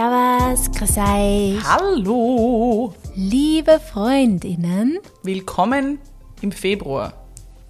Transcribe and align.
Servus, 0.00 0.70
grüß 0.72 0.98
euch. 0.98 1.64
Hallo! 1.64 2.92
Liebe 3.14 3.80
Freundinnen, 3.80 4.98
Willkommen 5.22 5.98
im 6.42 6.52
Februar, 6.52 7.14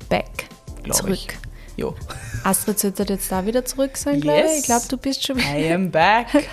back. 0.08 0.48
Zurück. 0.90 1.12
ich. 1.12 1.28
Jo. 1.76 1.94
Astrid 2.42 2.80
sollte 2.80 3.04
jetzt 3.04 3.30
da 3.30 3.46
wieder 3.46 3.64
zurück 3.64 3.96
sein, 3.96 4.20
glaube 4.20 4.40
ich. 4.40 4.44
Yes. 4.44 4.58
Ich 4.58 4.64
glaube, 4.64 4.86
du 4.88 4.96
bist 4.96 5.24
schon 5.24 5.36
wieder 5.36 5.56
I 5.56 5.72
am 5.72 5.92
back. 5.92 6.26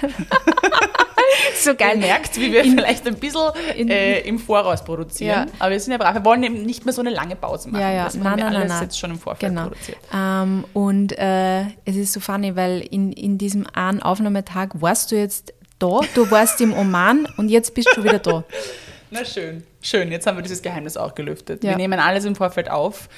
so 1.60 1.72
Ihr 1.72 1.98
merkt, 1.98 2.38
wie 2.40 2.54
wir 2.54 2.64
vielleicht 2.66 3.08
ein 3.08 3.16
bisschen 3.16 3.50
in- 3.76 3.90
äh, 3.90 4.20
im 4.20 4.38
Voraus 4.38 4.84
produzieren. 4.86 5.48
Ja. 5.48 5.54
Aber 5.58 5.72
wir 5.72 5.80
sind 5.80 5.92
ja 5.94 5.98
brav. 5.98 6.14
Wir 6.14 6.24
wollen 6.24 6.44
eben 6.44 6.62
nicht 6.68 6.86
mehr 6.86 6.94
so 6.94 7.02
eine 7.02 7.10
lange 7.10 7.36
Pause 7.36 7.70
machen. 7.70 7.82
Ja, 7.82 7.92
ja, 7.92 8.04
Das 8.06 8.14
haben 8.14 8.22
nein, 8.22 8.38
wir 8.38 8.44
nein, 8.46 8.56
alles 8.58 8.70
nein, 8.74 8.84
jetzt 8.84 9.00
schon 9.00 9.10
im 9.10 9.18
Vorfeld 9.18 9.50
Genau. 9.50 9.70
produziert. 9.70 9.98
Ähm, 10.14 10.66
und 10.74 11.18
äh, 11.18 11.62
es 11.86 11.96
ist 11.96 12.14
so 12.14 12.20
funny, 12.20 12.56
weil 12.56 12.82
in, 12.82 13.12
in 13.12 13.40
diesem 13.40 13.66
einen 13.74 14.04
Aufnahmetag 14.04 14.70
warst 14.76 15.12
du 15.12 15.16
jetzt 15.16 15.52
da, 15.84 16.00
du 16.16 16.32
warst 16.32 16.62
im 16.62 16.74
Oman 16.74 17.28
und 17.38 17.50
jetzt 17.50 17.74
bist 17.74 17.90
du 17.96 18.04
wieder 18.04 18.20
da. 18.20 18.44
Na 19.12 19.24
schön. 19.26 19.64
Schön, 19.82 20.12
jetzt 20.12 20.26
haben 20.26 20.38
wir 20.38 20.42
dieses 20.42 20.62
Geheimnis 20.62 20.98
auch 20.98 21.14
gelüftet. 21.14 21.64
Ja. 21.64 21.72
Wir 21.72 21.78
nehmen 21.78 22.00
alles 22.00 22.26
im 22.26 22.36
Vorfeld 22.36 22.70
auf, 22.72 23.10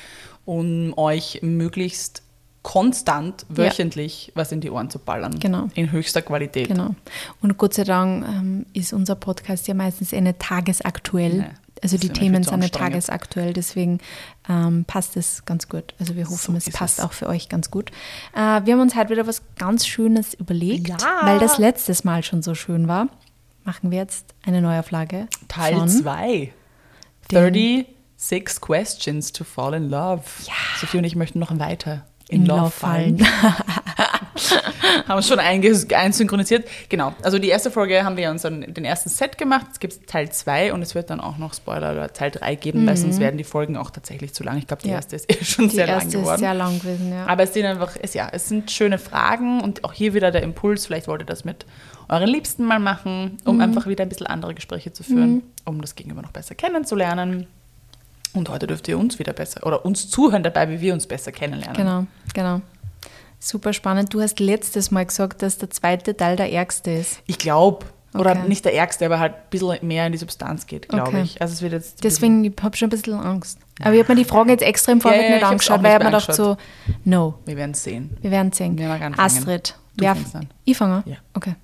um 0.46 0.98
euch 0.98 1.40
möglichst 1.41 2.22
konstant, 2.64 3.46
Ja. 3.50 3.58
wöchentlich 3.58 4.32
was 4.34 4.52
in 4.52 4.60
die 4.60 4.72
Ohren 4.72 4.90
zu 4.90 4.98
ballern. 4.98 5.40
Genau. 5.40 5.68
In 5.76 5.91
höchster 5.91 6.24
Qualität. 6.24 6.68
Genau. 6.68 6.96
Und 7.41 7.58
Gott 7.58 7.76
sei 7.76 7.84
Dank 7.84 8.26
ähm, 8.28 8.66
ist 8.74 8.91
unser 8.91 9.16
Podcast 9.16 9.68
ja 9.68 9.76
meistens 9.76 10.12
nicht 10.12 10.40
tagesaktuell. 10.40 11.34
Nee, 11.34 11.46
also 11.84 11.97
die 11.97 12.09
Themen 12.09 12.43
sind 12.43 12.71
tagesaktuell, 12.73 13.53
deswegen 13.53 13.99
ähm, 14.49 14.85
passt 14.85 15.17
es 15.17 15.43
ganz 15.45 15.67
gut. 15.70 15.93
Also 15.99 16.15
wir 16.15 16.25
hoffen, 16.29 16.53
So 16.59 16.70
es 16.70 16.70
passt 16.71 16.99
es. 16.99 17.05
auch 17.05 17.11
für 17.13 17.27
euch 17.27 17.49
ganz 17.49 17.70
gut. 17.71 17.91
Äh, 18.34 18.38
wir 18.65 18.73
haben 18.73 18.79
uns 18.81 18.95
heute 18.95 19.09
wieder 19.12 19.27
was 19.27 19.41
ganz 19.57 19.85
Schönes 19.85 20.34
überlegt, 20.34 20.87
Ja. 20.90 20.98
weil 21.23 21.40
das 21.40 21.57
letztes 21.57 22.04
Mal 22.04 22.23
schon 22.23 22.41
so 22.41 22.55
schön 22.55 22.87
war. 22.87 23.07
Machen 23.63 23.91
wir 23.91 23.98
jetzt 23.98 24.34
eine 24.45 24.62
Neuauflage. 24.62 25.27
Teil 25.48 25.76
von 25.76 25.90
2. 25.90 26.54
Den- 27.32 27.85
36 28.17 28.62
Questions 28.62 29.32
to 29.34 29.43
Fall 29.43 29.73
in 29.73 29.89
Love. 29.89 30.23
Ja. 30.45 30.54
Sophie 30.79 30.98
und 30.99 31.04
ich 31.04 31.15
möchten 31.15 31.39
noch 31.39 31.57
weiter 31.60 32.05
In 32.29 32.45
Love 32.45 32.71
fallen. 32.71 33.26
haben 35.07 35.18
uns 35.18 35.27
schon 35.27 35.40
einsynchronisiert. 35.40 36.67
Genau. 36.90 37.13
Also 37.21 37.37
die 37.40 37.49
erste 37.49 37.70
Folge 37.71 38.04
haben 38.04 38.17
wir 38.17 38.29
uns 38.32 38.41
dann 38.41 38.62
den 38.73 38.84
ersten 38.85 39.09
Set 39.09 39.37
gemacht. 39.37 39.67
Es 39.73 39.79
gibt 39.79 40.07
Teil 40.07 40.32
2 40.32 40.73
und 40.73 40.82
es 40.82 40.95
wird 40.95 41.09
dann 41.09 41.20
auch 41.20 41.37
noch 41.37 41.54
Spoiler 41.54 41.91
oder 41.91 42.12
Teil 42.13 42.32
3 42.32 42.55
geben, 42.55 42.85
weil 42.87 42.98
sonst 42.98 43.20
werden 43.20 43.37
die 43.37 43.43
Folgen 43.43 43.77
auch 43.77 43.91
tatsächlich 43.91 44.34
zu 44.34 44.43
lang. 44.43 44.57
Ich 44.57 44.67
glaube, 44.67 44.82
die 44.82 44.87
Mhm. 44.87 44.93
Ja. 44.93 44.98
erste 44.98 45.15
ist 45.15 45.32
eh 45.32 45.43
schon 45.45 45.70
Die 45.70 45.76
sehr 45.76 45.85
lang 45.87 45.95
erste 45.98 46.17
ist 46.17 46.23
geworden. 46.23 46.40
sehr 46.40 46.54
lang 46.54 46.79
gewesen, 46.79 47.12
ja. 47.12 47.26
Aber 47.27 47.43
es 47.43 47.54
sind 47.54 47.65
einfach, 47.65 47.95
es, 48.01 48.13
ja, 48.13 48.29
es 48.32 48.49
sind 48.49 48.71
schöne 48.71 48.98
Fragen 48.98 49.62
und 49.62 49.84
auch 49.84 49.93
hier 49.93 50.13
wieder 50.13 50.32
der 50.32 50.43
Impuls, 50.43 50.85
vielleicht 50.87 51.07
wollt 51.07 51.21
ihr 51.21 51.26
das 51.26 51.45
mit 51.45 51.65
euren 52.10 52.27
Liebsten 52.27 52.65
mal 52.65 52.79
machen, 52.79 53.37
Mhm. 53.43 53.49
um 53.49 53.62
einfach 53.62 53.87
wieder 53.87 54.04
ein 54.04 54.10
bisschen 54.10 54.27
andere 54.27 54.54
Gespräche 54.55 54.91
zu 54.93 55.04
führen, 55.04 55.43
um 55.65 55.82
das 55.82 55.95
Gegenüber 55.95 56.21
noch 56.21 56.32
besser 56.32 56.55
kennenzulernen. 56.55 57.48
Und 58.36 58.50
heute 58.50 58.68
dürft 58.68 58.88
ihr 58.88 58.98
uns 59.00 59.18
wieder 59.18 59.34
besser 59.34 59.66
oder 59.66 59.86
uns 59.86 60.10
zuhören 60.10 60.44
dabei, 60.44 60.70
wie 60.70 60.82
wir 60.82 60.94
uns 60.94 61.08
besser 61.08 61.32
kennenlernen. 61.32 61.76
Genau, 61.76 62.05
genau. 62.34 62.62
Super 63.40 63.74
spannend. 63.74 64.14
Du 64.14 64.22
hast 64.22 64.40
letztes 64.40 64.91
Mal 64.91 65.06
gesagt, 65.06 65.41
dass 65.41 65.58
der 65.58 65.69
zweite 65.69 66.16
Teil 66.16 66.36
der 66.36 66.52
ärgste 66.52 66.91
ist. 66.91 67.22
Ich 67.28 67.38
glaube, 67.38 67.86
oder 68.13 68.31
Okay. 68.31 68.47
nicht 68.47 68.63
der 68.66 68.74
ärgste, 68.74 69.06
aber 69.06 69.19
halt 69.19 69.34
ein 69.34 69.41
bisschen 69.50 69.78
mehr 69.88 70.06
in 70.06 70.12
die 70.13 70.18
Substanz 70.18 70.66
geht, 70.68 70.88
glaube 70.90 71.09
Okay. 71.09 71.22
ich. 71.24 71.41
Also 71.41 71.53
es 71.53 71.62
wird 71.62 71.74
jetzt 71.74 72.03
Deswegen, 72.03 72.44
ich 72.44 72.53
habe 72.62 72.75
schon 72.78 72.88
ein 72.88 72.90
bisschen 72.91 73.13
Angst. 73.13 73.59
Aber 73.81 73.94
ich 73.94 74.00
habe 74.03 74.13
mir 74.13 74.24
die 74.24 74.28
Fragen 74.28 74.50
jetzt 74.50 74.63
extra 74.63 74.94
im 74.94 75.02
Vorfeld 75.02 75.24
Ja, 75.24 75.30
ja, 75.30 75.36
nicht 75.36 75.46
angeschaut, 75.46 75.84
weil 75.84 75.94
ich 75.94 76.00
mir 76.00 76.06
gedacht 76.06 76.34
so, 76.34 76.58
no, 77.03 77.36
wir 77.46 77.58
werden 77.58 77.72
es 77.72 77.84
sehen. 77.84 78.16
wir 78.22 78.31
werden 78.31 78.52
sehen. 78.53 78.78
Wer 78.78 78.88
mag 78.88 79.02
anfangen? 79.02 79.25
Astrid, 79.25 79.75
Du 79.97 80.03
wer, 80.06 80.12
an. 80.12 80.50
ich 80.63 80.78
fange? 80.78 81.03
Ja. 81.06 81.18
Okay. 81.34 81.56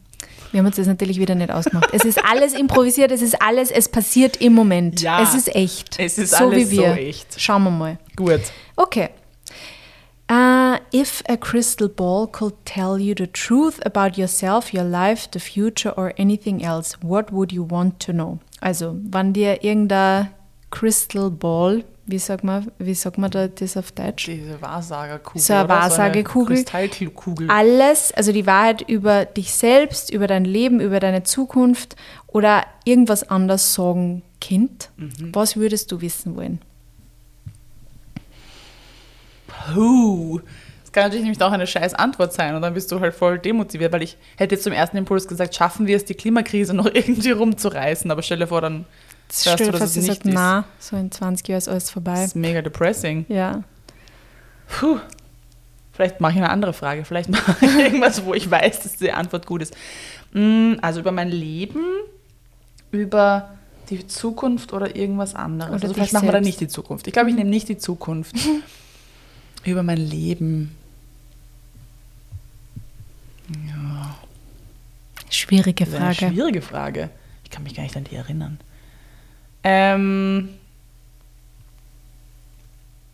Wir 0.51 0.59
haben 0.59 0.67
uns 0.67 0.75
das 0.75 0.87
natürlich 0.87 1.19
wieder 1.19 1.35
nicht 1.35 1.51
ausgemacht. 1.51 1.89
es 1.93 2.03
ist 2.03 2.23
alles 2.23 2.53
improvisiert, 2.53 3.11
es 3.11 3.21
ist 3.21 3.41
alles, 3.41 3.71
es 3.71 3.87
passiert 3.89 4.37
im 4.37 4.53
Moment. 4.53 5.01
Ja. 5.01 5.21
Es 5.23 5.33
ist 5.33 5.55
echt. 5.55 5.99
Es 5.99 6.17
ist 6.17 6.31
so 6.31 6.45
alles 6.49 6.71
wie 6.71 6.77
wir. 6.77 6.93
so 6.93 6.99
echt. 6.99 7.41
Schauen 7.41 7.63
wir 7.63 7.71
mal. 7.71 7.97
Gut. 8.15 8.41
Okay. 8.75 9.09
Uh, 10.31 10.77
if 10.93 11.21
a 11.27 11.35
crystal 11.35 11.89
ball 11.89 12.25
could 12.25 12.53
tell 12.65 12.97
you 12.97 13.13
the 13.13 13.27
truth 13.27 13.85
about 13.85 14.17
yourself, 14.17 14.73
your 14.73 14.85
life, 14.85 15.27
the 15.33 15.39
future 15.39 15.93
or 15.97 16.13
anything 16.17 16.63
else, 16.63 16.97
what 17.01 17.33
would 17.33 17.51
you 17.51 17.63
want 17.63 17.99
to 17.99 18.13
know? 18.13 18.39
Also, 18.61 18.95
wenn 19.09 19.33
dir 19.33 19.61
irgendein 19.63 20.29
Crystal 20.69 21.29
Ball, 21.29 21.83
wie 22.07 22.17
sagt 22.19 22.43
man, 22.43 22.71
wie 22.79 22.93
sagt 22.93 23.17
man 23.17 23.29
da 23.31 23.47
das 23.47 23.77
auf 23.77 23.91
Deutsch? 23.91 24.25
Diese 24.25 24.61
Wahrsagerkugel. 24.61 25.41
So 25.41 25.53
eine? 25.53 25.69
Wahrsagekugel. 25.69 26.57
So 26.57 26.63
Kristallkugel. 26.63 27.49
Alles, 27.49 28.11
also 28.13 28.31
die 28.31 28.45
Wahrheit 28.45 28.81
über 28.89 29.25
dich 29.25 29.53
selbst, 29.53 30.09
über 30.11 30.27
dein 30.27 30.43
Leben, 30.45 30.79
über 30.81 30.99
deine 30.99 31.23
Zukunft 31.23 31.95
oder 32.27 32.65
irgendwas 32.85 33.29
anderes 33.29 33.73
sagen, 33.73 34.23
Kind, 34.41 34.89
Mhm. 34.97 35.29
was 35.33 35.55
würdest 35.55 35.91
du 35.91 36.01
wissen 36.01 36.35
wollen? 36.35 36.59
Puh. 39.47 40.39
Das 40.83 40.91
kann 40.91 41.03
natürlich 41.03 41.23
nämlich 41.23 41.41
auch 41.41 41.51
eine 41.51 41.67
scheiß 41.67 41.93
Antwort 41.93 42.33
sein 42.33 42.55
und 42.55 42.61
dann 42.63 42.73
bist 42.73 42.91
du 42.91 42.99
halt 42.99 43.13
voll 43.13 43.39
demotiviert, 43.39 43.93
weil 43.93 44.01
ich 44.01 44.17
hätte 44.37 44.55
jetzt 44.55 44.63
zum 44.63 44.73
ersten 44.73 44.97
Impuls 44.97 45.27
gesagt, 45.27 45.55
schaffen 45.55 45.87
wir 45.87 45.95
es, 45.95 46.03
die 46.05 46.15
Klimakrise 46.15 46.73
noch 46.73 46.85
irgendwie 46.93 47.31
rumzureißen, 47.31 48.09
aber 48.11 48.21
stell 48.23 48.39
dir 48.39 48.47
vor, 48.47 48.59
dann 48.61 48.85
hörst 49.45 49.55
Stell 49.59 49.71
dir 49.71 49.79
dass 49.79 49.89
es 49.91 49.95
nicht 49.97 50.07
sagt, 50.07 50.25
ist. 50.25 50.33
na, 50.33 50.65
so 50.79 50.95
in 50.97 51.11
20 51.11 51.47
Jahren 51.47 51.57
ist 51.57 51.67
alles 51.69 51.89
vorbei. 51.89 52.13
Das 52.15 52.25
ist 52.27 52.35
mega 52.35 52.61
depressing. 52.61 53.25
Ja. 53.29 53.63
Puh. 54.67 54.99
Vielleicht 55.93 56.19
mache 56.21 56.31
ich 56.33 56.37
eine 56.37 56.49
andere 56.49 56.73
Frage. 56.73 57.03
Vielleicht 57.05 57.29
mache 57.31 57.55
ich 57.65 57.75
irgendwas, 57.75 58.23
wo 58.25 58.33
ich 58.33 58.49
weiß, 58.49 58.79
dass 58.81 58.95
die 58.97 59.11
Antwort 59.11 59.45
gut 59.45 59.61
ist. 59.61 59.75
Mm, 60.33 60.73
Also 60.81 60.99
über 61.01 61.11
mein 61.11 61.29
Leben, 61.29 61.83
über 62.91 63.51
die 63.89 64.07
Zukunft 64.07 64.71
oder 64.73 64.95
irgendwas 64.95 65.35
anderes. 65.35 65.71
Oder 65.73 65.81
also 65.83 65.93
vielleicht 65.93 66.13
machen 66.13 66.27
wir 66.27 66.31
dann 66.31 66.43
selbst. 66.43 66.59
nicht 66.59 66.69
die 66.71 66.73
Zukunft. 66.73 67.07
Ich 67.07 67.13
glaube, 67.13 67.29
ich 67.29 67.35
nehme 67.35 67.49
nicht 67.49 67.67
die 67.69 67.77
Zukunft. 67.77 68.35
über 69.65 69.83
mein 69.83 69.97
Leben. 69.97 70.75
Schwierige 75.29 75.83
ist 75.85 75.93
eine 75.95 76.13
Frage. 76.13 76.33
schwierige 76.33 76.61
Frage. 76.61 77.09
Ich 77.43 77.49
kann 77.49 77.63
mich 77.63 77.75
gar 77.75 77.83
nicht 77.83 77.95
an 77.97 78.03
die 78.05 78.15
erinnern. 78.15 78.59
Ähm, 79.63 80.49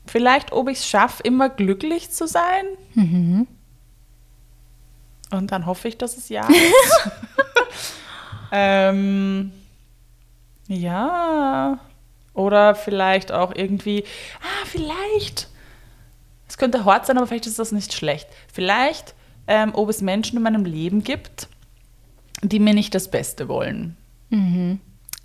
vielleicht, 0.05 0.51
ob 0.51 0.69
ich 0.69 0.79
es 0.79 0.87
schaffe, 0.87 1.23
immer 1.23 1.49
glücklich 1.49 2.11
zu 2.11 2.27
sein. 2.27 2.65
Mhm. 2.93 3.47
Und 5.31 5.51
dann 5.51 5.65
hoffe 5.65 5.87
ich, 5.87 5.97
dass 5.97 6.17
es 6.17 6.29
ja 6.29 6.47
ist. 6.49 7.11
ähm, 8.51 9.51
ja. 10.67 11.79
Oder 12.33 12.75
vielleicht 12.75 13.31
auch 13.31 13.53
irgendwie, 13.55 14.03
ah, 14.41 14.65
vielleicht. 14.65 15.49
Es 16.47 16.57
könnte 16.57 16.85
hart 16.85 17.05
sein, 17.05 17.17
aber 17.17 17.27
vielleicht 17.27 17.47
ist 17.47 17.59
das 17.59 17.71
nicht 17.71 17.93
schlecht. 17.93 18.27
Vielleicht, 18.51 19.15
ähm, 19.47 19.71
ob 19.73 19.89
es 19.89 20.01
Menschen 20.01 20.37
in 20.37 20.43
meinem 20.43 20.63
Leben 20.63 21.03
gibt, 21.03 21.49
die 22.41 22.59
mir 22.59 22.73
nicht 22.73 22.95
das 22.95 23.09
Beste 23.09 23.47
wollen. 23.47 23.97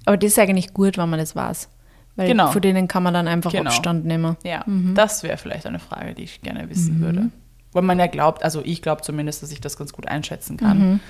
Aber 0.04 0.16
das 0.16 0.32
ist 0.32 0.38
eigentlich 0.38 0.74
gut, 0.74 0.98
wenn 0.98 1.08
man 1.08 1.18
das 1.18 1.34
weiß. 1.36 1.68
Weil 2.16 2.28
Genau. 2.28 2.50
von 2.50 2.60
denen 2.60 2.88
kann 2.88 3.02
man 3.02 3.14
dann 3.14 3.26
einfach 3.28 3.50
Genau. 3.52 3.70
Abstand 3.70 4.04
nehmen. 4.04 4.36
Ja, 4.44 4.64
das 4.94 5.22
wäre 5.22 5.38
vielleicht 5.38 5.66
eine 5.66 5.78
Frage, 5.78 6.14
die 6.14 6.24
ich 6.24 6.42
gerne 6.42 6.68
wissen 6.68 7.00
würde. 7.00 7.30
Weil 7.72 7.82
man 7.82 7.98
ja 7.98 8.06
glaubt, 8.06 8.42
also 8.44 8.60
ich 8.64 8.82
glaube 8.82 9.02
zumindest, 9.02 9.42
dass 9.42 9.50
ich 9.50 9.60
das 9.60 9.76
ganz 9.78 9.92
gut 9.92 10.06
einschätzen 10.08 10.56
kann. 10.58 11.00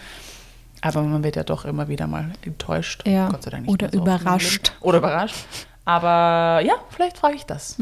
Aber 0.80 1.02
man 1.02 1.22
wird 1.24 1.36
ja 1.36 1.44
doch 1.44 1.64
immer 1.64 1.88
wieder 1.88 2.06
mal 2.06 2.32
enttäuscht. 2.44 3.06
Ja. 3.06 3.28
Gott 3.28 3.42
sei 3.44 3.50
Dank 3.50 3.66
nicht 3.66 3.72
Oder 3.72 3.88
so 3.90 3.98
überrascht. 3.98 4.72
Oder 4.80 4.98
überrascht. 4.98 5.44
Aber 5.84 6.60
ja, 6.64 6.74
vielleicht 6.90 7.18
frage 7.18 7.34
ich 7.34 7.44
das. 7.46 7.76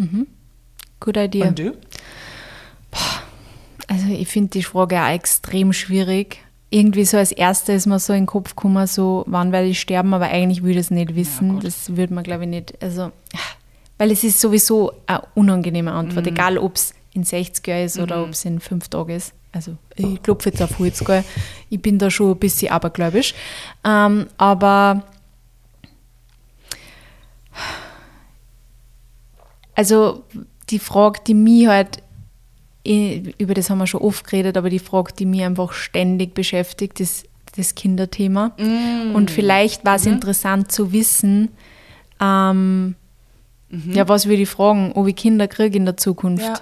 Gute 1.01 1.23
Idee. 1.25 1.43
Und 1.45 1.59
du? 1.59 1.73
Also 3.89 4.07
ich 4.09 4.29
finde 4.29 4.51
die 4.51 4.63
Frage 4.63 5.01
auch 5.03 5.09
extrem 5.09 5.73
schwierig. 5.73 6.39
Irgendwie 6.71 7.05
so 7.05 7.17
als 7.17 7.33
Erste 7.33 7.73
ist 7.73 7.87
mir 7.87 7.99
so 7.99 8.13
in 8.13 8.21
den 8.21 8.27
Kopf 8.27 8.51
gekommen, 8.55 8.87
so 8.87 9.25
wann 9.27 9.51
werde 9.51 9.67
ich 9.69 9.81
sterben, 9.81 10.15
aber 10.15 10.27
eigentlich 10.27 10.63
würde 10.63 10.75
ich 10.79 10.87
es 10.87 10.91
nicht 10.93 11.15
wissen. 11.17 11.55
Gott. 11.55 11.65
das 11.65 11.97
würde 11.97 12.15
man, 12.15 12.23
glaube 12.23 12.45
ich, 12.45 12.49
nicht. 12.51 12.81
Also, 12.83 13.11
weil 13.99 14.13
es 14.13 14.23
ist 14.23 14.41
sowieso 14.41 14.93
eine 15.07 15.23
unangenehme 15.35 15.91
Antwort, 15.93 16.27
Mhm. 16.27 16.33
egal 16.33 16.59
ob 16.59 16.77
es 16.77 16.95
in 17.13 17.25
60 17.25 17.67
Jahren 17.67 17.85
ist 17.85 17.99
oder 17.99 18.23
ob 18.23 18.31
es 18.31 18.45
in 18.45 18.61
fünf 18.61 18.89
Tagen 18.89 19.11
ist. 19.17 19.35
Also 19.53 19.77
ich 19.97 20.23
klopfe 20.23 20.51
jetzt 20.51 20.63
auf 20.63 20.79
Holz, 20.79 21.05
gell. 21.05 21.25
Ich 21.71 21.83
bin 21.83 21.99
da 21.99 22.09
schon 22.09 22.31
ein 22.31 22.39
bisschen 22.39 22.71
abergläubisch. 22.71 23.35
Ähm, 23.85 24.29
aber 24.39 25.03
also 29.75 30.23
die 30.69 30.79
Frage, 30.79 31.21
die 31.27 31.35
mich 31.35 31.67
halt, 31.67 32.03
über 33.39 33.55
das 33.55 33.71
haben 33.71 33.79
wir 33.79 33.87
schon 33.87 34.01
oft 34.03 34.25
geredet, 34.27 34.57
aber 34.57 34.71
die 34.71 34.79
Frage, 34.79 35.13
die 35.19 35.27
mich 35.27 35.43
einfach 35.43 35.73
ständig 35.73 36.35
beschäftigt, 36.35 37.01
ist 37.01 37.27
das 37.57 37.75
Kinderthema. 37.75 38.53
Mm. 38.59 39.15
Und 39.15 39.31
vielleicht 39.31 39.85
war 39.85 39.97
es 39.97 40.05
Mhm. 40.07 40.13
interessant 40.15 40.73
zu 40.73 40.93
wissen, 40.93 41.51
ähm, 42.21 42.95
Mhm. 43.71 43.93
ja, 43.93 44.09
was 44.09 44.27
würde 44.27 44.43
ich 44.43 44.49
fragen, 44.49 44.93
ob 44.95 45.07
ich 45.07 45.17
Kinder 45.17 45.47
kriege 45.49 45.77
in 45.77 45.85
der 45.85 45.97
Zukunft. 45.97 46.45
Ja. 46.45 46.61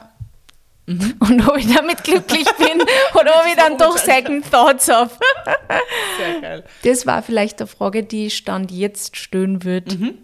und 1.20 1.46
ob 1.48 1.56
ich 1.58 1.72
damit 1.72 2.02
glücklich 2.04 2.44
bin 2.56 2.80
oder 3.14 3.30
ob 3.40 3.46
ich 3.46 3.56
dann 3.56 3.76
doch 3.76 3.96
Second 3.98 4.50
Thoughts 4.50 4.88
habe. 4.88 5.10
Sehr 6.19 6.40
geil. 6.40 6.64
Das 6.82 7.06
war 7.06 7.22
vielleicht 7.22 7.60
eine 7.60 7.66
Frage, 7.66 8.02
die 8.02 8.26
ich 8.26 8.36
Stand 8.36 8.70
jetzt 8.70 9.16
stellen 9.16 9.64
würde. 9.64 10.14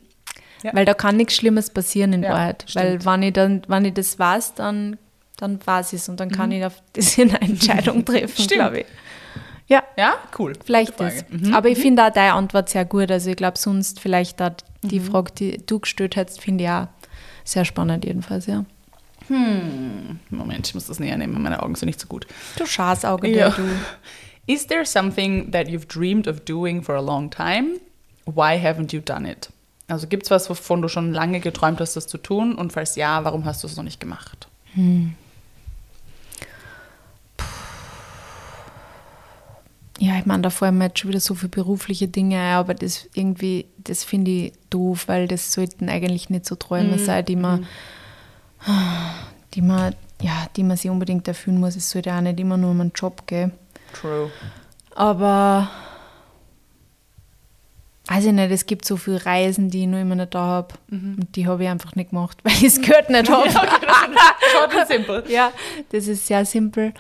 Ja. 0.63 0.71
Weil 0.75 0.87
da 0.87 0.95
kann 0.95 1.17
nichts 1.19 1.35
Schlimmes 1.37 1.69
passieren 1.69 2.15
in 2.15 2.23
Ja, 2.23 2.31
Wahrheit. 2.31 2.65
stimmt. 2.67 3.05
Weil 3.05 3.15
wenn 3.21 3.23
ich, 3.25 3.33
dann, 3.35 3.63
wenn 3.69 3.85
ich 3.85 3.93
das 3.95 4.19
weiß, 4.19 4.55
dann, 4.55 4.97
dann 5.45 5.61
weiß 5.65 5.93
ich 5.93 6.01
es 6.01 6.09
und 6.09 6.19
dann 6.21 6.31
kann 6.31 6.51
ich 6.53 6.65
auf 6.65 6.83
das 6.93 7.19
eine 7.19 7.41
Entscheidung 7.41 8.05
treffen, 8.07 8.43
Stimmt. 8.43 8.51
glaube 8.61 8.81
ich. 8.81 8.87
Ja, 9.67 9.83
Ja, 9.97 10.15
cool. 10.39 10.53
vielleicht 10.65 10.99
das. 11.01 11.25
Mhm. 11.31 11.55
Aber 11.55 11.69
ich 11.69 11.79
finde 11.79 12.05
auch 12.07 12.11
deine 12.13 12.35
Antwort 12.35 12.69
sehr 12.69 12.85
gut. 12.85 13.11
Also 13.11 13.31
ich 13.31 13.37
glaube, 13.37 13.59
sonst 13.59 13.99
vielleicht 14.01 14.43
auch 14.43 14.51
die 14.83 15.01
Frage, 15.01 15.33
die 15.33 15.65
du 15.65 15.79
gestellt 15.81 16.17
hättest, 16.17 16.41
finde 16.43 16.65
ich 16.65 16.71
auch 16.71 16.89
sehr 17.45 17.65
spannend 17.65 18.05
jedenfalls, 18.05 18.47
ja. 18.47 18.65
Moment, 20.31 20.67
ich 20.69 20.75
muss 20.75 20.87
das 20.87 21.01
näher 21.01 21.17
nehmen, 21.17 21.43
meine 21.43 21.63
Augen 21.63 21.75
sind 21.77 21.87
nicht 21.87 21.99
so 22.01 22.07
gut. 22.07 22.27
Du 22.59 22.67
Schaßauge, 22.67 23.29
Ja. 23.35 23.51
du. 23.51 23.63
Is 24.47 24.67
there 24.67 24.85
something 24.85 25.51
that 25.53 25.69
you've 25.69 25.87
dreamed 25.87 26.29
of 26.29 26.41
doing 26.41 26.83
for 26.83 26.95
a 26.97 27.01
long 27.01 27.31
time? 27.31 27.81
Why 28.27 28.59
haven't 28.63 28.93
you 28.93 29.01
done 29.01 29.27
it? 29.31 29.49
Also 29.89 30.07
gibt 30.07 30.25
es 30.25 30.31
was, 30.31 30.51
wovon 30.51 30.83
du 30.83 30.89
schon 30.89 31.13
lange 31.15 31.41
geträumt 31.41 31.81
hast, 31.81 31.97
das 31.97 32.07
zu 32.07 32.19
tun? 32.19 32.55
Und 32.55 32.73
falls 32.75 32.97
ja, 32.97 33.25
warum 33.25 33.47
hast 33.47 33.63
du 33.63 33.67
es 33.67 33.77
noch 33.77 33.85
nicht 33.85 34.01
gemacht? 34.01 34.47
Ja, 40.05 40.19
ich 40.19 40.27
meine, 40.27 40.43
da 40.43 40.51
fallen 40.51 40.77
mir 40.77 40.87
jetzt 40.87 40.99
schon 40.99 41.09
wieder 41.09 41.21
so 41.21 41.35
viele 41.35 41.49
berufliche 41.49 42.09
Dinge 42.09 42.39
ein, 42.39 42.55
aber 42.57 42.75
das 42.75 43.09
irgendwie, 43.15 43.65
das 43.79 44.05
finde 44.05 44.31
ich 44.31 44.53
doof, 44.69 45.09
weil 45.09 45.29
das 45.29 45.51
sollten 45.51 45.89
eigentlich 45.89 46.29
nicht 46.29 46.45
so 46.45 46.57
Träume 46.57 46.99
sein, 46.99 47.25
die 47.25 47.37
man, 47.37 47.67
die 49.55 49.63
man, 49.63 49.95
ja, 50.21 50.47
die 50.57 50.63
man 50.63 50.77
sich 50.77 50.91
unbedingt 50.91 51.27
erfüllen 51.27 51.59
muss. 51.59 51.75
Es 51.75 51.91
sollte 51.91 52.13
auch 52.13 52.21
nicht 52.21 52.39
immer 52.39 52.59
nur 52.59 52.73
um 52.73 52.83
einen 52.83 52.93
Job 52.95 53.27
gehen. 53.27 53.53
True. 53.95 54.31
Aber 54.95 55.71
weiß 58.09 58.27
ich 58.27 58.33
nicht, 58.33 58.51
es 58.51 58.67
gibt 58.67 58.85
so 58.85 58.99
viele 58.99 59.25
Reisen, 59.25 59.71
die 59.71 59.85
ich 59.85 59.87
noch 59.87 60.01
immer 60.01 60.17
nicht 60.17 60.35
da 60.35 60.41
habe. 60.41 60.75
Und 60.91 61.29
die 61.35 61.47
habe 61.47 61.63
ich 61.63 61.71
einfach 61.71 61.95
nicht 61.95 62.11
gemacht, 62.11 62.37
weil 62.45 62.53
ich 62.53 62.75
das 62.75 62.81
Geld 62.83 63.09
nicht 63.09 63.31
habe. 63.31 63.51
Short 63.51 64.75
and 64.75 64.87
simple. 64.87 65.25
Ja, 65.29 65.51
das 65.93 66.09
ist 66.09 66.27
sehr 66.27 66.45
simpel. 66.45 66.93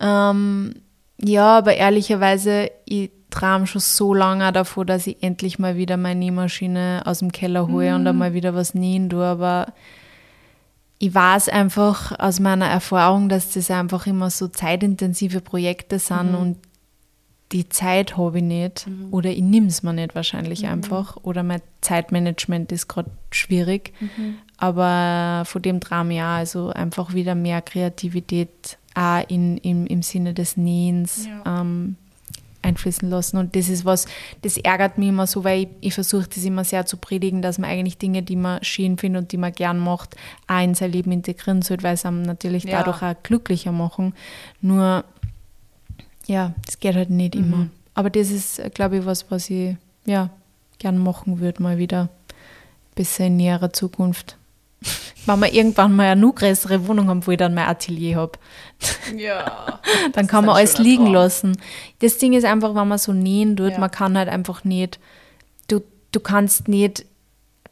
Ähm, 0.00 0.74
ja, 1.22 1.58
aber 1.58 1.74
ehrlicherweise, 1.74 2.70
ich 2.84 3.10
träume 3.30 3.66
schon 3.66 3.80
so 3.80 4.14
lange 4.14 4.52
davor, 4.52 4.84
dass 4.84 5.06
ich 5.06 5.22
endlich 5.22 5.58
mal 5.58 5.76
wieder 5.76 5.96
meine 5.96 6.20
Nähmaschine 6.20 7.02
aus 7.04 7.18
dem 7.20 7.32
Keller 7.32 7.68
hole 7.68 7.94
und 7.94 8.06
einmal 8.06 8.34
wieder 8.34 8.54
was 8.54 8.74
nähen 8.74 9.10
tue. 9.10 9.24
Aber 9.24 9.72
ich 10.98 11.14
weiß 11.14 11.48
einfach 11.48 12.18
aus 12.18 12.40
meiner 12.40 12.66
Erfahrung, 12.66 13.28
dass 13.28 13.52
das 13.52 13.70
einfach 13.70 14.06
immer 14.06 14.30
so 14.30 14.48
zeitintensive 14.48 15.40
Projekte 15.40 15.98
sind 15.98 16.34
und 16.34 16.58
die 17.52 17.68
Zeit 17.68 18.16
habe 18.16 18.38
ich 18.38 18.44
nicht 18.44 18.88
oder 19.12 19.30
ich 19.30 19.42
nehme 19.42 19.68
es 19.68 19.82
mir 19.82 19.92
nicht 19.92 20.16
wahrscheinlich 20.16 20.66
einfach 20.66 21.16
oder 21.22 21.42
mein 21.44 21.60
Zeitmanagement 21.80 22.72
ist 22.72 22.88
gerade 22.88 23.10
schwierig. 23.30 23.92
Aber 24.56 25.44
von 25.44 25.62
dem 25.62 25.80
Traum 25.80 26.10
ja, 26.10 26.36
also 26.36 26.70
einfach 26.70 27.14
wieder 27.14 27.34
mehr 27.34 27.62
Kreativität 27.62 28.78
auch 28.96 29.22
in, 29.28 29.58
im, 29.58 29.86
im 29.86 30.02
Sinne 30.02 30.34
des 30.34 30.56
Nähens 30.56 31.26
Ja. 31.26 31.60
ähm, 31.60 31.96
einfließen 32.62 33.08
lassen. 33.08 33.36
Und 33.36 33.54
das 33.54 33.68
ist 33.68 33.84
was, 33.84 34.06
das 34.42 34.56
ärgert 34.56 34.98
mich 34.98 35.10
immer 35.10 35.28
so, 35.28 35.44
weil 35.44 35.62
ich, 35.62 35.68
ich 35.82 35.94
versuche 35.94 36.26
das 36.26 36.42
immer 36.44 36.64
sehr 36.64 36.84
zu 36.84 36.96
predigen, 36.96 37.40
dass 37.40 37.58
man 37.58 37.70
eigentlich 37.70 37.98
Dinge, 37.98 38.22
die 38.24 38.34
man 38.34 38.64
schön 38.64 38.98
findet 38.98 39.22
und 39.22 39.32
die 39.32 39.36
man 39.36 39.52
gern 39.52 39.78
macht, 39.78 40.16
auch 40.48 40.60
in 40.60 40.74
sein 40.74 40.90
Leben 40.90 41.12
integrieren 41.12 41.62
sollte, 41.62 41.84
weil 41.84 41.94
es 41.94 42.04
einem 42.04 42.22
natürlich 42.22 42.64
Ja. 42.64 42.82
dadurch 42.82 43.02
auch 43.02 43.14
glücklicher 43.22 43.70
machen. 43.70 44.14
Nur, 44.60 45.04
ja, 46.26 46.54
das 46.64 46.80
geht 46.80 46.96
halt 46.96 47.10
nicht 47.10 47.36
immer. 47.36 47.68
Aber 47.94 48.10
das 48.10 48.30
ist, 48.30 48.60
glaube 48.74 48.98
ich, 48.98 49.06
was, 49.06 49.30
was 49.30 49.48
ich 49.48 49.76
ja, 50.04 50.30
gern 50.80 50.98
machen 50.98 51.38
würde, 51.38 51.62
mal 51.62 51.78
wieder. 51.78 52.08
Bis 52.96 53.18
in 53.20 53.36
näherer 53.36 53.72
Zukunft. 53.72 54.36
Wenn 55.26 55.40
wir 55.40 55.52
irgendwann 55.52 55.94
mal 55.96 56.06
eine 56.12 56.20
noch 56.20 56.34
größere 56.34 56.86
Wohnung 56.86 57.08
haben, 57.08 57.26
wo 57.26 57.32
ich 57.32 57.38
dann 57.38 57.54
mein 57.54 57.66
Atelier 57.66 58.16
habe. 58.16 58.32
Ja. 59.16 59.80
Dann 60.12 60.26
kann 60.28 60.44
man 60.44 60.54
alles 60.56 60.78
liegen 60.78 61.04
Traum. 61.06 61.14
lassen. 61.14 61.56
Das 62.00 62.18
Ding 62.18 62.32
ist 62.34 62.44
einfach, 62.44 62.74
wenn 62.76 62.86
man 62.86 62.98
so 62.98 63.12
nähen 63.12 63.56
tut, 63.56 63.72
Ja. 63.72 63.78
man 63.78 63.90
kann 63.90 64.16
halt 64.16 64.28
einfach 64.28 64.62
nicht, 64.64 65.00
du, 65.68 65.80
du 66.12 66.20
kannst 66.20 66.68
nicht 66.68 67.04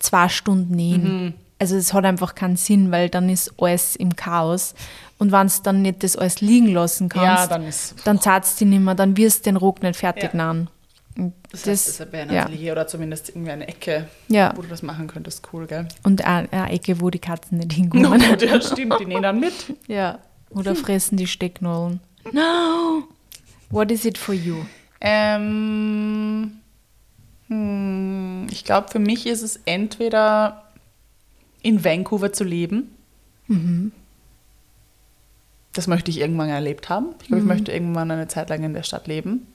zwei 0.01 0.29
Stunden 0.29 0.75
nähen. 0.75 1.03
Mhm. 1.27 1.35
Also 1.61 1.77
es 1.77 1.93
hat 1.95 2.05
einfach 2.05 2.35
keinen 2.35 2.57
Sinn, 2.57 2.91
weil 2.91 3.09
dann 3.09 3.29
ist 3.29 3.53
alles 3.59 3.95
im 3.95 4.17
Chaos. 4.17 4.75
Und 5.19 5.31
wenn 5.31 5.47
du 5.47 5.53
dann 5.63 5.83
nicht 5.83 6.03
das 6.03 6.17
alles 6.17 6.41
liegen 6.41 6.69
lassen 6.73 7.09
kannst, 7.09 7.25
Ja, 7.27 7.47
dann 7.47 7.67
ist. 7.69 7.95
dann 8.05 8.21
zahlst 8.21 8.61
du 8.61 8.65
nicht 8.65 8.81
mehr, 8.83 8.97
dann 8.97 9.17
wirst 9.17 9.41
du 9.47 9.51
den 9.51 9.57
Rock 9.57 9.83
nicht 9.83 9.97
fertig 9.97 10.35
Ja. 10.35 10.53
nähen. 10.53 10.69
Und 11.17 11.33
Das, 11.53 11.67
heißt, 11.67 11.89
es 11.89 12.01
wäre 12.01 12.17
ein 12.29 12.33
ja. 12.33 12.43
Atelier 12.43 12.73
oder 12.73 12.87
zumindest 12.89 13.29
irgendwie 13.29 13.51
eine 13.53 13.69
Ecke, 13.69 14.09
Ja. 14.29 14.53
wo 14.57 14.63
du 14.63 14.69
das 14.69 14.83
machen 14.83 15.07
könntest. 15.07 15.47
Cool, 15.53 15.67
gell? 15.67 15.87
Und 16.03 16.25
eine, 16.25 16.51
eine 16.53 16.71
Ecke, 16.73 17.01
wo 17.01 17.09
die 17.11 17.21
Katzen 17.21 17.59
nicht 17.59 17.71
No, 17.71 17.75
hinkommen. 17.77 18.21
gut, 18.31 18.43
ja, 18.43 18.61
stimmt, 18.61 18.99
die 19.01 19.07
nähen 19.07 19.23
dann 19.23 19.39
mit. 19.39 19.53
Ja. 19.87 20.19
Oder 20.51 20.75
fressen 20.75 21.17
die 21.17 21.27
Stecknadeln. 21.29 22.01
No! 22.33 23.05
What 23.71 23.91
is 23.91 24.05
it 24.05 24.19
for 24.19 24.35
you? 24.35 24.57
Ähm, 25.01 26.53
hm, 27.49 28.47
ich 28.51 28.65
glaube, 28.65 28.89
für 28.89 28.99
mich 28.99 29.27
ist 29.27 29.43
es 29.43 29.61
entweder 29.67 30.65
in 31.63 31.85
Vancouver 31.85 32.33
zu 32.33 32.43
leben. 32.45 32.91
Das 35.75 35.87
möchte 35.87 36.11
ich 36.11 36.19
irgendwann 36.21 36.49
erlebt 36.49 36.89
haben. 36.89 37.15
Ich 37.21 37.29
glaube, 37.29 37.43
ich 37.43 37.47
möchte 37.49 37.73
irgendwann 37.73 38.11
eine 38.11 38.29
Zeit 38.29 38.49
lang 38.49 38.63
in 38.65 38.75
der 38.75 38.83
Stadt 38.85 39.07
leben. 39.07 39.47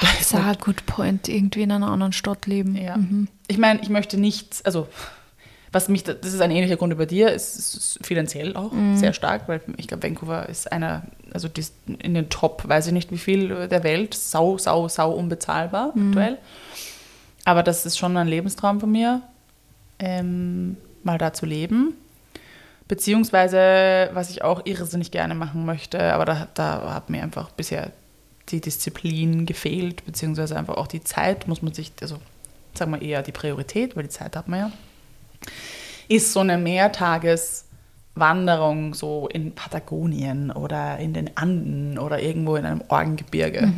Das 0.00 0.20
ist 0.20 0.34
ein 0.34 0.56
good 0.58 0.84
point. 0.86 1.28
Irgendwie 1.28 1.62
in 1.62 1.72
einer 1.72 1.88
anderen 1.88 2.12
Stadt 2.12 2.46
leben. 2.46 2.76
Ja. 2.76 2.96
Mhm. 2.96 3.28
Ich 3.48 3.58
meine, 3.58 3.80
ich 3.82 3.88
möchte 3.88 4.18
nichts, 4.18 4.64
also 4.64 4.88
was 5.72 5.88
mich, 5.88 6.04
das 6.04 6.16
ist 6.22 6.40
ein 6.40 6.50
ähnlicher 6.52 6.76
Grund 6.76 6.92
über 6.92 7.04
dir, 7.06 7.32
ist, 7.32 7.56
ist 7.56 7.98
finanziell 8.02 8.54
auch 8.56 8.70
Mhm. 8.72 8.96
sehr 8.96 9.12
stark, 9.12 9.48
weil 9.48 9.60
ich 9.76 9.88
glaube, 9.88 10.04
Vancouver 10.04 10.48
ist 10.48 10.70
einer, 10.70 11.02
also 11.32 11.48
die 11.48 11.60
ist 11.62 11.74
in 11.86 12.14
den 12.14 12.28
Top, 12.28 12.62
weiß 12.68 12.86
ich 12.86 12.92
nicht 12.92 13.10
wie 13.10 13.18
viel 13.18 13.66
der 13.68 13.82
Welt, 13.82 14.14
sau, 14.14 14.56
sau, 14.58 14.86
sau 14.88 15.10
unbezahlbar 15.12 15.90
Mhm. 15.96 16.08
aktuell. 16.08 16.38
Aber 17.44 17.62
das 17.62 17.84
ist 17.86 17.98
schon 17.98 18.16
ein 18.16 18.28
Lebenstraum 18.28 18.78
von 18.80 18.90
mir, 18.92 19.22
ähm, 19.98 20.76
mal 21.02 21.18
da 21.18 21.32
zu 21.32 21.44
leben. 21.44 21.94
Beziehungsweise, 22.86 24.10
was 24.12 24.30
ich 24.30 24.42
auch 24.42 24.62
irrsinnig 24.66 25.10
gerne 25.10 25.34
machen 25.34 25.64
möchte, 25.66 26.12
aber 26.12 26.24
da, 26.24 26.48
da 26.54 26.94
hat 26.94 27.10
mir 27.10 27.22
einfach 27.22 27.50
bisher 27.50 27.90
die 28.50 28.60
Disziplin 28.60 29.46
gefehlt, 29.46 30.04
beziehungsweise 30.04 30.56
einfach 30.56 30.76
auch 30.76 30.86
die 30.86 31.02
Zeit, 31.02 31.48
muss 31.48 31.62
man 31.62 31.72
sich, 31.74 31.92
also 32.02 32.18
sagen 32.74 32.92
wir 32.92 33.02
eher 33.02 33.22
die 33.22 33.32
Priorität, 33.32 33.96
weil 33.96 34.02
die 34.04 34.08
Zeit 34.10 34.36
hat 34.36 34.48
man 34.48 34.58
ja, 34.60 34.70
ist 36.08 36.32
so 36.32 36.40
eine 36.40 36.58
Mehrtageswanderung 36.58 38.94
so 38.94 39.28
in 39.28 39.54
Patagonien 39.54 40.50
oder 40.50 40.98
in 40.98 41.14
den 41.14 41.36
Anden 41.36 41.98
oder 41.98 42.20
irgendwo 42.20 42.56
in 42.56 42.66
einem 42.66 42.82
Orgengebirge. 42.88 43.72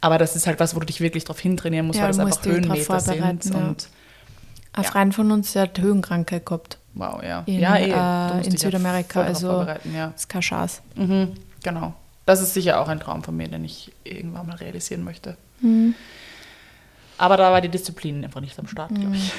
Aber 0.00 0.18
das 0.18 0.36
ist 0.36 0.46
halt 0.46 0.60
was, 0.60 0.74
wo 0.74 0.80
du 0.80 0.86
dich 0.86 1.00
wirklich 1.00 1.24
drauf 1.24 1.40
hintrainieren 1.40 1.86
musst, 1.86 1.98
Ja, 1.98 2.04
weil 2.04 2.10
das 2.12 2.18
einfach 2.20 2.44
Höhenmeter 2.44 3.00
sind. 3.00 3.44
ja. 3.46 3.56
Und 3.58 3.88
Ein 4.72 4.84
Ja. 4.84 4.90
Freund 4.90 5.14
von 5.14 5.30
uns, 5.32 5.52
der 5.52 5.62
hat 5.62 5.78
Höhenkrankheit 5.80 6.46
gehabt. 6.46 6.78
wow, 6.94 7.20
ja. 7.22 7.42
In, 7.46 7.60
ja, 7.60 7.76
äh, 7.76 7.88
Du 8.30 8.34
musst 8.36 8.50
in 8.50 8.56
Südamerika, 8.56 9.22
also- 9.22 9.66
ist 10.14 10.28
kein 10.28 10.42
Schatz. 10.42 10.80
Mhm, 10.94 11.32
genau. 11.62 11.94
Das 12.30 12.40
ist 12.40 12.54
sicher 12.54 12.80
auch 12.80 12.86
ein 12.88 13.00
Traum 13.00 13.24
von 13.24 13.36
mir, 13.36 13.48
den 13.48 13.64
ich 13.64 13.90
irgendwann 14.04 14.46
mal 14.46 14.56
realisieren 14.56 15.02
möchte. 15.02 15.36
Mhm. 15.60 15.94
Aber 17.18 17.36
da 17.36 17.50
war 17.50 17.60
die 17.60 17.68
Disziplin 17.68 18.24
einfach 18.24 18.40
nicht 18.40 18.58
am 18.58 18.66
Start, 18.68 18.90
glaube 18.94 19.08
Mhm. 19.08 19.14
ich. 19.14 19.32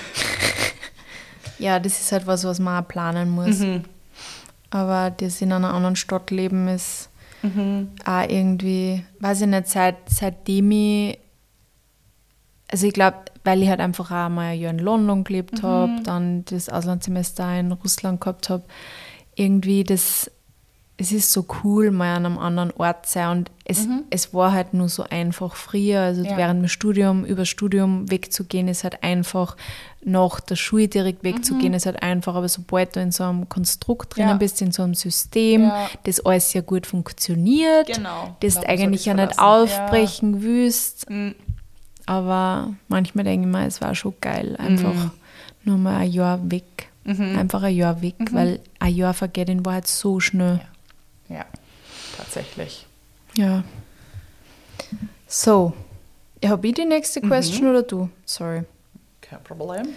Ja, 1.58 1.80
das 1.80 2.02
ist 2.02 2.12
halt 2.12 2.28
was, 2.28 2.44
was 2.44 2.60
man 2.60 2.84
auch 2.84 2.88
planen 2.88 3.30
muss. 3.30 3.60
Mhm. 3.60 3.84
Aber 4.72 5.10
das 5.12 5.42
in 5.42 5.52
einer 5.54 5.74
anderen 5.74 5.96
Stadt 5.96 6.32
leben 6.32 6.68
ist 6.68 7.10
Mhm. 7.44 7.90
auch 8.06 8.28
irgendwie, 8.28 9.04
weiß 9.20 9.42
ich 9.42 9.48
nicht, 9.48 9.68
seit, 9.68 9.96
seitdem 10.10 10.70
ich, 10.72 11.18
also 12.70 12.88
ich 12.88 12.94
glaube, 12.94 13.18
weil 13.44 13.64
ich 13.64 13.70
halt 13.70 13.80
einfach 13.80 14.12
auch 14.12 14.30
mal 14.30 14.52
ein 14.54 14.60
Jahr 14.60 14.72
in 14.72 14.80
London 14.80 15.24
gelebt 15.24 15.64
habe, 15.64 16.02
dann 16.04 16.46
das 16.46 16.70
Auslandssemester 16.70 17.60
in 17.60 17.72
Russland 17.72 18.22
gehabt 18.22 18.50
habe, 18.50 18.64
irgendwie 19.36 19.84
das, 19.84 20.30
es 21.02 21.12
ist 21.12 21.32
so 21.34 21.46
cool, 21.64 21.90
mal 21.92 22.16
an 22.16 22.26
einem 22.26 22.38
anderen 22.38 22.72
Ort 22.78 23.08
zu 23.08 23.14
sein 23.14 23.38
und 23.40 23.52
es, 23.66 23.88
es 24.12 24.34
war 24.34 24.52
halt 24.52 24.74
nur 24.74 24.88
so 24.90 25.04
einfach 25.04 25.56
früher, 25.56 26.02
also 26.02 26.24
Ja. 26.24 26.38
während 26.38 26.62
dem 26.62 26.68
Studium, 26.68 27.26
über 27.26 27.46
Studium 27.46 28.10
wegzugehen, 28.12 28.68
ist 28.68 28.84
halt 28.84 29.02
einfach, 29.02 29.58
nach 30.04 30.40
der 30.40 30.56
Schule 30.56 30.88
direkt 30.88 31.24
wegzugehen, 31.24 31.74
ist 31.74 31.86
halt 31.86 32.02
einfach, 32.04 32.36
aber 32.36 32.50
sobald 32.50 32.96
du 32.96 33.02
in 33.02 33.12
so 33.12 33.24
einem 33.24 33.48
Konstrukt 33.50 34.16
drinnen 34.16 34.30
Ja. 34.30 34.38
bist, 34.38 34.62
in 34.62 34.72
so 34.72 34.84
einem 34.84 34.94
System, 34.94 35.64
Ja. 35.64 35.90
das 36.04 36.20
alles 36.26 36.52
sehr 36.52 36.62
gut 36.62 36.86
funktioniert, 36.86 37.88
Genau. 37.88 38.36
das 38.42 38.60
du 38.60 38.68
eigentlich 38.68 39.06
ja 39.06 39.14
nicht 39.14 39.40
aufbrechen 39.40 40.42
willst, 40.44 41.10
Mhm. 41.10 41.36
aber 42.06 42.74
manchmal 42.88 43.24
denke 43.26 43.48
ich 43.48 43.52
mir, 43.54 43.66
es 43.66 43.82
war 43.82 43.96
schon 43.96 44.14
geil, 44.22 44.56
einfach 44.58 44.94
Mhm. 44.94 45.12
nur 45.64 45.78
mal 45.78 45.98
ein 45.98 46.12
Jahr 46.12 46.52
weg. 46.52 46.88
Einfach 47.04 47.64
ein 47.64 47.76
Jahr 47.76 48.02
weg, 48.04 48.14
weil 48.32 48.60
ein 48.80 48.94
Jahr 48.94 49.16
vergeht 49.16 49.50
in 49.50 49.66
Wahrheit 49.66 49.88
so 49.88 50.20
schnell. 50.20 50.62
Ja, 51.32 51.46
tatsächlich. 52.18 52.86
Ja. 53.36 53.64
So. 55.28 55.74
Habe 56.44 56.68
ich 56.68 56.74
die 56.74 56.86
nächste 56.86 57.22
Mhm. 57.24 57.28
Question 57.30 57.68
oder 57.70 57.84
du? 57.84 58.10
Sorry. 58.26 58.64
Kein 59.22 59.44
Problem. 59.44 59.90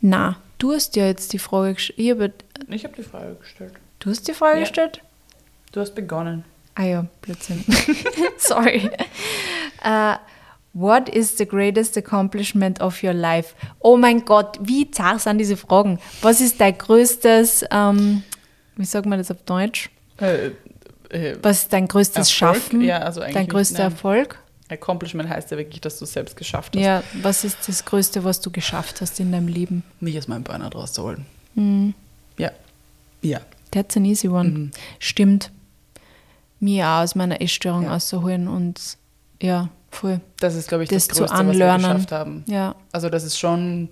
Na, 0.00 0.36
du 0.58 0.72
hast 0.72 0.96
ja 0.96 1.06
jetzt 1.06 1.32
die 1.32 1.38
Frage 1.38 1.74
gestellt. 1.74 1.98
Ich 1.98 2.10
habe- 2.10 2.32
Ich 2.74 2.84
habe 2.84 2.94
die 2.96 3.02
Frage 3.04 3.34
gestellt. 3.36 3.74
Du 4.00 4.10
hast 4.10 4.26
die 4.28 4.34
Frage 4.34 4.58
Ja. 4.58 4.64
gestellt? 4.64 5.00
Du 5.72 5.80
hast 5.80 5.94
begonnen. 5.94 6.44
Ah 6.74 6.82
ja, 6.84 7.06
Blödsinn. 7.22 7.64
Sorry. 8.38 8.90
Uh, 9.84 10.16
what 10.72 11.08
is 11.08 11.36
the 11.38 11.46
greatest 11.46 11.96
accomplishment 11.96 12.80
of 12.80 13.02
your 13.02 13.12
life? 13.14 13.54
Oh 13.80 13.96
mein 13.96 14.24
Gott, 14.24 14.58
wie 14.60 14.90
zart 14.90 15.20
sind 15.20 15.38
diese 15.38 15.56
Fragen? 15.56 15.98
Was 16.22 16.40
ist 16.40 16.60
dein 16.60 16.76
größtes, 16.76 17.64
ähm, 17.70 18.22
wie 18.76 18.84
sagt 18.84 19.06
man 19.06 19.18
das 19.18 19.30
auf 19.30 19.42
Deutsch? 19.44 19.90
Äh, 20.20 20.50
äh, 21.10 21.36
Was 21.42 21.62
ist 21.62 21.72
dein 21.72 21.88
größtes 21.88 22.28
Erfolg? 22.30 22.56
Schaffen? 22.62 22.80
Ja, 22.82 22.98
also 22.98 23.20
eigentlich 23.20 23.34
dein 23.34 23.48
größter 23.48 23.78
nein. 23.84 23.92
Erfolg? 23.92 24.38
Accomplishment 24.70 25.28
heißt 25.30 25.50
ja 25.50 25.56
wirklich, 25.56 25.80
dass 25.80 25.98
du 25.98 26.04
es 26.04 26.12
selbst 26.12 26.36
geschafft 26.36 26.76
hast. 26.76 26.82
Ja, 26.82 27.02
was 27.22 27.44
ist 27.44 27.56
das 27.66 27.84
Größte, 27.84 28.24
was 28.24 28.40
du 28.40 28.50
geschafft 28.50 29.00
hast 29.00 29.18
in 29.18 29.32
deinem 29.32 29.48
Leben? 29.48 29.82
Mich 30.00 30.18
aus 30.18 30.28
meinem 30.28 30.42
Burnout 30.44 30.76
rauszuholen. 30.78 31.24
Mhm. 31.54 31.94
Ja. 32.36 32.50
Ja. 33.22 33.40
That's 33.70 33.96
an 33.96 34.04
easy 34.04 34.28
one. 34.28 34.48
Mhm. 34.50 34.70
Stimmt. 34.98 35.50
Mir 36.60 36.86
auch 36.86 37.02
aus 37.02 37.14
meiner 37.14 37.40
Essstörung 37.40 37.84
Ja. 37.84 37.94
auszuholen 37.96 38.46
und 38.48 38.78
ja, 39.40 39.68
voll. 39.90 40.20
Das 40.40 40.54
ist, 40.54 40.68
glaube 40.68 40.84
ich, 40.84 40.90
Das 40.90 41.08
das, 41.08 41.16
Größte, 41.18 41.34
was 41.46 41.56
wir 41.56 41.76
geschafft 41.76 42.12
haben. 42.12 42.44
Ja, 42.46 42.74
Also 42.92 43.08
das 43.08 43.24
ist 43.24 43.38
schon, 43.38 43.88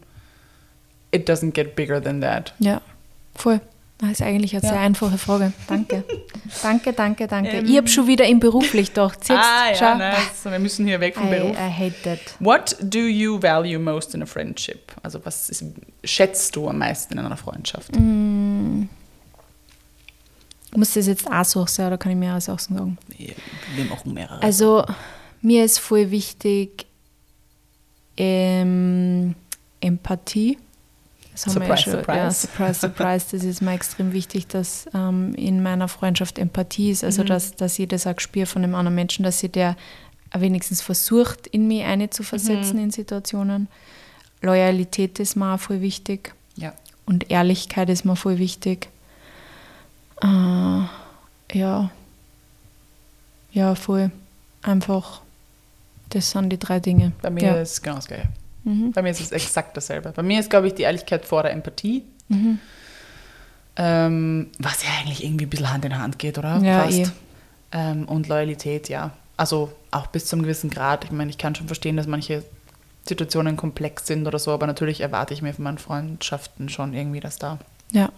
it 1.12 1.28
doesn't 1.30 1.52
get 1.52 1.75
bigger 1.76 2.02
than 2.02 2.21
that. 2.21 2.52
ja, 2.59 2.83
voll. 3.35 3.61
Das 3.99 4.11
ist 4.11 4.23
eigentlich 4.23 4.55
eine 4.55 4.62
Ja. 4.62 4.69
sehr 4.71 4.81
einfache 4.81 5.17
Frage. 5.17 5.53
Danke. 5.69 6.05
danke, 6.62 6.93
danke, 6.93 7.26
danke. 7.26 7.50
Ähm. 7.50 7.65
ich 7.67 7.76
habe 7.79 7.88
schon 7.88 8.07
wieder 8.07 8.26
im 8.26 8.41
beruflich 8.41 8.88
gedacht. 8.88 9.21
Jetzt, 9.21 9.31
ah, 9.31 9.73
ja, 9.73 9.95
nice. 9.95 10.45
Wir 10.45 10.59
müssen 10.59 10.87
hier 10.87 11.00
weg 11.00 11.15
vom 11.15 11.29
I, 11.29 11.31
Beruf. 11.31 11.57
I 11.57 11.71
hate 11.71 11.95
that. 12.05 12.19
What 12.38 12.76
do 12.81 12.99
you 12.99 13.41
value 13.41 13.79
most 13.79 14.15
in 14.15 14.23
a 14.23 14.26
friendship? 14.26 14.93
Also 15.03 15.25
was 15.25 15.49
ist, 15.49 15.65
schätzt 16.05 16.55
du 16.57 16.69
am 16.69 16.79
meisten 16.79 17.15
in 17.15 17.21
einer 17.21 17.38
Freundschaft? 17.38 17.93
Muss 20.75 20.93
das 20.93 21.07
jetzt 21.07 21.31
auch 21.31 21.45
so 21.45 21.65
sein 21.67 21.87
oder 21.87 21.97
kann 21.97 22.12
ich 22.12 22.19
mehrere 22.19 22.41
Sachen 22.43 22.76
sagen? 22.76 22.99
Wir 23.17 23.85
machen 23.87 24.12
mehrere. 24.12 24.43
Also, 24.43 24.85
mir 25.41 25.65
ist 25.65 25.79
voll 25.79 26.11
wichtig 26.11 26.87
ähm, 28.19 29.35
Empathie. 29.81 30.59
Das 31.45 31.55
haben 31.55 31.61
wir 31.61 31.69
ja 31.69 31.76
Surprise, 31.76 32.05
schon. 32.05 32.14
Ja, 32.16 32.31
surprise. 32.31 32.40
surprise, 32.40 32.81
surprise. 32.81 33.26
Das 33.33 33.45
ist 33.45 33.61
mir 33.61 33.75
extrem 33.75 34.12
wichtig, 34.12 34.47
dass 34.47 34.87
ähm, 34.95 35.35
in 35.35 35.62
meiner 35.62 35.87
Freundschaft 35.87 36.38
Empathie 36.38 36.90
ist. 36.90 37.05
Also, 37.05 37.25
dass, 37.25 37.55
dass 37.55 37.78
ich 37.78 37.88
das 37.88 38.07
auch 38.07 38.19
spüre 38.19 38.47
von 38.47 38.62
dem 38.62 38.75
anderen 38.75 38.95
Menschen, 38.95 39.23
dass 39.23 39.40
sie 39.40 39.50
der 39.50 39.76
wenigstens 40.33 40.81
versucht, 40.81 41.47
in 41.47 41.69
mich 41.69 41.85
eine 41.85 42.11
zu 42.11 42.23
versetzen 42.23 42.78
in 42.78 42.90
Situationen. 42.90 43.69
Loyalität 44.40 45.19
ist 45.19 45.37
mir 45.37 45.55
auch 45.55 45.61
voll 45.61 45.81
wichtig. 45.81 46.35
ja. 46.57 46.73
Und 47.05 47.31
Ehrlichkeit 47.31 47.88
ist 47.88 48.05
mir 48.05 48.16
voll 48.16 48.38
wichtig. 48.38 48.88
Äh, 50.23 50.26
ja. 51.52 51.90
Ja, 53.52 53.75
voll. 53.76 54.11
Einfach, 54.62 55.21
das 56.11 56.33
sind 56.33 56.50
die 56.50 56.59
drei 56.59 56.81
Dinge. 56.81 57.12
Bei 57.23 57.31
mir 57.31 57.45
ja. 57.45 57.55
ist 57.55 57.73
es 57.73 57.83
genau 57.83 57.97
das 57.97 58.09
Gleiche. 58.09 58.28
Mhm. 58.67 58.93
Bei 58.93 59.01
mir 59.01 59.11
ist 59.11 59.21
es 59.21 59.33
exakt 59.33 59.77
dasselbe. 59.77 60.13
Bei 60.13 60.23
mir 60.23 60.41
ist, 60.41 60.51
glaube 60.51 60.67
ich, 60.67 60.75
die 60.75 60.83
Ehrlichkeit 60.83 61.25
vor 61.25 61.43
der 61.43 61.53
Empathie. 61.53 62.03
Mhm. 62.29 62.59
Ähm, 63.77 64.49
was 64.59 64.83
ja 64.83 64.91
eigentlich 64.99 65.25
irgendwie 65.25 65.47
ein 65.47 65.51
bisschen 65.51 65.73
Hand 65.73 65.85
in 65.85 65.97
Hand 65.97 66.19
geht, 66.19 66.37
oder? 66.37 66.59
Ja, 66.63 66.89
eh. 66.89 67.07
Ähm, 67.73 68.09
und 68.09 68.27
Loyalität, 68.29 68.89
ja. 68.89 69.13
Also 69.37 69.71
auch 69.91 70.09
bis 70.09 70.27
zum 70.27 70.43
gewissen 70.43 70.71
Grad. 70.71 71.05
Ich 71.05 71.13
meine, 71.13 71.31
ich 71.31 71.39
kann 71.39 71.55
schon 71.55 71.67
verstehen, 71.69 71.97
dass 71.97 72.07
manche 72.07 72.43
Situationen 73.07 73.57
komplex 73.57 74.07
sind 74.07 74.27
oder 74.27 74.39
so, 74.39 74.51
aber 74.51 74.67
natürlich 74.67 75.01
erwarte 75.01 75.33
ich 75.33 75.43
mir 75.43 75.55
von 75.55 75.65
meinen 75.65 75.79
Freundschaften 75.79 76.69
schon 76.69 76.93
irgendwie, 76.93 77.21
dass 77.21 77.39
da 77.39 77.59
ja. 77.93 78.11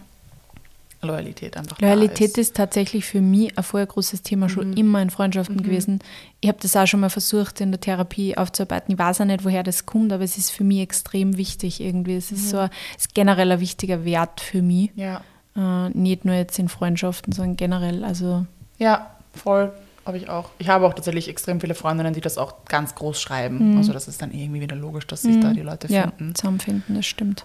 Loyalität 1.00 1.57
einfach 1.57 1.81
Loyalität 1.81 2.31
ist. 2.31 2.38
ist 2.38 2.57
tatsächlich 2.57 3.05
für 3.05 3.21
mich 3.21 3.57
ein 3.57 3.62
voll 3.64 3.87
großes 3.87 4.23
Thema 4.23 4.49
schon 4.49 4.73
immer 4.73 5.00
in 5.00 5.11
Freundschaften 5.11 5.62
gewesen. 5.62 6.00
Ich 6.40 6.49
habe 6.49 6.59
das 6.61 6.75
auch 6.76 6.87
schon 6.87 7.00
mal 7.00 7.09
versucht, 7.11 7.61
in 7.61 7.71
der 7.71 7.81
Therapie 7.81 8.37
aufzuarbeiten. 8.37 8.93
Ich 8.93 8.99
weiß 8.99 9.21
auch 9.21 9.25
nicht, 9.25 9.45
woher 9.45 9.62
das 9.62 9.87
kommt, 9.87 10.12
aber 10.12 10.25
es 10.25 10.37
ist 10.37 10.50
für 10.50 10.64
mich 10.64 10.81
extrem 10.81 11.37
wichtig 11.37 11.81
irgendwie. 11.81 12.17
Es 12.17 12.33
ist 12.33 12.50
so 12.50 12.59
ein, 12.59 12.71
ist 12.97 13.14
generell 13.14 13.52
ein 13.52 13.61
wichtiger 13.61 14.05
Wert 14.05 14.40
für 14.40 14.62
mich. 14.62 14.90
Ja, 14.97 15.23
Äh, 15.57 15.88
nicht 15.90 16.25
nur 16.25 16.35
jetzt 16.35 16.59
in 16.59 16.69
Freundschaften, 16.69 17.33
sondern 17.33 17.57
generell. 17.57 18.05
Also, 18.05 18.47
ja, 18.78 19.11
voll. 19.35 19.73
Habe 20.05 20.17
ich 20.17 20.28
auch. 20.28 20.50
Ich 20.59 20.69
habe 20.69 20.87
auch 20.87 20.95
tatsächlich 20.95 21.28
extrem 21.28 21.61
viele 21.61 21.75
Freundinnen, 21.75 22.14
die 22.14 22.21
das 22.21 22.38
auch 22.38 22.64
ganz 22.64 22.95
groß 22.95 23.21
schreiben. 23.21 23.76
Also 23.76 23.93
das 23.93 24.09
ist 24.09 24.23
dann 24.23 24.33
irgendwie 24.33 24.62
wieder 24.62 24.75
logisch, 24.75 25.07
dass 25.07 25.21
sich 25.23 25.38
da 25.38 25.52
die 25.52 25.61
Leute 25.61 25.87
ja, 25.93 26.02
finden. 26.05 26.35
zusammenfinden, 26.35 26.95
das 26.95 27.05
stimmt. 27.07 27.45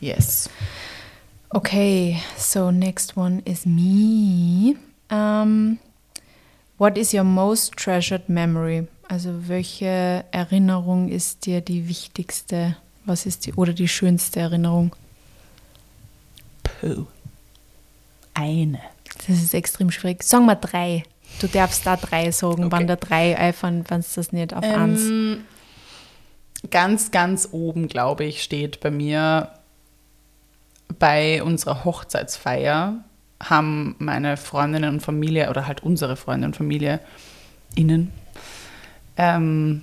Yes. 0.00 0.50
Okay, 1.54 2.18
so 2.36 2.70
next 2.70 3.16
one 3.16 3.42
is 3.44 3.66
me. 3.66 4.76
Um, 5.10 5.78
what 6.78 6.96
is 6.96 7.12
your 7.12 7.24
most 7.24 7.76
treasured 7.76 8.28
memory? 8.28 8.86
Also 9.08 9.48
welche 9.48 10.24
Erinnerung 10.30 11.08
ist 11.10 11.44
dir 11.44 11.60
die 11.60 11.88
wichtigste? 11.88 12.76
Was 13.04 13.26
ist 13.26 13.44
die 13.44 13.52
oder 13.54 13.74
die 13.74 13.88
schönste 13.88 14.40
Erinnerung? 14.40 14.96
Puh. 16.62 17.04
Eine. 18.32 18.80
Das 19.26 19.36
ist 19.42 19.52
extrem 19.52 19.90
schwierig. 19.90 20.22
Sag 20.22 20.42
mal 20.42 20.54
drei. 20.54 21.02
Du 21.40 21.48
darfst 21.48 21.84
da 21.86 21.96
drei 21.96 22.30
sagen, 22.30 22.64
Okay. 22.64 22.72
wann 22.72 22.86
da 22.86 22.96
drei 22.96 23.36
einfallen, 23.36 23.84
wenn 23.88 24.00
es 24.00 24.14
das 24.14 24.32
nicht 24.32 24.54
auf 24.54 24.64
eins. 24.64 25.02
Ähm, 25.02 25.44
ganz, 26.70 27.10
ganz 27.10 27.48
oben, 27.52 27.88
glaube 27.88 28.24
ich, 28.24 28.42
steht 28.42 28.80
bei 28.80 28.90
mir 28.90 29.50
bei 30.98 31.42
unserer 31.42 31.84
Hochzeitsfeier 31.84 33.04
haben 33.42 33.96
meine 33.98 34.36
Freundinnen 34.36 34.94
und 34.94 35.00
Familie 35.00 35.50
oder 35.50 35.66
halt 35.66 35.82
unsere 35.82 36.16
Freunde 36.16 36.46
und 36.46 36.56
Familie 36.56 37.00
innen 37.74 38.12
ähm, 39.16 39.82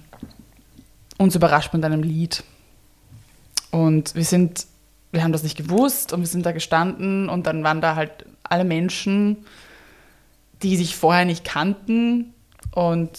uns 1.18 1.36
überrascht 1.36 1.74
mit 1.74 1.84
einem 1.84 2.04
Lied. 2.04 2.44
Und 3.72 4.16
wir 4.16 4.24
sind, 4.24 4.66
wir 5.12 5.24
haben 5.24 5.32
das 5.32 5.44
nicht 5.44 5.58
gewusst 5.58 6.14
und 6.14 6.22
wir 6.22 6.28
sind 6.28 6.46
da 6.46 6.52
gestanden 6.52 7.30
und 7.30 7.46
dann 7.46 7.64
waren 7.64 7.82
da 7.82 7.96
halt 7.96 8.26
alle 8.44 8.64
Menschen, 8.64 9.46
die 10.64 10.76
sich 10.76 10.96
vorher 10.96 11.26
nicht 11.26 11.44
kannten 11.44 12.34
und 12.74 13.10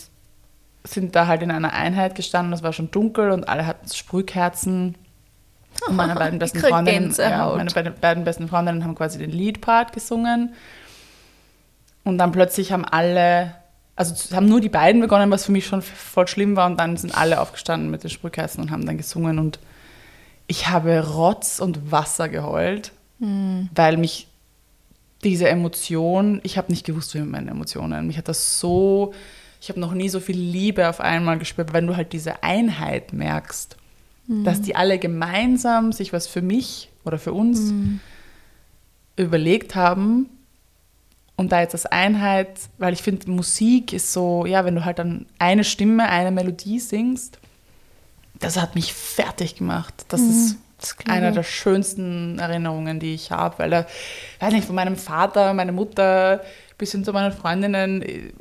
sind 0.82 1.14
da 1.14 1.26
halt 1.26 1.42
in 1.42 1.50
einer 1.50 1.72
Einheit 1.72 2.14
gestanden. 2.14 2.52
Es 2.52 2.62
war 2.62 2.72
schon 2.72 2.90
dunkel 2.90 3.30
und 3.30 3.48
alle 3.48 3.66
hatten 3.66 3.88
Sprühkerzen. 3.88 4.96
Und 5.88 5.96
meine 5.96 6.14
beiden 6.16 6.38
besten 6.38 6.60
Freundinnen, 6.60 7.14
ja, 7.16 7.54
meine 7.56 7.70
beiden, 7.70 7.94
beiden 8.00 8.24
besten 8.24 8.48
Freundinnen 8.48 8.84
haben 8.84 8.94
quasi 8.94 9.18
den 9.18 9.30
Leadpart 9.30 9.92
gesungen. 9.92 10.54
Und 12.04 12.18
dann 12.18 12.32
plötzlich 12.32 12.72
haben 12.72 12.84
alle, 12.84 13.54
also 13.96 14.34
haben 14.34 14.46
nur 14.46 14.60
die 14.60 14.68
beiden 14.68 15.00
begonnen, 15.00 15.30
was 15.30 15.46
für 15.46 15.52
mich 15.52 15.66
schon 15.66 15.82
voll 15.82 16.26
schlimm 16.28 16.56
war. 16.56 16.66
Und 16.66 16.78
dann 16.78 16.96
sind 16.96 17.16
alle 17.16 17.40
aufgestanden 17.40 17.90
mit 17.90 18.02
den 18.02 18.10
Sprühkerzen 18.10 18.62
und 18.62 18.70
haben 18.70 18.86
dann 18.86 18.96
gesungen. 18.96 19.38
Und 19.38 19.58
ich 20.46 20.68
habe 20.68 21.06
Rotz 21.06 21.60
und 21.60 21.92
Wasser 21.92 22.28
geheult, 22.28 22.92
weil 23.74 23.96
mich 23.96 24.26
diese 25.22 25.48
Emotion, 25.48 26.40
ich 26.42 26.56
habe 26.56 26.72
nicht 26.72 26.86
gewusst, 26.86 27.14
wie 27.14 27.18
mit 27.18 27.30
meinen 27.30 27.48
Emotionen. 27.48 28.06
Mich 28.06 28.16
hat 28.16 28.28
das 28.28 28.58
so, 28.58 29.12
ich 29.60 29.68
habe 29.68 29.80
noch 29.80 29.92
nie 29.92 30.08
so 30.08 30.20
viel 30.20 30.38
Liebe 30.38 30.88
auf 30.88 31.00
einmal 31.00 31.38
gespürt, 31.38 31.72
wenn 31.72 31.86
du 31.86 31.96
halt 31.96 32.12
diese 32.12 32.42
Einheit 32.42 33.12
merkst, 33.12 33.76
dass 34.44 34.62
die 34.62 34.76
alle 34.76 34.98
gemeinsam 34.98 35.92
sich 35.92 36.12
was 36.12 36.26
für 36.26 36.42
mich 36.42 36.90
oder 37.04 37.18
für 37.18 37.32
uns 37.32 37.72
überlegt 39.16 39.74
haben 39.74 40.28
und 41.36 41.52
da 41.52 41.60
jetzt 41.60 41.74
als 41.74 41.86
Einheit, 41.86 42.60
weil 42.78 42.92
ich 42.92 43.02
finde, 43.02 43.30
Musik 43.30 43.92
ist 43.92 44.12
so, 44.12 44.46
ja, 44.46 44.64
wenn 44.64 44.74
du 44.74 44.84
halt 44.84 44.98
dann 44.98 45.26
eine 45.38 45.64
Stimme, 45.64 46.08
eine 46.08 46.30
Melodie 46.30 46.78
singst, 46.78 47.38
das 48.38 48.60
hat 48.60 48.74
mich 48.74 48.92
fertig 48.92 49.56
gemacht. 49.56 49.94
Das 50.08 50.20
ist 50.20 50.56
das 50.80 50.96
glaub 50.96 51.14
eine 51.14 51.28
ich. 51.28 51.34
der 51.34 51.42
schönsten 51.42 52.38
Erinnerungen, 52.38 53.00
die 53.00 53.14
ich 53.14 53.30
habe, 53.30 53.58
weil 53.58 53.70
da, 53.70 53.86
weiß 54.40 54.52
nicht, 54.52 54.66
von 54.66 54.74
meinem 54.74 54.96
Vater, 54.96 55.52
meine 55.52 55.72
Mutter 55.72 56.42
bis 56.78 56.92
hin 56.92 57.04
zu 57.04 57.12
meinen 57.12 57.32
Freundinnen, 57.32 58.02
äh, 58.02 58.32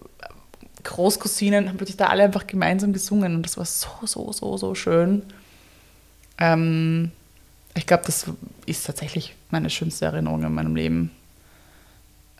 Großcousinen, 0.84 1.68
haben 1.68 1.78
plötzlich 1.78 1.98
da 1.98 2.08
alle 2.08 2.24
einfach 2.24 2.48
gemeinsam 2.48 2.94
gesungen 2.94 3.36
und 3.36 3.44
das 3.44 3.58
war 3.58 3.66
so, 3.66 3.90
so, 4.06 4.32
so, 4.32 4.58
so 4.58 4.76
schön. 4.76 5.24
Ähm, 6.40 7.12
ich 7.76 7.86
glaube, 7.86 8.04
das 8.06 8.26
ist 8.66 8.86
tatsächlich 8.86 9.36
meine 9.52 9.70
schönste 9.70 10.06
Erinnerung 10.06 10.44
in 10.44 10.54
meinem 10.54 10.76
Leben. 10.76 11.12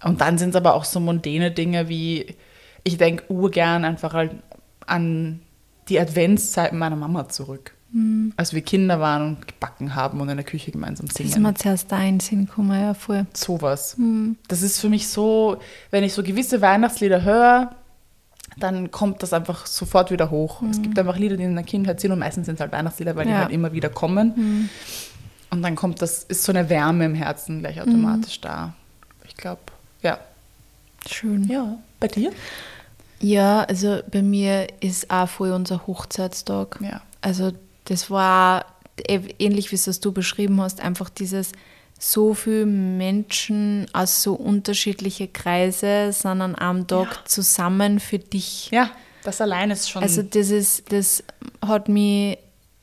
Und 0.04 0.22
dann 0.22 0.38
sind 0.38 0.50
es 0.52 0.56
aber 0.56 0.74
auch 0.76 0.86
so 0.86 1.00
mondäne 1.00 1.52
Dinge 1.52 1.90
wie, 1.90 2.36
ich 2.84 2.98
denke 2.98 3.26
urgern 3.32 3.86
einfach 3.86 4.14
halt 4.14 4.32
an 4.86 5.42
die 5.90 6.00
Adventszeiten 6.00 6.78
meiner 6.80 6.96
Mama 6.96 7.28
zurück. 7.30 7.74
Als 8.38 8.54
wir 8.54 8.62
Kinder 8.62 9.00
waren 9.00 9.28
und 9.30 9.48
gebacken 9.48 9.96
haben 9.96 10.22
und 10.22 10.30
in 10.30 10.38
der 10.38 10.46
Küche 10.46 10.70
gemeinsam 10.72 11.08
Das 11.08 11.20
ist 11.20 11.32
singen. 11.34 11.42
mir 11.42 11.56
zuerst 11.56 11.92
da 11.92 12.00
in 12.02 12.16
den 12.16 12.20
Sinn 12.20 12.46
gekommen, 12.46 12.80
ja, 12.80 12.94
voll. 12.94 13.26
Sowas. 13.34 13.98
Das 14.48 14.62
ist 14.62 14.80
für 14.80 14.90
mich 14.90 15.08
so, 15.08 15.58
wenn 15.90 16.04
ich 16.04 16.14
so 16.14 16.22
gewisse 16.22 16.62
Weihnachtslieder 16.62 17.24
höre, 17.24 17.76
dann 18.60 18.92
kommt 18.92 19.24
das 19.24 19.34
einfach 19.34 19.66
sofort 19.66 20.12
wieder 20.12 20.30
hoch. 20.32 20.62
Es 20.70 20.82
gibt 20.82 20.98
einfach 21.00 21.18
Lieder, 21.18 21.38
die 21.38 21.44
in 21.44 21.56
der 21.56 21.64
Kindheit 21.64 22.00
sind 22.02 22.12
und 22.12 22.20
meistens 22.20 22.46
sind 22.46 22.56
es 22.56 22.62
halt 22.62 22.72
Weihnachtslieder, 22.72 23.16
weil 23.16 23.26
die 23.26 23.32
Ja. 23.32 23.40
halt 23.40 23.52
immer 23.52 23.72
wieder 23.74 23.90
kommen. 23.90 24.70
Und 25.52 25.62
dann 25.64 25.76
kommt 25.76 26.02
das, 26.02 26.24
ist 26.26 26.44
so 26.44 26.52
eine 26.52 26.70
Wärme 26.70 27.06
im 27.06 27.16
Herzen 27.16 27.60
gleich 27.60 27.82
automatisch 27.82 28.40
da. 28.42 28.74
Ich 29.28 29.36
glaube, 29.36 29.62
ja. 30.02 30.20
Schön. 31.08 31.46
Ja. 31.48 31.78
Bei 32.00 32.08
dir? 32.08 32.32
Ja, 33.20 33.64
also 33.64 34.00
bei 34.12 34.22
mir 34.22 34.68
ist 34.80 35.10
auch 35.12 35.28
voll 35.28 35.52
unser 35.52 35.88
Hochzeitstag. 35.88 36.80
Ja. 36.82 37.02
Also 37.22 37.52
das 37.86 38.10
war 38.12 38.66
äh, 39.08 39.20
ähnlich 39.40 39.72
wie 39.72 39.76
es 39.76 39.86
das 39.86 40.00
du 40.00 40.12
beschrieben 40.12 40.62
hast, 40.62 40.80
einfach 40.82 41.10
dieses 41.10 41.52
so 42.00 42.34
viele 42.34 42.66
Menschen 42.66 43.86
aus 43.92 44.24
so 44.24 44.34
unterschiedliche 44.34 45.28
Kreise 45.28 46.12
sind 46.14 46.42
an 46.42 46.56
einem 46.56 46.88
Tag 46.88 47.28
zusammen 47.28 48.00
für 48.00 48.20
dich. 48.20 48.70
Ja, 48.72 48.90
das 49.24 49.42
allein 49.42 49.70
ist 49.70 49.90
schon. 49.90 50.02
Also 50.02 50.24
das 50.24 50.50
ist, 50.50 50.92
das 50.92 51.24
hat 51.62 51.90
mich 51.90 52.38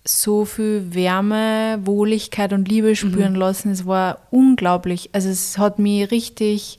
so 0.05 0.45
viel 0.45 0.95
Wärme, 0.95 1.81
Wohligkeit 1.83 2.53
und 2.53 2.69
Liebe 2.69 2.95
spüren 2.95 3.35
lassen. 3.35 3.71
Es 3.71 3.87
war 3.87 4.19
unglaublich. 4.31 5.11
Also 5.13 5.31
es 5.31 5.57
hat 5.57 5.79
mich 5.79 6.11
richtig, 6.11 6.79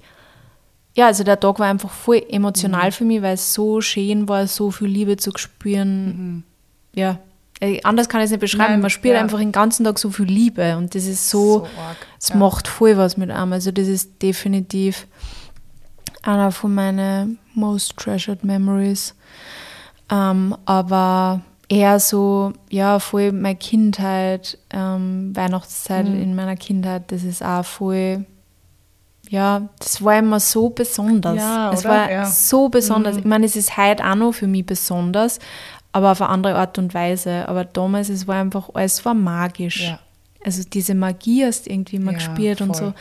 ja, 0.96 1.08
also 1.08 1.24
der 1.24 1.39
Tag 1.39 1.60
war 1.60 1.67
einfach 1.67 1.91
voll 1.91 2.24
emotional 2.29 2.91
für 2.91 3.03
mich, 3.03 3.24
weil 3.24 3.34
es 3.34 3.53
so 3.53 3.82
schön 3.82 4.29
war, 4.29 4.48
so 4.48 4.70
viel 4.72 4.88
Liebe 4.88 5.17
zu 5.17 5.32
spüren. 5.36 6.44
Ja, 6.94 7.12
äh, 7.12 7.15
anders 7.84 8.08
kann 8.10 8.22
ich 8.22 8.26
es 8.26 8.32
nicht 8.32 8.40
beschreiben. 8.42 8.74
Nein, 8.74 8.82
Man 8.82 8.90
spürt 8.90 9.16
ja. 9.16 9.22
einfach 9.22 9.40
den 9.40 9.52
ganzen 9.52 9.84
Tag 9.84 9.98
so 10.00 10.10
viel 10.12 10.26
Liebe 10.26 10.78
und 10.78 10.94
das 10.94 11.06
ist 11.06 11.30
so, 11.30 11.60
So 11.60 11.68
es 12.20 12.30
ja. 12.30 12.36
macht 12.36 12.68
voll 12.68 12.98
was 12.98 13.18
mit 13.18 13.32
einem. 13.32 13.54
Also 13.54 13.72
das 13.72 13.88
ist 13.88 14.22
definitiv 14.22 15.08
einer 16.24 16.52
von 16.52 16.74
meinen 16.76 17.40
most 17.54 17.98
treasured 17.98 18.44
memories. 18.44 19.16
Ähm, 20.12 20.56
aber 20.66 21.42
eher 21.70 22.00
so, 22.00 22.54
ja, 22.70 23.00
voll 23.00 23.32
meine 23.32 23.56
Kindheit, 23.56 24.58
ähm, 24.70 25.36
Weihnachtszeit 25.36 26.08
Mhm. 26.08 26.22
in 26.22 26.36
meiner 26.36 26.56
Kindheit, 26.56 27.12
das 27.12 27.24
ist 27.24 27.44
auch 27.44 27.66
voll, 27.66 28.24
ja, 29.30 29.68
das 29.80 30.02
war 30.02 30.18
immer 30.20 30.40
so 30.40 30.70
besonders. 30.70 31.36
Ja, 31.36 31.72
es 31.74 31.84
war 31.84 32.10
Ja. 32.10 32.26
so 32.26 32.70
besonders. 32.70 33.18
Ich 33.18 33.26
meine, 33.26 33.46
es 33.46 33.58
ist 33.58 33.76
heute 33.76 34.06
auch 34.06 34.16
noch 34.16 34.32
für 34.34 34.48
mich 34.48 34.66
besonders, 34.66 35.40
aber 35.91 36.12
auf 36.12 36.22
eine 36.22 36.29
andere 36.29 36.56
Art 36.56 36.77
und 36.77 36.94
Weise. 36.94 37.48
Aber 37.48 37.65
damals, 37.65 38.10
es 38.10 38.27
war 38.27 38.36
einfach, 38.39 38.70
alles 38.74 39.03
war 39.06 39.13
magisch. 39.13 39.84
Ja. 39.84 40.00
Also 40.44 40.63
diese 40.63 40.96
Magie 40.96 41.46
hast 41.46 41.67
irgendwie 41.67 41.98
immer 41.98 42.12
Ja, 42.12 42.17
gespürt 42.17 42.62
und 42.62 42.75
voll. 42.75 42.94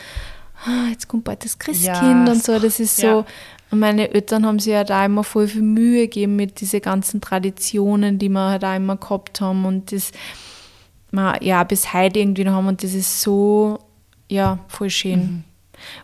so, 0.65 0.69
ah, 0.71 0.87
jetzt 0.89 1.07
kommt 1.07 1.23
bald 1.23 1.43
das 1.45 1.57
Christkind 1.59 2.27
Ja, 2.27 2.31
und 2.31 2.43
so. 2.43 2.59
Das 2.59 2.79
ist 2.79 2.97
so. 3.01 3.25
Und 3.69 3.79
meine 3.79 4.13
Eltern 4.13 4.45
haben 4.45 4.59
sich 4.59 4.71
ja 4.73 4.83
da 4.83 5.05
immer 5.05 5.23
voll 5.23 5.47
viel 5.47 5.61
Mühe 5.61 6.03
gegeben 6.03 6.35
mit 6.37 6.61
diesen 6.61 6.81
ganzen 6.81 7.19
Traditionen, 7.21 8.17
die 8.17 8.29
wir 8.29 8.49
halt 8.49 8.63
auch 8.63 8.75
immer 8.75 8.95
gehabt 8.95 9.41
haben 9.41 9.65
und 9.65 9.91
das 9.91 10.11
ja 11.41 11.63
bis 11.63 11.93
heute 11.93 12.19
irgendwie 12.19 12.43
noch 12.43 12.53
haben 12.53 12.67
und 12.67 12.83
das 12.83 12.93
ist 12.93 13.21
so, 13.21 13.79
ja, 14.29 14.59
voll 14.67 14.89
schön. 14.89 15.19
Mhm. 15.19 15.43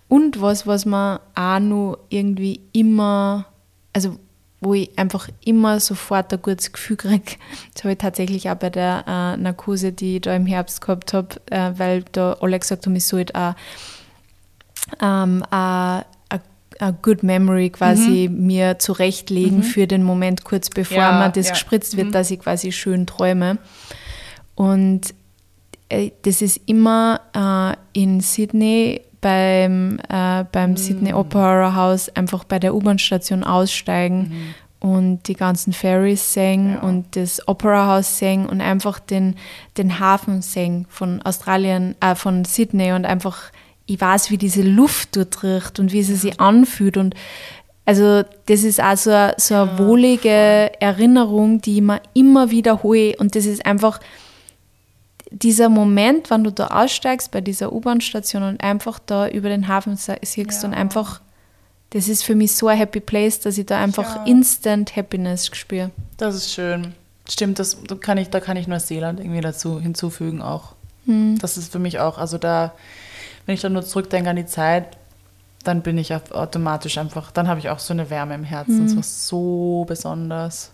Und 0.07 0.41
was, 0.41 0.65
was 0.67 0.85
man 0.85 1.19
auch 1.35 1.59
noch 1.59 1.97
irgendwie 2.09 2.61
immer, 2.73 3.45
also 3.91 4.17
wo 4.63 4.73
ich 4.73 4.97
einfach 4.97 5.29
immer 5.43 5.79
sofort 5.79 6.31
ein 6.33 6.41
gutes 6.41 6.71
Gefühl 6.71 6.97
kriege, 6.97 7.35
das 7.73 7.83
habe 7.83 7.93
ich 7.93 7.99
tatsächlich 7.99 8.49
auch 8.49 8.55
bei 8.55 8.69
der 8.69 9.03
äh, 9.07 9.37
Narkose, 9.37 9.91
die 9.91 10.15
ich 10.15 10.21
da 10.21 10.35
im 10.35 10.45
Herbst 10.45 10.81
gehabt 10.81 11.13
habe, 11.13 11.29
äh, 11.51 11.71
weil 11.77 12.03
da 12.11 12.37
alle 12.41 12.59
gesagt 12.59 12.85
haben, 12.85 12.95
ich 12.95 13.05
sollte 13.05 13.35
auch 13.35 13.55
ähm, 15.01 15.43
a, 15.49 15.99
a, 16.29 16.39
a 16.79 16.91
good 16.91 17.23
memory 17.23 17.69
quasi 17.69 18.29
mir 18.31 18.79
zurechtlegen 18.79 19.63
für 19.63 19.87
den 19.87 20.03
Moment 20.03 20.43
kurz 20.43 20.69
bevor 20.69 20.97
Ja, 20.97 21.11
man 21.13 21.31
das 21.31 21.47
ja. 21.47 21.53
gespritzt 21.53 21.97
wird, 21.97 22.13
dass 22.13 22.31
ich 22.31 22.39
quasi 22.39 22.71
schön 22.71 23.05
träume. 23.05 23.57
Und 24.55 25.13
äh, 25.89 26.11
das 26.23 26.41
ist 26.41 26.61
immer 26.65 27.21
äh, 27.33 27.99
in 27.99 28.21
Sydney 28.21 29.01
beim, 29.23 29.99
äh, 30.09 30.43
beim 30.51 30.77
Sydney 30.77 31.13
Opera 31.13 31.73
House 31.75 32.09
einfach 32.15 32.43
bei 32.43 32.59
der 32.59 32.75
U-Bahn-Station 32.75 33.43
aussteigen 33.43 34.53
und 34.79 35.27
die 35.27 35.33
ganzen 35.35 35.73
Ferries 35.73 36.33
singen 36.33 36.73
Ja. 36.75 36.79
und 36.81 37.15
das 37.15 37.47
Opera 37.47 37.87
House 37.95 38.19
singen 38.19 38.45
und 38.45 38.61
einfach 38.61 38.99
den, 38.99 39.35
den 39.77 39.99
Hafen 39.99 40.41
singen 40.41 40.85
von 40.89 41.21
Australien, 41.23 41.95
äh, 42.01 42.15
von 42.15 42.43
Sydney 42.45 42.91
und 42.91 43.05
einfach, 43.05 43.37
ich 43.85 43.99
weiß, 43.99 44.29
wie 44.29 44.37
diese 44.37 44.61
Luft 44.61 45.15
dort 45.15 45.41
riecht 45.43 45.79
und 45.79 45.91
wie 45.93 46.03
sie 46.03 46.15
sich 46.15 46.39
anfühlt 46.39 46.97
und 46.97 47.15
also 47.85 48.23
das 48.45 48.63
ist 48.63 48.81
auch 48.81 48.95
so, 48.95 49.09
eine- 49.11 49.33
so 49.37 49.55
eine 49.55 49.77
wohlige 49.77 50.71
Erinnerung, 50.79 51.59
die 51.61 51.75
ich 51.77 51.81
mir 51.81 51.99
immer 52.13 52.49
wiederhole 52.49 53.15
und 53.17 53.35
das 53.35 53.45
ist 53.45 53.65
einfach 53.65 53.99
dieser 55.35 55.67
Moment, 55.69 56.29
wenn 56.29 56.43
du 56.43 56.51
da 56.51 56.67
aussteigst 56.67 57.31
bei 57.31 57.41
dieser 57.41 57.73
U-Bahn-Station 57.73 58.43
und 58.43 58.63
einfach 58.63 58.99
da 58.99 59.27
über 59.27 59.49
den 59.49 59.67
Hafen 59.67 59.97
siehst 59.97 60.37
Ja. 60.37 60.67
und 60.69 60.73
einfach, 60.75 61.21
das 61.89 62.07
ist 62.07 62.23
für 62.23 62.35
mich 62.35 62.55
so 62.55 62.67
ein 62.67 62.77
Happy 62.77 62.99
Place, 62.99 63.39
dass 63.39 63.57
ich 63.57 63.65
da 63.65 63.79
einfach 63.79 64.15
Ja. 64.17 64.23
instant 64.25 64.95
Happiness 64.95 65.47
spüre. 65.55 65.89
Das 66.17 66.35
ist 66.35 66.51
schön. 66.53 66.93
Stimmt, 67.27 67.57
das 67.59 67.77
da 67.87 67.95
kann 67.95 68.17
ich, 68.17 68.29
da 68.29 68.39
kann 68.39 68.57
ich 68.57 68.67
Neuseeland 68.67 69.19
irgendwie 69.19 69.41
dazu 69.41 69.79
hinzufügen 69.81 70.41
auch. 70.41 70.73
Hm. 71.05 71.37
Das 71.39 71.57
ist 71.57 71.71
für 71.71 71.79
mich 71.79 71.99
auch, 71.99 72.17
also 72.17 72.37
da, 72.37 72.73
wenn 73.45 73.55
ich 73.55 73.61
dann 73.61 73.73
nur 73.73 73.83
zurückdenke 73.83 74.29
an 74.29 74.35
die 74.35 74.45
Zeit, 74.45 74.97
dann 75.63 75.81
bin 75.81 75.97
ich 75.97 76.13
automatisch 76.13 76.97
einfach, 76.97 77.31
dann 77.31 77.47
habe 77.47 77.59
ich 77.59 77.69
auch 77.69 77.79
so 77.79 77.93
eine 77.93 78.09
Wärme 78.09 78.35
im 78.35 78.43
Herzen. 78.43 78.79
Hm. 78.79 78.85
Es 78.85 78.95
war 78.97 79.03
so 79.03 79.85
besonders. 79.87 80.71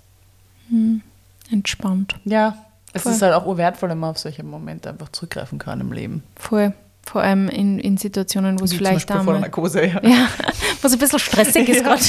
Entspannt. 1.51 2.15
Ja, 2.25 2.57
es 2.93 3.03
Voll. 3.03 3.11
ist 3.13 3.21
halt 3.21 3.33
auch 3.33 3.57
wertvoll, 3.57 3.89
wenn 3.89 3.99
man 3.99 4.11
auf 4.11 4.17
solche 4.17 4.43
Momente 4.43 4.89
einfach 4.89 5.09
zurückgreifen 5.09 5.59
kann 5.59 5.79
im 5.81 5.91
Leben. 5.91 6.23
Voll. 6.35 6.73
Vor 7.05 7.21
allem 7.21 7.47
in, 7.49 7.79
in 7.79 7.97
Situationen, 7.97 8.59
wo 8.59 8.65
es 8.65 8.73
vielleicht 8.73 9.07
Beispiel 9.07 9.15
vor 9.15 9.25
der 9.25 9.33
einmal, 9.35 9.41
Narkose. 9.49 9.85
Ja. 9.85 9.99
ja, 10.03 10.27
wo 10.81 10.87
es 10.87 10.93
ein 10.93 10.99
bisschen 10.99 11.19
stressig 11.19 11.67
ist 11.69 11.77
Ja. 11.83 11.83
gerade. 11.83 12.01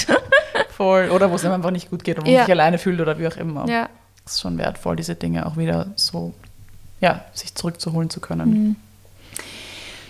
Voll. 0.76 1.08
Oder 1.10 1.30
wo 1.30 1.36
es 1.36 1.44
einem 1.44 1.54
einfach 1.54 1.70
nicht 1.70 1.90
gut 1.90 2.04
geht 2.04 2.18
und 2.18 2.24
man 2.24 2.32
Ja. 2.34 2.42
sich 2.44 2.50
alleine 2.52 2.78
fühlt 2.78 3.00
oder 3.00 3.18
wie 3.18 3.26
auch 3.26 3.36
immer. 3.36 3.66
Ja. 3.68 3.88
Es 4.26 4.32
ist 4.34 4.40
schon 4.40 4.58
wertvoll, 4.58 4.96
diese 4.96 5.14
Dinge 5.14 5.46
auch 5.46 5.56
wieder 5.56 5.86
so, 5.96 6.34
ja, 7.00 7.24
sich 7.32 7.54
zurückzuholen 7.54 8.10
zu 8.10 8.20
können. 8.20 8.50
Mhm. 8.50 8.76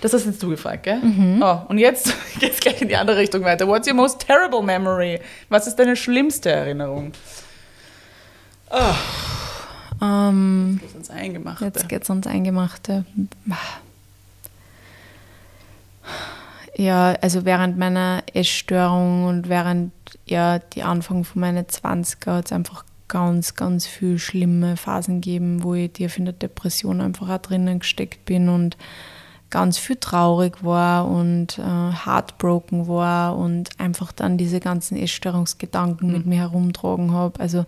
Das 0.01 0.13
hast 0.15 0.25
jetzt 0.25 0.43
du 0.43 0.49
gefragt, 0.49 0.85
gell? 0.85 0.99
Oh, 1.43 1.59
und 1.69 1.77
jetzt 1.79 2.15
geht 2.41 2.55
es 2.55 2.61
gleich 2.61 2.81
in 2.81 2.89
die 2.89 2.97
andere 2.97 3.19
Richtung 3.19 3.45
weiter. 3.45 3.69
What's 3.69 3.87
your 3.87 3.95
most 3.95 4.21
terrible 4.27 4.63
memory? 4.63 5.21
Was 5.51 5.67
ist 5.67 5.77
deine 5.79 5.95
schlimmste 5.95 6.51
Erinnerung? 6.51 7.13
Oh, 8.71 8.95
Ähm, 10.01 10.79
das 10.81 10.91
ist 10.91 10.97
ins 10.97 11.11
Eingemachte. 11.11 11.65
Jetzt 11.65 11.89
geht's 11.89 12.11
ans 12.11 12.27
Eingemachte. 12.27 13.05
Ja, 16.77 17.15
also 17.21 17.45
während 17.45 17.77
meiner 17.77 18.23
Essstörung 18.33 19.25
und 19.27 19.49
während 19.49 19.93
ja 20.25 20.59
die 20.59 20.83
Anfang 20.83 21.25
von 21.25 21.41
meinen 21.41 21.67
20er 21.67 22.37
hat 22.37 22.47
es 22.47 22.53
einfach 22.53 22.85
ganz, 23.09 23.55
ganz 23.57 23.87
viel 23.87 24.19
schlimme 24.19 24.77
Phasen 24.77 25.21
gegeben, 25.21 25.63
wo 25.63 25.75
ich 25.75 25.93
tief 25.93 26.17
in 26.17 26.25
der 26.25 26.35
Depression 26.35 27.01
einfach 27.01 27.29
auch 27.29 27.39
drinnen 27.39 27.81
gesteckt 27.81 28.25
bin 28.25 28.49
und 28.49 28.77
ganz 29.51 29.79
viel 29.79 29.97
traurig 29.97 30.63
war 30.65 31.09
und 31.09 31.59
äh, 31.59 31.63
heartbroken 31.63 32.89
war 32.89 33.37
und 33.37 33.69
einfach 33.79 34.13
dann 34.13 34.39
diese 34.39 34.61
ganzen 34.61 34.97
Essstörungsgedanken 34.97 36.13
mit 36.13 36.27
mir 36.27 36.39
herumtragen 36.39 37.13
habe. 37.13 37.39
Also 37.41 37.67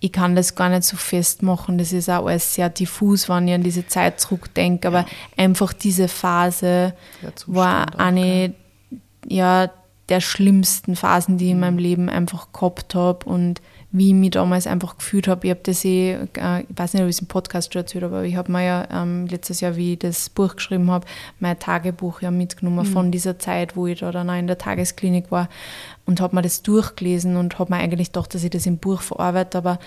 ich 0.00 0.12
kann 0.12 0.36
das 0.36 0.54
gar 0.54 0.68
nicht 0.68 0.84
so 0.84 0.96
festmachen. 0.96 1.78
Das 1.78 1.92
ist 1.92 2.10
auch 2.10 2.26
alles 2.26 2.54
sehr 2.54 2.68
diffus, 2.68 3.28
wenn 3.28 3.48
ich 3.48 3.54
an 3.54 3.62
diese 3.62 3.86
Zeit 3.86 4.20
zurückdenke. 4.20 4.88
Aber 4.88 5.06
einfach 5.36 5.72
diese 5.72 6.08
Phase 6.08 6.94
war 7.46 7.98
eine 7.98 8.54
ja, 9.26 9.70
der 10.08 10.20
schlimmsten 10.20 10.96
Phasen, 10.96 11.38
die 11.38 11.46
ich 11.46 11.50
in 11.52 11.60
meinem 11.60 11.78
Leben 11.78 12.08
einfach 12.08 12.52
gehabt 12.52 12.94
habe 12.94 13.24
und 13.26 13.62
wie 13.92 14.08
ich 14.08 14.14
mich 14.14 14.30
damals 14.30 14.66
einfach 14.66 14.96
gefühlt 14.96 15.28
habe. 15.28 15.46
Ich 15.46 15.50
habe 15.50 15.60
das 15.62 15.84
eh, 15.84 16.12
äh, 16.36 16.62
ich 16.62 16.66
weiß 16.76 16.94
nicht, 16.94 17.02
ob 17.02 17.08
ich 17.08 17.16
es 17.16 17.20
im 17.20 17.26
Podcast 17.26 17.72
schon 17.72 17.82
erzählt 17.82 18.04
habe, 18.04 18.16
aber 18.16 18.24
ich 18.24 18.36
habe 18.36 18.50
mir 18.50 18.64
ja 18.64 18.88
ähm, 18.90 19.26
letztes 19.26 19.60
Jahr, 19.60 19.76
wie 19.76 19.92
ich 19.92 19.98
das 19.98 20.30
Buch 20.30 20.56
geschrieben 20.56 20.90
habe, 20.90 21.06
mein 21.40 21.58
Tagebuch 21.58 22.22
ja 22.22 22.30
mitgenommen 22.30 22.86
von 22.86 23.12
dieser 23.12 23.38
Zeit, 23.38 23.76
wo 23.76 23.86
ich 23.86 24.00
da 24.00 24.10
dann 24.10 24.30
auch 24.30 24.38
in 24.38 24.46
der 24.46 24.58
Tagesklinik 24.58 25.30
war 25.30 25.48
und 26.06 26.22
habe 26.22 26.34
mir 26.34 26.42
das 26.42 26.62
durchgelesen 26.62 27.36
und 27.36 27.58
habe 27.58 27.74
mir 27.74 27.80
eigentlich 27.80 28.12
gedacht, 28.12 28.34
dass 28.34 28.44
ich 28.44 28.50
das 28.50 28.64
im 28.64 28.78
Buch 28.78 29.02
verarbeite, 29.02 29.58
aber 29.58 29.78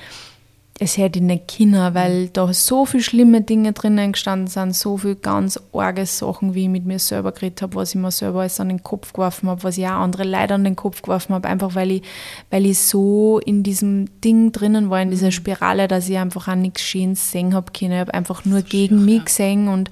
es 0.77 0.97
hätte 0.97 1.19
ich 1.19 1.23
nicht 1.23 1.57
können, 1.57 1.93
weil 1.93 2.27
da 2.27 2.51
so 2.53 2.85
viele 2.85 3.01
schlimme 3.01 3.39
Dinge 3.41 3.71
drinnen 3.71 4.11
gestanden 4.11 4.47
sind, 4.47 4.75
so 4.75 4.97
viele 4.97 5.15
ganz 5.15 5.57
arge 5.71 6.05
Sachen, 6.05 6.53
wie 6.53 6.63
ich 6.63 6.69
mit 6.69 6.85
mir 6.85 6.99
selber 6.99 7.31
geredet 7.31 7.61
habe, 7.61 7.75
was 7.75 7.95
ich 7.95 8.01
mir 8.01 8.11
selber 8.11 8.41
alles 8.41 8.59
an 8.59 8.67
den 8.67 8.83
Kopf 8.83 9.13
geworfen 9.13 9.47
habe, 9.47 9.63
was 9.63 9.77
ich 9.77 9.85
auch 9.85 9.91
andere 9.91 10.25
Leute 10.25 10.53
an 10.53 10.65
den 10.65 10.75
Kopf 10.75 11.01
geworfen 11.01 11.33
habe, 11.33 11.47
einfach 11.47 11.75
weil 11.75 11.91
ich, 11.91 12.01
weil 12.49 12.65
ich 12.65 12.79
so 12.79 13.39
in 13.39 13.63
diesem 13.63 14.19
Ding 14.19 14.51
drinnen 14.51 14.89
war, 14.89 15.01
in 15.01 15.11
dieser 15.11 15.31
Spirale, 15.31 15.87
dass 15.87 16.09
ich 16.09 16.17
einfach 16.17 16.49
auch 16.49 16.55
nichts 16.55 16.81
Schönes 16.81 17.31
sehen 17.31 17.53
habe 17.53 17.71
können. 17.71 17.93
Ich 17.93 17.99
habe 17.99 18.13
einfach 18.13 18.43
nur 18.43 18.61
gegen 18.61 19.05
mich 19.05 19.25
gesehen 19.25 19.69
und 19.69 19.89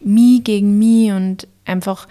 mich 0.00 0.44
gegen 0.44 0.78
mich 0.78 1.10
und 1.10 1.48
einfach 1.64 2.06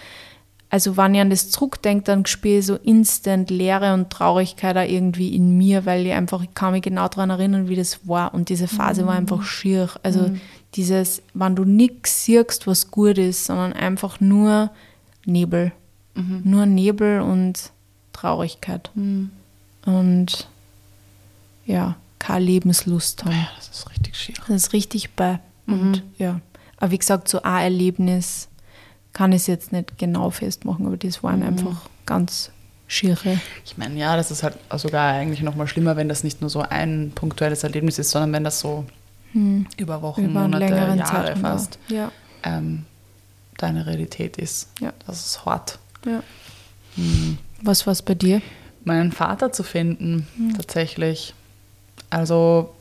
also 0.77 0.95
wenn 0.95 1.15
ich 1.15 1.21
an 1.21 1.31
das 1.31 1.49
zurückdenke, 1.49 2.03
dann 2.03 2.27
spüre 2.27 2.59
ich 2.59 2.67
so 2.67 2.75
instant 2.75 3.49
Leere 3.49 3.95
und 3.95 4.11
Traurigkeit 4.11 4.77
auch 4.77 4.87
irgendwie 4.87 5.35
in 5.35 5.57
mir, 5.57 5.87
weil 5.87 6.05
ich 6.05 6.13
einfach, 6.13 6.43
ich 6.43 6.53
kann 6.53 6.73
mich 6.73 6.83
genau 6.83 7.07
daran 7.07 7.31
erinnern, 7.31 7.67
wie 7.67 7.75
das 7.75 8.07
war. 8.07 8.31
Und 8.31 8.49
diese 8.49 8.67
Phase 8.67 9.01
mhm. 9.01 9.07
war 9.07 9.15
einfach 9.15 9.41
schier. 9.41 9.89
Also 10.03 10.27
mhm. 10.27 10.39
dieses, 10.75 11.23
wenn 11.33 11.55
du 11.55 11.65
nichts 11.65 12.25
siehst, 12.25 12.67
was 12.67 12.91
gut 12.91 13.17
ist, 13.17 13.45
sondern 13.45 13.73
einfach 13.73 14.19
nur 14.19 14.69
Nebel. 15.25 15.71
Mhm. 16.13 16.41
Nur 16.43 16.67
Nebel 16.67 17.21
und 17.21 17.71
Traurigkeit. 18.13 18.91
Mhm. 18.93 19.31
Und 19.83 20.47
ja, 21.65 21.95
keine 22.19 22.45
Lebenslust 22.45 23.25
haben. 23.25 23.31
Ja, 23.31 23.47
das 23.57 23.69
ist 23.69 23.89
richtig 23.89 24.15
schier. 24.15 24.35
Das 24.47 24.55
ist 24.55 24.73
richtig 24.73 25.15
bei. 25.15 25.39
Und 25.65 25.91
Mhm. 25.91 26.01
ja. 26.19 26.39
Aber 26.77 26.91
wie 26.91 26.99
gesagt, 26.99 27.29
so 27.29 27.41
ein 27.41 27.63
Erlebnis 27.63 28.47
kann 29.17 29.31
ich 29.31 29.41
es 29.41 29.47
jetzt 29.47 29.71
nicht 29.71 29.97
genau 29.97 30.29
festmachen, 30.29 30.85
aber 30.85 30.95
das 30.97 31.23
waren 31.23 31.39
Mhm. 31.39 31.47
einfach 31.47 31.89
ganz 32.05 32.51
schiere. 32.87 33.39
Ich 33.65 33.77
meine, 33.77 33.95
ja, 33.99 34.15
das 34.15 34.29
ist 34.31 34.43
halt 34.43 34.55
sogar 34.77 35.11
eigentlich 35.13 35.41
noch 35.41 35.55
mal 35.55 35.67
schlimmer, 35.67 35.95
wenn 35.97 36.07
das 36.07 36.23
nicht 36.23 36.39
nur 36.41 36.49
so 36.49 36.61
ein 36.61 37.11
punktuelles 37.15 37.63
Erlebnis 37.63 37.97
ist, 37.99 38.11
sondern 38.11 38.31
wenn 38.33 38.43
das 38.43 38.59
so 38.59 38.85
über 39.77 40.01
Wochen, 40.01 40.25
über 40.25 40.41
Monate, 40.41 40.73
Jahre 40.73 41.03
Zeitraum. 41.03 41.41
fast 41.41 41.77
Ja, 41.89 42.11
ähm, 42.43 42.85
deine 43.57 43.85
Realität 43.85 44.37
ist. 44.37 44.69
Ja. 44.79 44.93
Das 45.05 45.25
ist 45.25 45.45
hart. 45.45 45.79
ja. 46.05 46.21
Was 47.61 47.85
war 47.85 47.91
es 47.91 48.01
bei 48.01 48.15
dir? 48.15 48.41
Meinen 48.83 49.11
Vater 49.11 49.51
zu 49.51 49.63
finden, 49.63 50.27
Hm. 50.37 50.55
tatsächlich. 50.55 51.33
Also, 52.09 52.73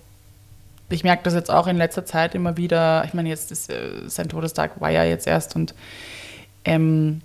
ich 0.88 1.02
merke 1.02 1.24
das 1.24 1.34
jetzt 1.34 1.50
auch 1.50 1.66
in 1.66 1.76
letzter 1.76 2.06
Zeit 2.06 2.34
immer 2.34 2.56
wieder. 2.56 3.04
Ich 3.06 3.12
meine, 3.14 3.28
jetzt 3.28 3.50
ist 3.50 3.68
äh, 3.70 4.08
sein 4.08 4.28
Todestag 4.28 4.80
war 4.80 4.90
ja 4.90 5.02
jetzt 5.04 5.26
erst 5.26 5.56
und 5.56 5.74
ähm, 6.66 7.22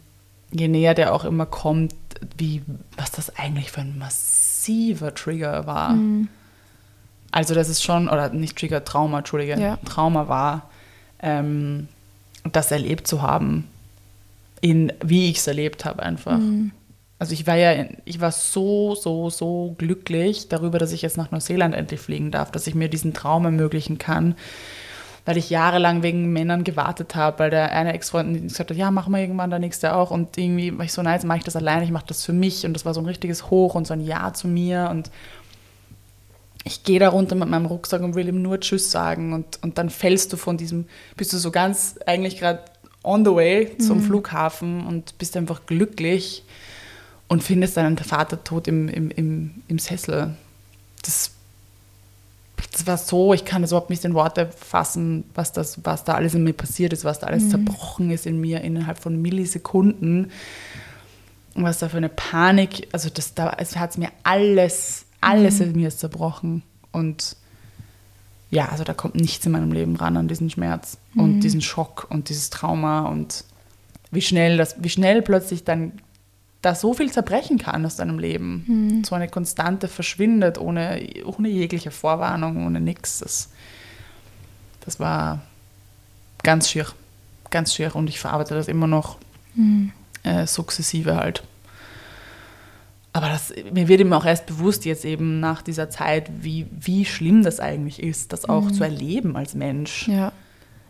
je 0.51 0.67
näher 0.69 0.93
der 0.93 1.13
auch 1.13 1.25
immer 1.25 1.45
kommt, 1.45 1.93
wie, 2.38 2.62
was 2.97 3.12
das 3.12 3.36
eigentlich 3.38 3.71
für 3.71 3.82
ein 3.82 3.97
massiver 3.97 5.13
Trigger 5.13 5.65
war. 5.65 5.89
Hm. 5.91 6.27
Also 7.32 7.54
das 7.56 7.69
ist 7.69 7.82
schon, 7.84 8.08
oder 8.10 8.30
nicht 8.30 8.58
Trigger, 8.58 8.84
Trauma, 8.84 9.19
Entschuldige, 9.19 9.60
Ja. 9.60 9.77
Trauma 9.86 10.27
war, 10.27 10.69
ähm, 11.21 11.88
das 12.51 12.71
erlebt 12.71 13.08
zu 13.08 13.21
haben, 13.21 13.67
in 14.62 14.91
wie 15.04 15.30
ich 15.30 15.38
es 15.38 15.47
erlebt 15.47 15.86
habe 15.86 16.04
einfach. 16.04 16.38
Hm. 16.38 16.71
Also 17.19 17.34
ich 17.34 17.45
war 17.47 17.56
ja, 17.56 17.71
in- 17.71 17.97
ich 18.06 18.19
war 18.19 18.32
so, 18.32 18.95
so, 18.95 19.30
so 19.30 19.75
glücklich 19.77 20.49
darüber, 20.49 20.77
dass 20.80 20.91
ich 20.91 21.04
jetzt 21.04 21.17
nach 21.17 21.32
Neuseeland 21.32 21.73
endlich 21.75 21.99
fliegen 21.99 22.32
darf, 22.32 22.51
dass 22.51 22.67
ich 22.67 22.75
mir 22.75 22.89
diesen 22.89 23.13
Traum 23.13 23.45
ermöglichen 23.45 23.97
kann, 23.99 24.36
weil 25.25 25.38
ich 25.38 25.49
jahrelang 25.49 26.03
wegen 26.03 26.34
Männern 26.34 26.63
gewartet 26.63 27.15
habe, 27.15 27.39
weil 27.39 27.49
der 27.51 27.71
eine 27.71 27.93
Ex-Freund 27.93 28.41
gesagt 28.41 28.71
hat, 28.71 28.77
ja, 28.77 28.89
machen 28.89 29.13
wir 29.13 29.19
irgendwann, 29.19 29.49
der 29.49 29.60
nächste 29.60 29.95
auch. 29.95 30.12
Und 30.12 30.38
irgendwie 30.38 30.75
war 30.77 30.86
ich 30.86 30.93
so, 30.93 31.01
nein, 31.01 31.13
jetzt 31.13 31.25
mache 31.25 31.39
ich 31.39 31.43
das 31.43 31.55
alleine, 31.55 31.86
ich 31.86 31.91
mache 31.91 32.07
das 32.07 32.25
für 32.25 32.34
mich. 32.34 32.65
Und 32.65 32.73
das 32.73 32.86
war 32.86 32.93
so 32.93 33.01
ein 33.01 33.05
richtiges 33.05 33.49
Hoch 33.49 33.75
und 33.75 33.86
so 33.86 33.93
ein 33.93 34.01
Ja 34.01 34.34
zu 34.34 34.47
mir. 34.47 34.88
Und 34.89 35.12
ich 36.63 36.84
gehe 36.84 36.99
da 36.99 37.10
runter 37.10 37.36
mit 37.36 37.49
meinem 37.49 37.65
Rucksack 37.67 38.01
und 38.01 38.15
will 38.15 38.27
ihm 38.27 38.41
nur 38.41 38.60
Tschüss 38.60 38.89
sagen. 38.89 39.34
Und, 39.34 39.62
und 39.62 39.77
dann 39.77 39.89
fällst 39.89 40.34
du 40.34 40.38
von 40.38 40.57
diesem, 40.57 40.86
bist 41.17 41.34
du 41.34 41.38
so 41.38 41.51
ganz 41.51 41.95
eigentlich 42.05 42.39
gerade 42.39 42.63
on 43.03 43.25
the 43.25 43.31
way 43.31 43.77
zum 43.79 44.01
Flughafen 44.01 44.86
und 44.86 45.17
bist 45.17 45.36
einfach 45.38 45.65
glücklich 45.65 46.43
und 47.27 47.43
findest 47.43 47.77
deinen 47.77 47.97
Vater 47.97 48.43
tot 48.43 48.67
im, 48.67 48.89
im, 48.89 49.10
im, 49.12 49.51
im 49.67 49.79
Sessel. 49.79 50.36
Das, 51.03 51.31
das 52.71 52.88
war 52.88 52.97
so, 52.97 53.34
ich 53.34 53.43
kann 53.43 53.62
das 53.62 53.71
überhaupt 53.71 53.89
nicht 53.89 54.05
in 54.05 54.13
Worte 54.13 54.49
fassen, 54.55 55.25
was, 55.34 55.51
das, 55.51 55.84
was 55.84 56.05
da 56.05 56.13
alles 56.13 56.34
in 56.34 56.43
mir 56.43 56.53
passiert 56.53 56.93
ist, 56.93 57.03
was 57.03 57.19
da 57.19 57.27
alles 57.27 57.49
zerbrochen 57.49 58.12
ist 58.12 58.25
in 58.25 58.39
mir 58.39 58.62
innerhalb 58.62 58.97
von 58.97 59.21
Millisekunden. 59.21 60.31
Und 61.53 61.63
was 61.63 61.79
da 61.79 61.89
für 61.89 61.97
eine 61.97 62.10
Panik, 62.10 62.88
also 62.93 63.10
das 63.10 63.34
da, 63.34 63.55
es 63.57 63.75
hat 63.75 63.97
mir 63.97 64.10
alles, 64.23 65.05
alles 65.19 65.60
in 65.60 65.73
mir 65.73 65.89
ist 65.89 65.99
zerbrochen. 65.99 66.63
Und 66.93 67.36
ja, 68.51 68.69
also 68.69 68.86
da 68.86 68.93
kommt 68.93 69.15
nichts 69.15 69.45
in 69.45 69.51
meinem 69.51 69.73
Leben 69.73 69.97
ran 69.97 70.15
an 70.15 70.29
diesen 70.29 70.49
Schmerz 70.49 70.97
und 71.15 71.41
diesen 71.41 71.62
Schock 71.62 72.07
und 72.10 72.29
dieses 72.29 72.49
Trauma 72.49 73.07
und 73.07 73.43
wie 74.12 74.21
schnell 74.21 74.57
das, 74.57 74.75
wie 74.81 74.89
schnell 74.89 75.21
plötzlich 75.21 75.63
dann 75.65 75.93
da 76.62 76.76
so 76.76 76.93
viel 76.93 77.12
zerbrechen 77.12 77.58
kann 77.58 77.86
aus 77.86 77.95
deinem 77.95 78.19
Leben. 78.19 78.65
So 79.06 79.15
eine 79.15 79.28
Konstante 79.28 79.88
verschwindet 79.88 80.60
ohne, 80.60 81.08
ohne 81.26 81.50
jegliche 81.50 81.91
Vorwarnung, 81.91 82.65
ohne 82.65 82.80
nichts. 82.80 83.19
Das, 83.19 83.50
das 84.86 85.00
war 85.00 85.41
ganz 86.43 86.69
schier, 86.69 86.86
ganz 87.50 87.74
schier 87.74 87.95
und 87.95 88.10
ich 88.10 88.19
verarbeite 88.19 88.54
das 88.54 88.67
immer 88.67 88.88
noch 88.88 89.17
äh, 90.24 90.45
sukzessive 90.45 91.15
halt. 91.15 91.43
Aber 93.13 93.28
das, 93.28 93.54
mir 93.74 93.88
wird 93.88 94.00
eben 94.00 94.13
auch 94.13 94.26
erst 94.26 94.45
bewusst 94.45 94.86
jetzt 94.86 95.04
eben 95.04 95.39
nach 95.41 95.62
dieser 95.62 95.89
Zeit, 95.89 96.30
wie, 96.41 96.67
wie 96.71 97.06
schlimm 97.06 97.43
das 97.43 97.60
eigentlich 97.60 98.02
ist, 98.02 98.32
das 98.32 98.47
auch 98.47 98.71
zu 98.71 98.84
erleben 98.84 99.36
als 99.36 99.54
Mensch. 99.54 100.08
Ja. 100.08 100.32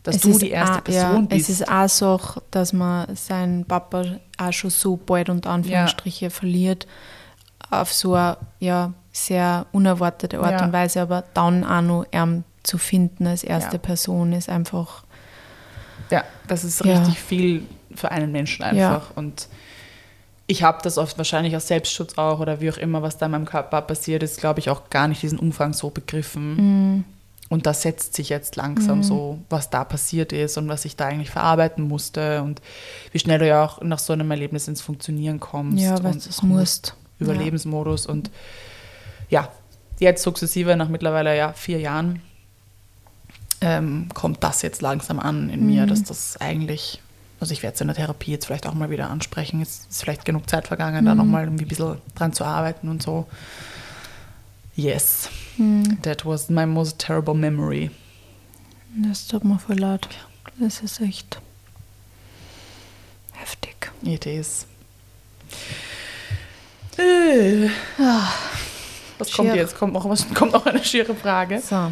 Dass 0.04 0.16
Es 0.16 0.22
du 0.22 0.30
ist 0.32 0.42
die 0.42 0.50
erste 0.50 0.78
auch- 0.80 0.84
Person 0.84 1.22
ja, 1.24 1.36
bist. 1.36 1.50
Es 1.50 1.62
ist 1.62 1.70
auch 1.72 1.88
so, 1.90 2.20
dass 2.50 2.74
man 2.74 3.16
seinen 3.16 3.66
Papa 3.66 4.04
auch 4.38 4.52
schon 4.54 4.70
so 4.72 4.98
bald 4.98 5.30
unter 5.30 5.52
Anführungsstriche 5.52 6.30
verliert. 6.32 6.88
Auf 7.70 7.94
so 7.94 8.16
eine 8.16 8.38
ja, 8.60 8.94
sehr 9.12 9.68
unerwartete 9.72 10.40
Art 10.40 10.60
Ja. 10.60 10.66
und 10.66 10.74
Weise, 10.74 11.02
aber 11.02 11.24
dann 11.34 11.64
auch 11.64 11.82
noch 11.82 12.06
ihn 12.12 12.44
zu 12.64 12.78
finden 12.78 13.28
als 13.28 13.44
erste 13.44 13.74
Ja. 13.78 13.80
Person 13.80 14.34
ist 14.34 14.50
einfach. 14.50 15.04
Ja, 16.10 16.24
das 16.48 16.64
ist 16.64 16.84
Ja. 16.84 16.98
richtig 17.00 17.20
viel 17.20 17.66
für 17.96 18.12
einen 18.12 18.32
Menschen 18.32 18.64
einfach. 18.64 19.12
Und 19.16 19.48
ich 20.48 20.64
habe 20.64 20.80
das 20.84 20.98
oft 20.98 21.18
wahrscheinlich 21.18 21.56
aus 21.56 21.68
Selbstschutz 21.68 22.18
auch 22.18 22.40
oder 22.40 22.60
wie 22.60 22.70
auch 22.72 22.78
immer, 22.78 23.02
was 23.02 23.18
da 23.18 23.28
in 23.28 23.34
meinem 23.34 23.46
Körper 23.46 23.82
passiert 23.82 24.24
ist, 24.24 24.40
glaube 24.40 24.60
ich, 24.60 24.70
auch 24.70 24.90
gar 24.90 25.08
nicht 25.08 25.22
diesen 25.22 25.40
Umfang 25.40 25.74
so 25.74 25.90
begriffen. 25.92 27.06
Und 27.52 27.66
das 27.66 27.82
setzt 27.82 28.14
sich 28.14 28.30
jetzt 28.30 28.56
langsam 28.56 29.04
so, 29.04 29.38
was 29.50 29.70
da 29.70 29.84
passiert 29.84 30.32
ist 30.32 30.58
und 30.58 30.70
was 30.70 30.86
ich 30.86 30.96
da 30.96 31.08
eigentlich 31.08 31.32
verarbeiten 31.32 31.86
musste 31.86 32.44
und 32.44 32.62
wie 33.12 33.20
schnell 33.20 33.40
du 33.40 33.48
ja 33.48 33.66
auch 33.66 33.82
nach 33.82 34.00
so 34.00 34.14
einem 34.14 34.32
Erlebnis 34.32 34.70
ins 34.70 34.80
Funktionieren 34.80 35.42
kommst. 35.42 35.84
Ja, 35.84 36.02
weil 36.02 36.14
du 36.14 36.18
es 36.18 36.42
musst. 36.44 36.96
Überlebensmodus 37.20 38.06
und 38.06 38.32
ja, 39.30 39.50
jetzt 40.00 40.24
sukzessive 40.24 40.78
nach 40.78 40.88
mittlerweile 40.88 41.36
ja 41.36 41.52
vier 41.52 41.82
Jahren 41.82 42.22
ähm, 43.60 44.08
kommt 44.14 44.42
das 44.46 44.62
jetzt 44.62 44.82
langsam 44.82 45.20
an 45.20 45.50
in 45.50 45.66
mir, 45.66 45.86
dass 45.88 46.04
das 46.04 46.38
eigentlich, 46.40 47.02
also 47.42 47.52
ich 47.52 47.64
werde 47.64 47.76
es 47.76 47.82
in 47.82 47.88
der 47.88 47.98
Therapie 47.98 48.32
jetzt 48.32 48.46
vielleicht 48.46 48.66
auch 48.66 48.76
mal 48.76 48.92
wieder 48.92 49.10
ansprechen, 49.10 49.60
jetzt 49.60 49.92
ist 49.92 50.02
vielleicht 50.02 50.24
genug 50.24 50.50
Zeit 50.50 50.68
vergangen, 50.68 51.04
da 51.04 51.16
nochmal 51.16 51.44
irgendwie 51.44 51.66
ein 51.66 51.68
bisschen 51.68 51.98
dran 52.16 52.32
zu 52.32 52.46
arbeiten 52.46 52.88
und 52.88 53.04
so. 53.04 53.28
Yes, 54.76 55.30
that 56.04 56.26
was 56.26 56.50
my 56.50 56.66
most 56.66 56.98
terrible 57.00 57.34
memory. 57.34 57.92
Das 58.96 59.28
tut 59.28 59.44
mir 59.44 59.60
voll 59.60 59.78
leid. 59.78 60.08
Das 60.60 60.82
ist 60.82 61.00
echt 61.02 61.40
heftig. 63.34 63.92
It 64.04 64.26
is. 64.26 64.66
Äh. 66.98 67.70
Was 69.18 69.32
kommt 69.32 69.50
Schier. 69.50 69.56
jetzt? 69.56 69.78
Kommt 69.78 69.94
noch, 69.94 70.08
was, 70.10 70.26
kommt 70.34 70.54
noch 70.54 70.66
eine 70.66 70.84
schiere 70.84 71.16
Frage? 71.16 71.60
So, 71.62 71.92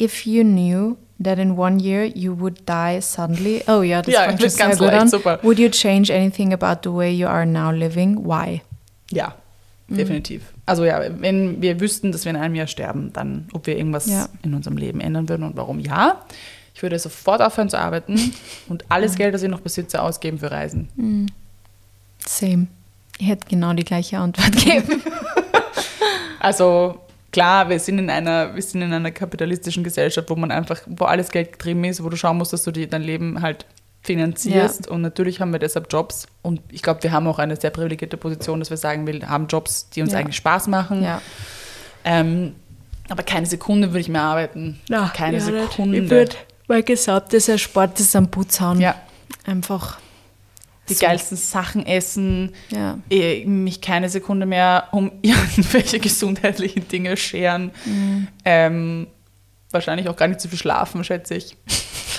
if 0.00 0.26
you 0.26 0.42
knew 0.42 0.96
that 1.22 1.38
in 1.38 1.52
one 1.56 1.78
year 1.80 2.04
you 2.04 2.38
would 2.38 2.66
die 2.68 3.00
suddenly, 3.00 3.62
oh 3.68 3.82
ja, 3.82 4.02
das 4.02 4.12
Ja, 4.12 4.24
fängt 4.24 4.40
schon 4.40 4.46
ist 4.48 4.58
ganz 4.58 4.78
gut 4.78 4.88
leicht, 4.88 5.00
an. 5.02 5.08
super. 5.08 5.38
Would 5.42 5.58
you 5.58 5.68
change 5.70 6.12
anything 6.12 6.52
about 6.52 6.80
the 6.82 6.92
way 6.94 7.10
you 7.12 7.26
are 7.28 7.46
now 7.46 7.70
living? 7.70 8.24
Why? 8.24 8.62
Ja, 9.10 9.34
definitiv. 9.88 10.42
Also 10.66 10.84
ja, 10.84 11.00
wenn 11.20 11.62
wir 11.62 11.78
wüssten, 11.80 12.10
dass 12.12 12.24
wir 12.24 12.30
in 12.30 12.36
einem 12.36 12.54
Jahr 12.56 12.66
sterben, 12.66 13.12
dann 13.12 13.48
ob 13.52 13.66
wir 13.68 13.76
irgendwas 13.78 14.06
Ja. 14.06 14.28
in 14.42 14.52
unserem 14.54 14.76
Leben 14.76 15.00
ändern 15.00 15.28
würden 15.28 15.44
und 15.44 15.56
warum 15.56 15.78
ja. 15.78 16.20
Ich 16.74 16.82
würde 16.82 16.98
sofort 16.98 17.40
aufhören 17.40 17.70
zu 17.70 17.78
arbeiten 17.78 18.32
und 18.68 18.84
alles 18.90 19.14
Geld, 19.14 19.32
das 19.32 19.42
ich 19.42 19.48
noch 19.48 19.60
besitze, 19.60 20.02
ausgeben 20.02 20.38
für 20.38 20.50
Reisen. 20.50 21.30
Same. 22.26 22.66
Ich 23.18 23.28
hätte 23.28 23.46
genau 23.48 23.72
die 23.72 23.84
gleiche 23.84 24.18
Antwort 24.18 24.52
gegeben. 24.56 25.00
Also 26.40 27.00
klar, 27.32 27.68
wir 27.68 27.78
sind 27.78 27.98
in 27.98 28.10
einer, 28.10 28.54
wir 28.54 28.62
sind 28.62 28.82
in 28.82 28.92
einer 28.92 29.10
kapitalistischen 29.10 29.84
Gesellschaft, 29.84 30.28
wo 30.28 30.36
man 30.36 30.50
einfach, 30.50 30.80
wo 30.86 31.04
alles 31.04 31.30
Geld 31.30 31.52
getrieben 31.52 31.84
ist, 31.84 32.02
wo 32.02 32.08
du 32.08 32.16
schauen 32.16 32.36
musst, 32.38 32.52
dass 32.52 32.62
du 32.64 32.70
die, 32.72 32.88
dein 32.88 33.02
Leben 33.02 33.40
halt 33.42 33.64
finanzierst. 34.06 34.88
Und 34.88 35.02
natürlich 35.02 35.40
haben 35.40 35.52
wir 35.52 35.58
deshalb 35.58 35.92
Jobs. 35.92 36.26
Und 36.42 36.60
ich 36.70 36.82
glaube, 36.82 37.02
wir 37.02 37.12
haben 37.12 37.26
auch 37.26 37.38
eine 37.38 37.56
sehr 37.56 37.70
privilegierte 37.70 38.16
Position, 38.16 38.60
dass 38.60 38.70
wir 38.70 38.76
sagen, 38.76 39.06
wir 39.06 39.28
haben 39.28 39.46
Jobs, 39.48 39.88
die 39.90 40.02
uns 40.02 40.12
Ja. 40.12 40.18
eigentlich 40.20 40.36
Spaß 40.36 40.68
machen. 40.68 41.02
ja. 41.02 41.20
Ähm, 42.04 42.54
Aber 43.08 43.22
keine 43.22 43.46
Sekunde 43.46 43.88
würde 43.90 44.00
ich 44.00 44.08
mehr 44.08 44.22
arbeiten. 44.22 44.80
Na, 44.88 45.08
keine 45.14 45.38
ja. 45.38 45.44
Sekunde. 45.44 45.98
Ich 45.98 46.10
würde 46.10 46.36
mal 46.68 46.82
gesagt, 46.82 47.32
dass 47.32 47.48
er 47.48 47.58
Sport 47.58 47.98
ist 48.00 48.14
am 48.16 48.30
Putz 48.30 48.60
hauen. 48.60 48.80
Ja. 48.80 48.94
Einfach. 49.44 49.98
die 50.88 50.94
so. 50.94 51.04
geilsten 51.04 51.36
Sachen 51.36 51.84
essen, 51.84 52.52
Ja. 52.70 52.98
eh, 53.10 53.44
mich 53.44 53.80
keine 53.80 54.08
Sekunde 54.08 54.46
mehr 54.46 54.86
um 54.92 55.10
irgendwelche 55.22 55.98
gesundheitlichen 55.98 56.86
Dinge 56.88 57.16
scheren. 57.16 57.72
Mhm. 57.84 58.28
Ähm, 58.44 59.06
wahrscheinlich 59.72 60.08
auch 60.08 60.14
gar 60.16 60.28
nicht 60.28 60.40
zu 60.40 60.48
viel 60.48 60.58
schlafen, 60.58 61.02
schätze 61.02 61.34
ich, 61.34 61.56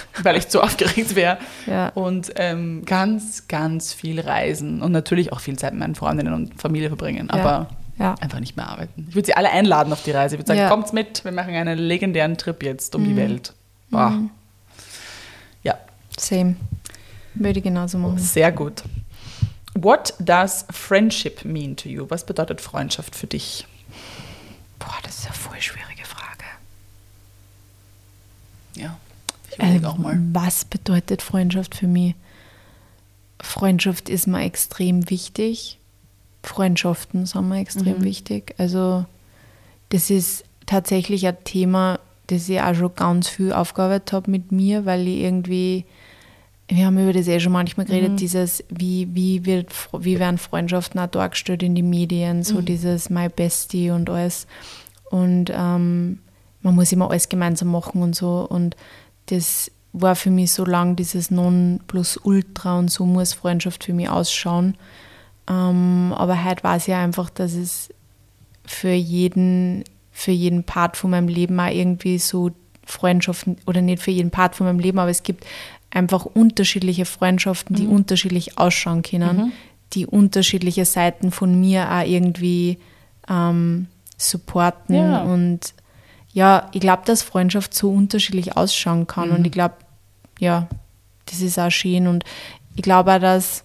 weil 0.24 0.36
ich 0.38 0.48
zu 0.50 0.62
aufgeregt 0.62 1.16
wäre. 1.16 1.38
Ja. 1.66 1.90
Und 1.90 2.32
ähm, 2.36 2.84
ganz, 2.86 3.48
ganz 3.48 3.94
viel 3.94 4.20
reisen 4.20 4.82
und 4.82 4.92
natürlich 4.92 5.32
auch 5.34 5.40
viel 5.40 5.58
Zeit 5.58 5.74
mit 5.74 5.80
meinen 5.82 5.96
Freundinnen 5.96 6.34
und 6.34 6.60
Familie 6.60 6.90
verbringen, 6.90 7.30
aber 7.30 7.70
Ja. 8.00 8.16
einfach 8.22 8.40
nicht 8.40 8.56
mehr 8.58 8.68
arbeiten. 8.70 9.08
Ich 9.10 9.16
würde 9.16 9.26
sie 9.26 9.34
alle 9.36 9.50
einladen 9.50 9.92
auf 9.94 10.04
die 10.04 10.12
Reise. 10.12 10.36
Ich 10.36 10.40
würde 10.40 10.48
sagen, 10.48 10.60
Ja. 10.60 10.70
kommt 10.70 10.94
mit, 10.94 11.24
wir 11.26 11.32
machen 11.32 11.54
einen 11.56 11.78
legendären 11.80 12.38
Trip 12.38 12.62
jetzt 12.64 12.94
um 12.96 13.04
die 13.04 13.16
Welt. 13.16 13.54
Boah. 13.90 14.20
Ja, 15.64 15.78
Same. 16.20 16.56
Würde 17.34 17.60
ich 17.60 17.64
genauso 17.64 17.98
machen. 17.98 18.18
sehr 18.18 18.52
gut. 18.52 18.84
What 19.76 20.14
does 20.20 20.66
friendship 20.72 21.46
mean 21.46 21.76
to 21.78 21.88
you? 21.88 22.06
Was 22.10 22.26
bedeutet 22.26 22.62
Freundschaft 22.62 23.16
für 23.16 23.28
dich? 23.28 23.68
Boah, 24.80 24.96
das 25.04 25.20
ist 25.20 25.26
eine 25.28 25.36
voll 25.36 25.62
schwierige 25.62 26.04
Frage. 26.04 26.44
Ja, 28.76 28.98
ich 29.58 29.64
überlege 29.64 29.86
Ähm, 29.86 29.92
auch 29.92 29.98
mal. 29.98 30.20
Was 30.34 30.66
bedeutet 30.66 31.22
Freundschaft 31.22 31.76
für 31.76 31.88
mich? 31.88 32.16
Freundschaft 33.40 34.10
ist 34.10 34.28
mir 34.28 34.42
extrem 34.44 35.10
wichtig. 35.10 35.80
Freundschaften 36.44 37.26
sind 37.26 37.50
mir 37.50 37.60
extrem 37.60 38.00
Mhm. 38.00 38.04
wichtig. 38.04 38.56
Also 38.58 39.06
das 39.90 40.10
ist 40.10 40.44
tatsächlich 40.66 41.28
ein 41.28 41.38
Thema, 41.44 42.00
das 42.28 42.50
ich 42.50 42.62
auch 42.62 42.74
schon 42.74 42.96
ganz 42.96 43.28
viel 43.30 43.52
aufgearbeitet 43.54 44.12
habe 44.14 44.32
mit 44.32 44.52
mir, 44.52 44.86
weil 44.86 45.08
ich 45.08 45.20
irgendwie, 45.20 45.86
wir 46.68 46.86
haben 46.86 46.98
über 46.98 47.14
das 47.14 47.28
eh 47.28 47.40
schon 47.40 47.52
manchmal 47.54 47.86
geredet, 47.86 48.14
Mhm. 48.14 48.18
dieses, 48.18 48.64
wie, 48.70 49.08
wie, 49.14 49.46
wird, 49.46 49.72
wie 50.00 50.20
werden 50.20 50.38
Freundschaften 50.38 51.00
auch 51.00 51.08
dargestellt 51.08 51.64
in 51.64 51.76
den 51.76 51.90
Medien, 51.90 52.44
so 52.44 52.56
Mhm. 52.56 52.66
dieses 52.66 53.10
My 53.10 53.30
Bestie 53.30 53.92
und 53.92 54.10
alles. 54.10 54.48
Und 55.10 55.52
ähm, 55.54 56.20
man 56.62 56.76
muss 56.76 56.92
immer 56.92 57.10
alles 57.10 57.30
gemeinsam 57.30 57.70
machen 57.70 58.02
und 58.02 58.16
so. 58.16 58.46
Und 58.50 58.76
das 59.28 59.72
war 59.94 60.16
für 60.16 60.30
mich 60.30 60.52
so 60.52 60.66
lang 60.66 60.96
dieses 60.96 61.32
Non-Plus-Ultra 61.32 62.80
und 62.80 62.92
so 62.92 63.06
muss 63.06 63.34
Freundschaft 63.34 63.84
für 63.84 63.94
mich 63.94 64.10
ausschauen. 64.10 64.76
Ähm, 65.50 66.14
aber 66.16 66.44
heute 66.44 66.64
weiß 66.64 66.88
ich 66.88 66.94
einfach, 66.94 67.30
dass 67.30 67.54
es 67.54 67.90
für 68.66 68.92
jeden, 68.92 69.84
für 70.12 70.32
jeden 70.32 70.64
Part 70.64 70.98
von 70.98 71.12
meinem 71.12 71.28
Leben 71.30 71.60
auch 71.60 71.72
irgendwie 71.72 72.20
so 72.20 72.52
Freundschaften, 72.86 73.58
oder 73.66 73.82
nicht 73.82 74.02
für 74.02 74.12
jeden 74.12 74.32
Part 74.32 74.56
von 74.56 74.68
meinem 74.68 74.80
Leben, 74.80 75.00
aber 75.00 75.10
es 75.10 75.24
gibt 75.24 75.46
einfach 75.90 76.26
unterschiedliche 76.26 77.06
Freundschaften, 77.06 77.76
die 77.76 77.88
unterschiedlich 77.88 78.58
ausschauen 78.58 79.02
können, 79.04 79.54
die 79.94 80.06
unterschiedliche 80.06 80.86
Seiten 80.86 81.32
von 81.32 81.60
mir 81.60 81.90
auch 81.90 82.06
irgendwie 82.06 82.78
ähm, 83.30 83.88
supporten. 84.18 84.96
Ja. 84.96 85.24
Und 85.24 85.74
ja, 86.38 86.70
ich 86.72 86.82
glaube, 86.82 87.02
dass 87.04 87.24
Freundschaft 87.24 87.74
so 87.74 87.92
unterschiedlich 87.92 88.56
ausschauen 88.56 89.08
kann. 89.08 89.32
Und 89.32 89.48
ich 89.48 89.52
glaube, 89.52 89.74
ja, 90.38 90.68
das 91.26 91.42
ist 91.42 91.58
auch 91.58 91.72
schön. 91.72 92.06
Und 92.06 92.26
ich 92.76 92.84
glaube 92.84 93.12
auch, 93.16 93.20
dass 93.20 93.64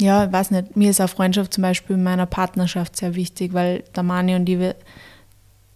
ja, 0.00 0.24
ich 0.24 0.32
weiß 0.32 0.50
nicht, 0.50 0.74
mir 0.76 0.90
ist 0.90 1.00
auch 1.00 1.08
Freundschaft 1.08 1.54
zum 1.54 1.62
Beispiel 1.62 1.94
in 1.94 2.02
meiner 2.02 2.26
Partnerschaft 2.26 2.96
sehr 2.96 3.14
wichtig, 3.14 3.52
weil 3.52 3.84
der 3.94 4.02
Mani 4.02 4.34
und 4.34 4.48
ich 4.48 4.58
wir 4.58 4.74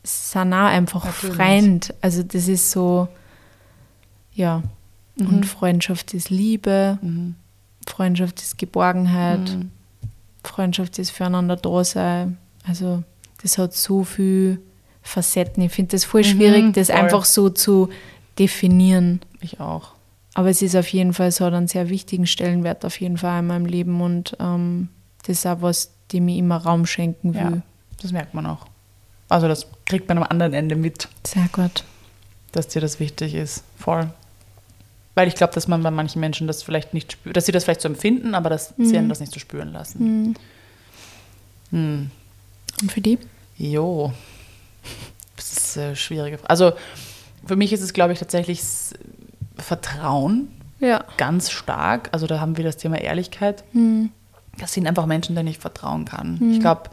sind 0.03 0.53
auch 0.53 0.67
einfach 0.67 1.05
Natürlich. 1.05 1.37
Freund. 1.37 1.95
Also 2.01 2.25
das 2.25 2.49
ist 2.49 2.73
so, 2.73 3.07
ja. 4.33 4.65
Und 5.17 5.47
Freundschaft 5.47 6.13
ist 6.13 6.29
Liebe, 6.29 6.99
Mhm. 7.03 7.37
Freundschaft 7.87 8.41
ist 8.43 8.59
Geborgenheit, 8.59 9.49
Mhm. 9.49 9.71
Freundschaft 10.43 10.99
ist 10.99 11.11
füreinander 11.11 11.55
da 11.55 11.85
sein. 11.85 12.37
Also 12.67 13.05
das 13.43 13.59
hat 13.59 13.75
so 13.75 14.03
viel 14.03 14.61
Facetten. 15.05 15.63
Ich 15.63 15.73
finde 15.73 15.93
das 15.93 16.05
voll 16.05 16.25
schwierig, 16.25 16.65
Mhm, 16.65 16.73
das 16.73 16.89
voll. 16.89 16.97
einfach 16.97 17.25
so 17.25 17.49
zu 17.51 17.91
definieren. 18.39 19.21
Ich 19.41 19.61
auch. 19.61 19.93
Aber 20.35 20.49
es 20.51 20.63
ist 20.63 20.75
auf 20.75 20.89
jeden 20.89 21.13
Fall, 21.13 21.29
es 21.29 21.41
hat 21.41 21.53
einen 21.55 21.69
sehr 21.69 21.89
wichtigen 21.91 22.27
Stellenwert 22.27 22.85
auf 22.85 23.01
jeden 23.01 23.19
Fall 23.19 23.39
in 23.39 23.47
meinem 23.47 23.67
Leben 23.67 24.01
und 24.01 24.37
ähm, 24.41 24.89
das 25.27 25.39
ist 25.39 25.47
auch 25.47 25.63
was, 25.63 25.93
dem 26.13 26.27
ich 26.29 26.39
immer 26.39 26.57
Raum 26.57 26.87
schenken 26.87 27.35
will. 27.35 27.41
Ja, 27.41 27.63
das 28.03 28.11
merkt 28.11 28.35
man 28.35 28.47
auch. 28.47 28.67
Also 29.29 29.47
das 29.47 29.67
kriegt 29.87 30.09
man 30.09 30.19
am 30.19 30.25
anderen 30.25 30.53
Ende 30.55 30.75
mit, 30.75 31.09
Sehr 31.25 31.49
gut. 31.53 31.85
dass 32.53 32.67
dir 32.69 32.81
das 32.81 32.99
wichtig 32.99 33.35
ist. 33.35 33.63
Voll. 33.79 34.11
Weil 35.15 35.29
ich 35.29 35.37
glaube, 35.37 35.53
dass 35.55 35.69
man 35.69 35.83
bei 35.85 35.93
manchen 35.93 36.19
Menschen 36.21 36.49
das 36.49 36.65
vielleicht 36.65 36.93
nicht 36.95 37.13
spürt, 37.13 37.37
dass 37.37 37.47
sie 37.47 37.53
das 37.53 37.63
vielleicht 37.65 37.81
so 37.83 37.89
empfinden, 37.89 38.35
aber 38.35 38.51
dass 38.51 38.75
sie 38.77 38.99
einen 38.99 39.09
das 39.09 39.21
nicht 39.21 39.33
so 39.33 39.39
spüren 39.39 39.73
lassen. 39.73 40.35
Hm. 41.71 42.11
Und 42.83 42.91
für 42.93 43.01
die? 43.01 43.19
Jo. 43.57 44.13
Ist 45.77 45.83
eine 45.83 45.97
schwierige 45.97 46.39
Frage. 46.39 46.51
Also 46.51 46.73
für 47.47 47.57
mich 47.57 47.73
ist 47.73 47.81
es, 47.83 47.93
glaube 47.93 48.13
ich, 48.13 48.19
tatsächlich 48.19 48.61
Vertrauen 49.57 50.49
Ja. 50.81 51.05
ganz 51.17 51.51
stark. 51.51 52.09
Also 52.13 52.27
da 52.27 52.41
haben 52.41 52.57
wir 52.57 52.65
das 52.65 52.77
Thema 52.77 53.01
Ehrlichkeit. 53.01 53.65
Das 54.59 54.73
sind 54.73 54.87
einfach 54.87 55.07
Menschen, 55.07 55.35
denen 55.37 55.49
ich 55.49 55.59
vertrauen 55.59 56.05
kann. 56.05 56.53
Ich 56.53 56.61
glaube, 56.61 56.91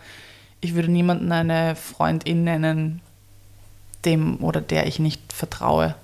ich 0.61 0.75
würde 0.75 0.89
niemanden 0.91 1.31
eine 1.31 1.75
Freundin 1.75 2.43
nennen, 2.43 3.01
dem 4.05 4.43
oder 4.43 4.61
der 4.61 4.87
ich 4.87 4.99
nicht 4.99 5.33
vertraue. 5.33 5.95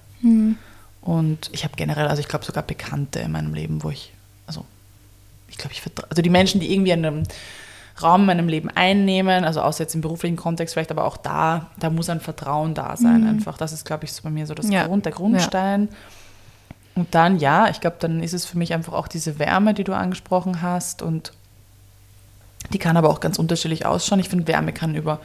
Und 1.02 1.50
ich 1.52 1.64
habe 1.64 1.76
generell, 1.76 2.08
also 2.08 2.20
ich 2.20 2.28
glaube 2.28 2.46
sogar 2.46 2.64
Bekannte 2.64 3.20
in 3.20 3.32
meinem 3.32 3.54
Leben, 3.54 3.84
wo 3.84 3.90
ich, 3.90 4.12
also 4.46 4.66
ich 5.48 5.58
glaube, 5.58 5.74
ich 5.74 5.82
vertraue, 5.82 6.10
also 6.10 6.22
die 6.22 6.30
Menschen, 6.30 6.60
die 6.60 6.74
irgendwie 6.74 6.94
einen 6.94 7.28
Raum 8.02 8.22
in 8.22 8.28
meinem 8.28 8.48
Leben 8.48 8.70
einnehmen, 8.74 9.44
also 9.44 9.62
außer 9.62 9.84
jetzt 9.84 9.96
im 9.96 10.02
beruflichen 10.02 10.36
Kontext 10.36 10.74
vielleicht, 10.74 10.92
aber 10.92 11.06
auch 11.06 11.18
da, 11.18 11.68
da 11.80 11.90
muss 11.90 12.10
ein 12.10 12.20
Vertrauen 12.20 12.74
da 12.74 12.96
sein 12.96 13.28
einfach. 13.28 13.58
Das 13.58 13.74
ist, 13.74 13.86
glaube 13.86 14.06
ich, 14.06 14.14
so 14.14 14.24
bei 14.24 14.30
mir 14.30 14.46
so 14.46 14.54
das 14.54 14.70
Ja. 14.70 14.86
Grund, 14.86 15.06
der 15.06 15.14
Grundstein. 15.14 15.90
Und 16.96 17.14
dann, 17.14 17.38
ja, 17.38 17.70
ich 17.70 17.80
glaube, 17.80 17.98
dann 18.00 18.24
ist 18.24 18.34
es 18.34 18.46
für 18.46 18.58
mich 18.58 18.74
einfach 18.74 18.94
auch 18.94 19.08
diese 19.08 19.40
Wärme, 19.40 19.74
die 19.74 19.84
du 19.84 19.94
angesprochen 19.94 20.62
hast. 20.62 21.02
Und 21.02 21.32
die 22.74 22.80
kann 22.80 22.98
aber 22.98 23.10
auch 23.10 23.20
ganz 23.20 23.38
unterschiedlich 23.38 23.86
ausschauen. 23.86 24.20
Ich 24.20 24.30
finde, 24.30 24.48
Wärme 24.48 24.74
kann 24.74 24.96
über 24.96 25.20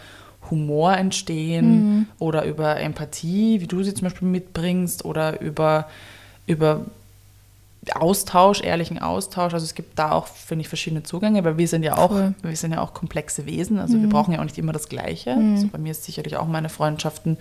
Humor 0.51 0.95
entstehen 0.97 2.09
oder 2.19 2.45
über 2.45 2.79
Empathie, 2.79 3.61
wie 3.61 3.67
du 3.67 3.83
sie 3.83 3.95
zum 3.95 4.05
Beispiel 4.05 4.29
mitbringst, 4.29 5.05
oder 5.05 5.41
über, 5.41 5.87
über 6.47 6.83
Austausch, 7.95 8.63
ehrlichen 8.63 9.01
Austausch. 9.01 9.55
Also 9.55 9.65
es 9.65 9.75
gibt 9.75 9.99
da 9.99 10.13
auch, 10.13 10.27
finde 10.27 10.63
ich, 10.63 10.69
verschiedene 10.69 11.03
Zugänge, 11.03 11.43
weil 11.45 11.59
wir 11.59 11.67
sind 11.67 11.83
ja 11.83 11.99
auch, 11.99 12.11
Voll. 12.11 12.35
wir 12.43 12.57
sind 12.57 12.73
ja 12.73 12.81
auch 12.81 12.95
komplexe 12.95 13.45
Wesen. 13.47 13.79
Also 13.79 14.01
wir 14.01 14.09
brauchen 14.09 14.33
ja 14.33 14.41
auch 14.41 14.45
nicht 14.45 14.59
immer 14.59 14.73
das 14.73 14.89
Gleiche. 14.89 15.35
Also 15.35 15.67
bei 15.69 15.79
mir 15.79 15.91
ist 15.91 16.05
sicherlich 16.05 16.37
auch 16.37 16.47
meine 16.47 16.69
Freundschaften 16.69 17.39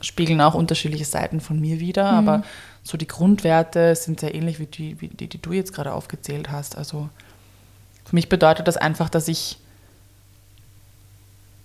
spiegeln 0.00 0.40
auch 0.40 0.54
unterschiedliche 0.54 1.04
Seiten 1.04 1.40
von 1.40 1.60
mir 1.60 1.80
wider, 1.80 2.08
aber 2.10 2.44
so 2.84 2.96
die 2.96 3.08
Grundwerte 3.08 3.96
sind 3.96 4.20
sehr 4.20 4.34
ähnlich 4.34 4.60
wie 4.60 4.66
die, 4.66 5.00
wie 5.00 5.08
die, 5.08 5.28
die 5.28 5.42
du 5.42 5.52
jetzt 5.52 5.72
gerade 5.72 5.92
aufgezählt 5.92 6.50
hast. 6.50 6.78
Also 6.78 7.08
für 8.04 8.14
mich 8.14 8.28
bedeutet 8.28 8.68
das 8.68 8.76
einfach, 8.76 9.08
dass 9.08 9.28
ich, 9.28 9.58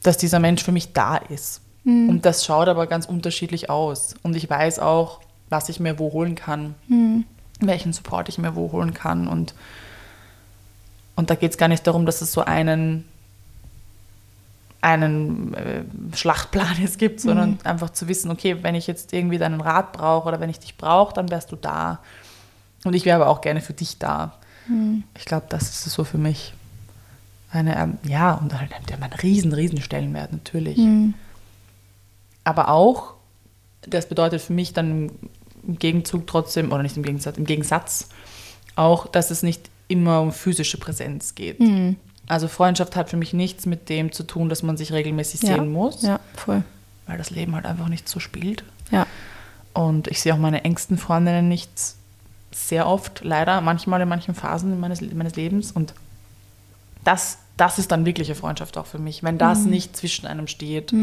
dass 0.03 0.17
dieser 0.17 0.39
Mensch 0.39 0.63
für 0.63 0.71
mich 0.71 0.93
da 0.93 1.17
ist. 1.17 1.61
Und 1.85 2.25
das 2.25 2.43
schaut 2.43 2.67
aber 2.67 2.87
ganz 2.87 3.05
unterschiedlich 3.05 3.69
aus. 3.69 4.15
Und 4.23 4.35
ich 4.35 4.49
weiß 4.49 4.79
auch, 4.79 5.21
was 5.49 5.69
ich 5.69 5.79
mir 5.79 5.99
wo 5.99 6.11
holen 6.13 6.33
kann, 6.33 6.73
welchen 7.59 7.93
Support 7.93 8.29
ich 8.29 8.37
mir 8.37 8.55
wo 8.55 8.71
holen 8.71 8.93
kann. 8.93 9.27
Und, 9.27 9.53
und 11.15 11.29
da 11.29 11.35
geht 11.35 11.51
es 11.51 11.57
gar 11.57 11.67
nicht 11.67 11.85
darum, 11.87 12.05
dass 12.05 12.21
es 12.21 12.31
so 12.31 12.41
einen, 12.41 13.05
einen 14.81 15.53
äh, 15.53 15.83
Schlachtplan 16.15 16.77
es 16.83 16.97
gibt, 16.97 17.21
sondern 17.21 17.59
einfach 17.63 17.91
zu 17.91 18.07
wissen, 18.07 18.31
okay, 18.31 18.57
wenn 18.61 18.75
ich 18.75 18.87
jetzt 18.87 19.13
irgendwie 19.13 19.37
deinen 19.37 19.61
Rat 19.61 19.93
brauche 19.93 20.27
oder 20.27 20.39
wenn 20.39 20.49
ich 20.49 20.59
dich 20.59 20.77
brauche, 20.77 21.13
dann 21.13 21.29
wärst 21.29 21.51
du 21.51 21.55
da. 21.55 21.99
Und 22.83 22.93
ich 22.93 23.05
wäre 23.05 23.21
aber 23.21 23.29
auch 23.29 23.41
gerne 23.41 23.61
für 23.61 23.73
dich 23.73 23.97
da. 23.97 24.33
Ich 25.17 25.25
glaube, 25.25 25.45
das 25.49 25.63
ist 25.63 25.87
es 25.87 25.93
so 25.93 26.03
für 26.03 26.17
mich. 26.17 26.53
Eine, 27.51 27.77
ähm, 27.77 27.97
ja, 28.03 28.33
und 28.33 28.57
halt 28.59 28.71
der 28.89 29.01
einen 29.01 29.13
riesen, 29.13 29.53
riesen 29.53 29.81
Stellenwert 29.81 30.31
natürlich. 30.31 30.77
Aber 32.43 32.69
auch, 32.69 33.13
das 33.81 34.07
bedeutet 34.07 34.41
für 34.41 34.53
mich 34.53 34.73
dann 34.73 35.11
im 35.67 35.77
Gegenzug 35.79 36.27
trotzdem, 36.27 36.71
oder 36.71 36.83
nicht 36.83 36.97
im 36.97 37.03
Gegensatz, 37.03 37.37
im 37.37 37.45
Gegensatz, 37.45 38.09
auch, 38.75 39.07
dass 39.07 39.31
es 39.31 39.43
nicht 39.43 39.69
immer 39.87 40.21
um 40.21 40.31
physische 40.31 40.77
Präsenz 40.77 41.35
geht. 41.35 41.59
Also 42.27 42.47
Freundschaft 42.47 42.95
hat 42.95 43.09
für 43.09 43.17
mich 43.17 43.33
nichts 43.33 43.65
mit 43.65 43.87
dem 43.89 44.11
zu 44.11 44.23
tun, 44.23 44.49
dass 44.49 44.63
man 44.63 44.77
sich 44.77 44.91
regelmäßig 44.91 45.43
Ja. 45.43 45.55
sehen 45.55 45.71
muss, 45.71 46.01
Ja, 46.01 46.19
voll. 46.35 46.63
weil 47.05 47.17
das 47.17 47.29
Leben 47.29 47.53
halt 47.55 47.65
einfach 47.65 47.87
nicht 47.87 48.09
so 48.09 48.19
spielt. 48.19 48.63
Ja. 48.91 49.05
Und 49.73 50.07
ich 50.07 50.21
sehe 50.21 50.33
auch 50.33 50.37
meine 50.39 50.63
engsten 50.63 50.97
Freundinnen 50.97 51.47
nicht 51.49 51.69
sehr 52.51 52.87
oft, 52.87 53.21
leider, 53.23 53.61
manchmal 53.61 54.01
in 54.01 54.07
manchen 54.09 54.33
Phasen 54.33 54.79
meines, 54.79 55.01
meines 55.01 55.35
Lebens. 55.35 55.71
Und 55.71 55.93
das, 57.03 57.37
das 57.57 57.77
ist 57.77 57.91
dann 57.91 58.05
wirkliche 58.05 58.33
Freundschaft 58.35 58.77
auch 58.77 58.85
für 58.85 58.97
mich. 58.99 59.21
Wenn 59.23 59.37
das 59.37 59.65
nicht 59.65 59.95
zwischen 59.95 60.25
einem 60.25 60.47
steht, 60.47 60.93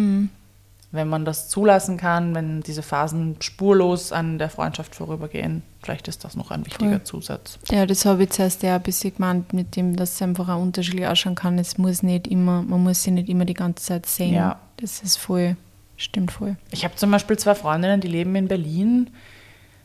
wenn 0.92 1.08
man 1.08 1.24
das 1.24 1.48
zulassen 1.48 1.96
kann, 1.96 2.34
wenn 2.34 2.60
diese 2.60 2.82
Phasen 2.82 3.36
spurlos 3.40 4.12
an 4.12 4.38
der 4.38 4.50
Freundschaft 4.50 4.94
vorübergehen, 4.94 5.62
vielleicht 5.82 6.06
ist 6.06 6.22
das 6.22 6.36
noch 6.36 6.50
ein 6.50 6.66
wichtiger 6.66 6.90
Voll. 6.90 7.04
Zusatz. 7.04 7.58
Ja, 7.70 7.86
das 7.86 8.04
habe 8.04 8.24
ich 8.24 8.30
zuerst 8.30 8.62
ja 8.62 8.76
ein 8.76 8.82
bisschen 8.82 9.14
gemeint, 9.14 9.54
mit 9.54 9.74
dem, 9.74 9.96
dass 9.96 10.14
es 10.14 10.22
einfach 10.22 10.50
auch 10.50 10.60
unterschiedlich 10.60 11.06
ausschauen 11.06 11.34
kann. 11.34 11.58
Es 11.58 11.78
muss 11.78 12.02
nicht 12.02 12.28
immer, 12.28 12.62
man 12.62 12.82
muss 12.82 13.02
sie 13.02 13.10
nicht 13.10 13.30
immer 13.30 13.46
die 13.46 13.54
ganze 13.54 13.82
Zeit 13.82 14.06
sehen. 14.06 14.34
Ja. 14.34 14.60
Das 14.76 15.00
ist 15.02 15.16
voll, 15.16 15.56
stimmt 15.96 16.30
voll. 16.30 16.56
Ich 16.70 16.84
habe 16.84 16.94
zum 16.96 17.10
Beispiel 17.10 17.38
zwei 17.38 17.54
Freundinnen, 17.54 18.00
die 18.00 18.08
leben 18.08 18.34
in 18.36 18.48
Berlin, 18.48 19.10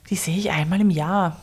die 0.09 0.15
sehe 0.15 0.37
ich 0.37 0.51
einmal 0.51 0.81
im 0.81 0.89
Jahr. 0.89 1.37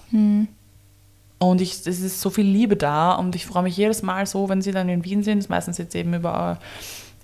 Und 1.38 1.60
ich, 1.60 1.72
es 1.86 2.00
ist 2.00 2.20
so 2.20 2.30
viel 2.30 2.46
Liebe 2.46 2.76
da 2.76 3.12
und 3.12 3.34
ich 3.34 3.46
freue 3.46 3.62
mich 3.62 3.76
jedes 3.76 4.02
Mal 4.02 4.26
so, 4.26 4.48
wenn 4.48 4.62
sie 4.62 4.72
dann 4.72 4.88
in 4.88 5.04
Wien 5.04 5.22
sind, 5.22 5.48
meistens 5.48 5.78
jetzt 5.78 5.94
eben 5.94 6.14
über, 6.14 6.58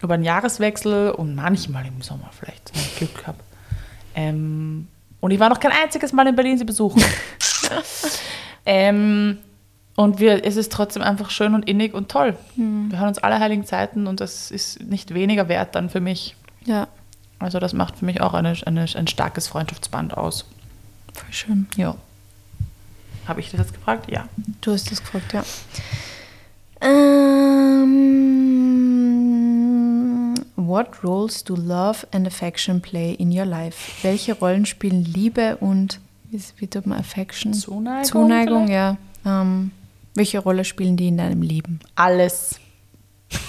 über 0.02 0.14
einen 0.14 0.24
Jahreswechsel 0.24 1.10
und 1.10 1.34
manchmal 1.34 1.86
im 1.86 2.00
Sommer 2.02 2.30
vielleicht, 2.38 2.74
wenn 2.74 2.82
ich 2.82 2.96
Glück 2.96 3.26
habe. 3.26 3.38
Ähm, 4.14 4.88
und 5.20 5.30
ich 5.30 5.38
war 5.38 5.48
noch 5.48 5.60
kein 5.60 5.72
einziges 5.72 6.12
Mal 6.12 6.26
in 6.26 6.34
Berlin 6.36 6.56
sie 6.58 6.64
besuchen. 6.64 7.02
ähm, 8.66 9.38
und 9.96 10.18
wir, 10.18 10.44
es 10.44 10.56
ist 10.56 10.72
trotzdem 10.72 11.02
einfach 11.02 11.30
schön 11.30 11.54
und 11.54 11.68
innig 11.68 11.92
und 11.92 12.08
toll. 12.08 12.34
Wir 12.56 12.98
hören 12.98 13.08
uns 13.08 13.18
alle 13.18 13.38
heiligen 13.38 13.66
Zeiten 13.66 14.06
und 14.06 14.20
das 14.20 14.50
ist 14.50 14.80
nicht 14.82 15.12
weniger 15.12 15.48
wert 15.48 15.74
dann 15.74 15.90
für 15.90 16.00
mich. 16.00 16.36
Ja, 16.64 16.88
Also 17.38 17.58
das 17.58 17.74
macht 17.74 17.98
für 17.98 18.06
mich 18.06 18.20
auch 18.22 18.32
eine, 18.32 18.54
eine, 18.64 18.86
ein 18.94 19.06
starkes 19.06 19.46
Freundschaftsband 19.48 20.16
aus. 20.16 20.46
voll 21.12 21.32
schön. 21.32 21.68
Ja. 21.76 21.96
Habe 23.26 23.40
ich 23.40 23.50
das 23.50 23.60
jetzt 23.60 23.74
gefragt? 23.74 24.10
Ja. 24.10 24.26
Du 24.62 24.72
hast 24.72 24.90
das 24.90 25.00
gefragt, 25.00 25.34
ja. 25.34 25.44
Ähm, 26.80 28.69
what 30.70 31.02
roles 31.04 31.42
do 31.44 31.54
love 31.56 32.06
and 32.12 32.26
affection 32.26 32.80
play 32.80 33.12
in 33.12 33.36
your 33.36 33.44
life? 33.44 33.76
Welche 34.02 34.32
Rollen 34.34 34.64
spielen 34.64 35.04
Liebe 35.04 35.56
und 35.58 36.00
wie, 36.30 36.40
wie 36.58 36.66
tut 36.68 36.86
man 36.86 36.98
Affection? 36.98 37.52
Zuneigung 37.52 38.04
Zuneigung, 38.04 38.66
vielleicht? 38.68 38.96
ja. 39.24 39.42
Ähm, 39.42 39.72
welche 40.14 40.38
Rolle 40.38 40.64
spielen 40.64 40.96
die 40.96 41.08
in 41.08 41.18
deinem 41.18 41.42
Leben? 41.42 41.80
Alles. 41.96 42.58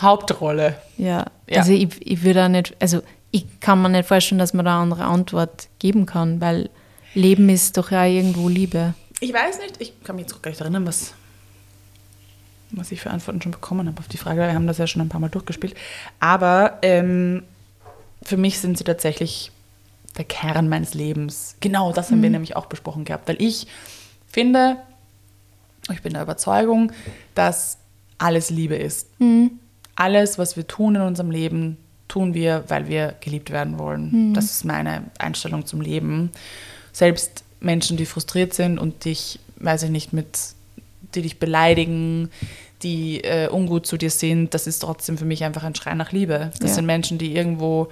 Hauptrolle. 0.00 0.76
Ja, 0.98 1.24
Ja. 1.48 1.58
also 1.60 1.72
ich, 1.72 1.88
ich 2.00 2.22
würde 2.22 2.44
auch 2.44 2.48
nicht, 2.48 2.74
also 2.80 3.02
ich 3.30 3.60
kann 3.60 3.80
mir 3.82 3.88
nicht 3.88 4.06
vorstellen, 4.08 4.38
dass 4.38 4.54
man 4.54 4.64
da 4.64 4.72
eine 4.74 4.82
andere 4.82 5.04
Antwort 5.04 5.68
geben 5.78 6.06
kann, 6.06 6.40
weil 6.40 6.70
Leben 7.14 7.48
ist 7.48 7.76
doch 7.76 7.90
ja 7.90 8.04
irgendwo 8.04 8.48
Liebe. 8.48 8.94
Ich 9.20 9.32
weiß 9.32 9.58
nicht, 9.58 9.80
ich 9.80 10.02
kann 10.02 10.16
mich 10.16 10.24
jetzt 10.24 10.34
auch 10.34 10.42
gar 10.42 10.50
nicht 10.50 10.60
erinnern, 10.60 10.86
was, 10.86 11.14
was 12.76 12.92
ich 12.92 13.00
für 13.00 13.10
Antworten 13.10 13.42
schon 13.42 13.52
bekommen 13.52 13.86
habe 13.86 13.98
auf 13.98 14.08
die 14.08 14.16
Frage. 14.16 14.40
Wir 14.40 14.54
haben 14.54 14.66
das 14.66 14.78
ja 14.78 14.86
schon 14.86 15.02
ein 15.02 15.08
paar 15.08 15.20
Mal 15.20 15.28
durchgespielt. 15.30 15.74
Aber 16.20 16.78
ähm, 16.82 17.42
für 18.22 18.36
mich 18.36 18.58
sind 18.58 18.78
sie 18.78 18.84
tatsächlich 18.84 19.52
der 20.16 20.24
Kern 20.24 20.68
meines 20.68 20.94
Lebens. 20.94 21.56
Genau 21.60 21.92
das 21.92 22.10
haben 22.10 22.22
wir 22.22 22.30
nämlich 22.30 22.56
auch 22.56 22.66
besprochen 22.66 23.04
gehabt, 23.04 23.28
weil 23.28 23.40
ich 23.40 23.66
finde, 24.28 24.76
ich 25.92 26.02
bin 26.02 26.12
der 26.12 26.22
Überzeugung, 26.22 26.92
dass 27.34 27.78
alles 28.18 28.50
Liebe 28.50 28.76
ist. 28.76 29.08
Alles, 29.96 30.38
was 30.38 30.56
wir 30.56 30.66
tun 30.66 30.94
in 30.94 31.02
unserem 31.02 31.30
Leben, 31.30 31.76
tun 32.08 32.32
wir, 32.34 32.64
weil 32.68 32.88
wir 32.88 33.14
geliebt 33.20 33.50
werden 33.50 33.78
wollen. 33.78 34.10
Das 34.34 34.46
ist 34.46 34.64
meine 34.64 35.04
Einstellung 35.18 35.66
zum 35.66 35.80
Leben. 35.80 36.30
Selbst 36.92 37.44
Menschen, 37.60 37.96
die 37.96 38.06
frustriert 38.06 38.54
sind 38.54 38.78
und 38.78 39.04
dich, 39.04 39.40
weiß 39.56 39.82
ich 39.84 39.90
nicht, 39.90 40.12
mit, 40.12 40.38
die 41.14 41.22
dich 41.22 41.38
beleidigen, 41.38 42.30
die 42.82 43.22
äh, 43.24 43.48
ungut 43.48 43.86
zu 43.86 43.96
dir 43.96 44.10
sind, 44.10 44.52
das 44.54 44.66
ist 44.66 44.80
trotzdem 44.80 45.16
für 45.16 45.24
mich 45.24 45.42
einfach 45.44 45.62
ein 45.64 45.74
Schrei 45.74 45.94
nach 45.94 46.12
Liebe. 46.12 46.50
Das 46.60 46.70
Ja. 46.70 46.74
sind 46.76 46.86
Menschen, 46.86 47.18
die 47.18 47.34
irgendwo 47.34 47.88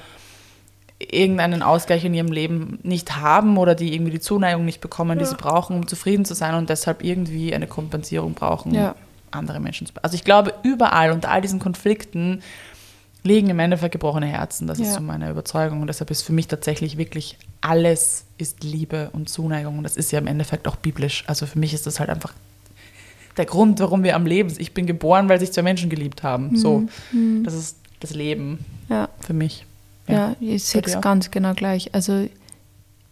irgendeinen 0.99 1.63
Ausgleich 1.63 2.05
in 2.05 2.15
ihrem 2.15 2.31
Leben 2.31 2.79
nicht 2.83 3.17
haben 3.17 3.59
oder 3.59 3.75
die 3.75 3.93
irgendwie 3.95 4.13
die 4.13 4.21
Zuneigung 4.21 4.65
nicht 4.65 4.81
bekommen, 4.81 5.19
die 5.19 5.25
sie 5.25 5.35
brauchen, 5.35 5.75
um 5.77 5.89
zufrieden 5.89 6.25
zu 6.25 6.35
sein 6.35 6.55
und 6.55 6.71
deshalb 6.71 7.03
irgendwie 7.03 7.55
eine 7.55 7.67
Kompensierung 7.67 8.35
brauchen, 8.35 8.73
Ja. 8.75 8.95
andere 9.33 9.59
Menschen 9.59 9.87
zu. 9.89 9.93
Also 10.03 10.15
ich 10.15 10.23
glaube, 10.25 10.55
überall 10.63 11.11
unter 11.11 11.31
all 11.31 11.41
diesen 11.41 11.59
Konflikten 11.59 12.43
liegen 13.25 13.51
im 13.51 13.59
Endeffekt 13.59 13.93
gebrochene 13.93 14.27
Herzen. 14.27 14.67
Das 14.69 14.79
ist 14.79 14.89
Ja. 14.89 14.95
so 14.95 15.01
meine 15.01 15.31
Überzeugung. 15.31 15.81
Und 15.81 15.87
deshalb 15.89 16.11
ist 16.11 16.23
für 16.23 16.33
mich 16.33 16.47
tatsächlich 16.49 16.97
wirklich 16.99 17.37
alles 17.61 18.25
ist 18.39 18.63
Liebe 18.63 19.11
und 19.13 19.29
Zuneigung. 19.29 19.79
Und 19.79 19.85
das 19.85 19.97
ist 19.97 20.13
ja 20.13 20.19
im 20.21 20.27
Endeffekt 20.29 20.69
auch 20.69 20.77
biblisch. 20.77 21.25
Also 21.27 21.47
für 21.47 21.59
mich 21.59 21.73
ist 21.75 21.87
das 21.87 21.99
halt 22.01 22.11
einfach 22.11 22.33
der 23.37 23.47
Grund, 23.47 23.81
warum 23.81 24.03
wir 24.03 24.15
am 24.17 24.27
Leben 24.27 24.49
sind. 24.51 24.61
Ich 24.61 24.75
bin 24.75 24.87
geboren, 24.87 25.29
weil 25.29 25.41
sich 25.41 25.53
zwei 25.53 25.63
Menschen 25.63 25.89
geliebt 25.91 26.23
haben. 26.23 26.57
So, 26.57 26.85
das 27.45 27.55
ist 27.55 27.77
das 28.01 28.11
Leben 28.15 28.65
Ja. 28.89 29.09
für 29.21 29.33
mich. 29.33 29.65
Ja, 30.09 30.35
ich 30.41 30.65
sehe 30.65 30.83
es 30.85 31.01
ganz 31.01 31.31
genau 31.31 31.55
gleich. 31.55 31.95
Also, 31.95 32.29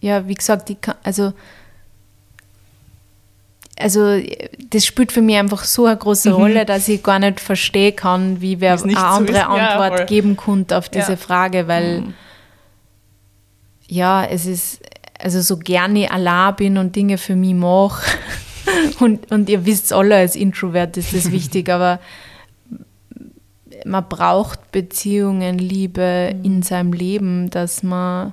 ja, 0.01 0.27
wie 0.29 0.35
gesagt, 0.35 0.69
ich 0.71 0.81
kann, 0.81 0.97
also, 1.03 1.33
also, 3.79 4.21
das 4.71 4.85
spielt 4.85 5.11
für 5.13 5.23
mich 5.23 5.37
einfach 5.37 5.65
so 5.65 5.87
eine 5.87 5.97
große 5.97 6.33
Rolle, 6.33 6.67
dass 6.67 6.87
ich 6.89 7.03
gar 7.03 7.19
nicht 7.19 7.41
verstehen 7.41 7.97
kann, 7.97 8.41
wie 8.43 8.61
wer 8.61 8.77
Mhm. 8.77 8.91
Eine 8.91 8.99
andere. 9.07 9.37
Ja, 9.39 9.49
Antwort 9.49 9.97
voll. 10.01 10.07
geben 10.07 10.37
konnte 10.37 10.77
auf 10.77 10.89
diese 10.91 11.13
Ja. 11.13 11.17
Frage, 11.17 11.67
weil, 11.67 12.01
Mhm. 12.03 12.15
ja, 13.89 14.25
es 14.25 14.45
ist, 14.47 14.81
also 15.19 15.41
so 15.41 15.57
gerne 15.57 16.05
ich 16.05 16.11
allein 16.13 16.57
bin 16.57 16.77
und 16.79 16.95
Dinge 16.95 17.17
für 17.17 17.37
mich 17.37 17.55
mache, 17.55 18.05
und, 19.01 19.31
und 19.33 19.49
ihr 19.49 19.65
wisst 19.67 19.93
alle, 19.93 20.17
als 20.17 20.37
Introvert 20.37 20.97
ist 20.97 21.15
das 21.15 21.31
wichtig, 21.31 21.69
aber 21.73 21.99
man 23.85 24.07
braucht 24.09 24.73
Beziehungen, 24.73 25.59
Liebe 25.59 26.33
Mhm. 26.35 26.45
in 26.45 26.63
seinem 26.63 26.93
Leben, 26.93 27.51
dass 27.51 27.83
man, 27.83 28.33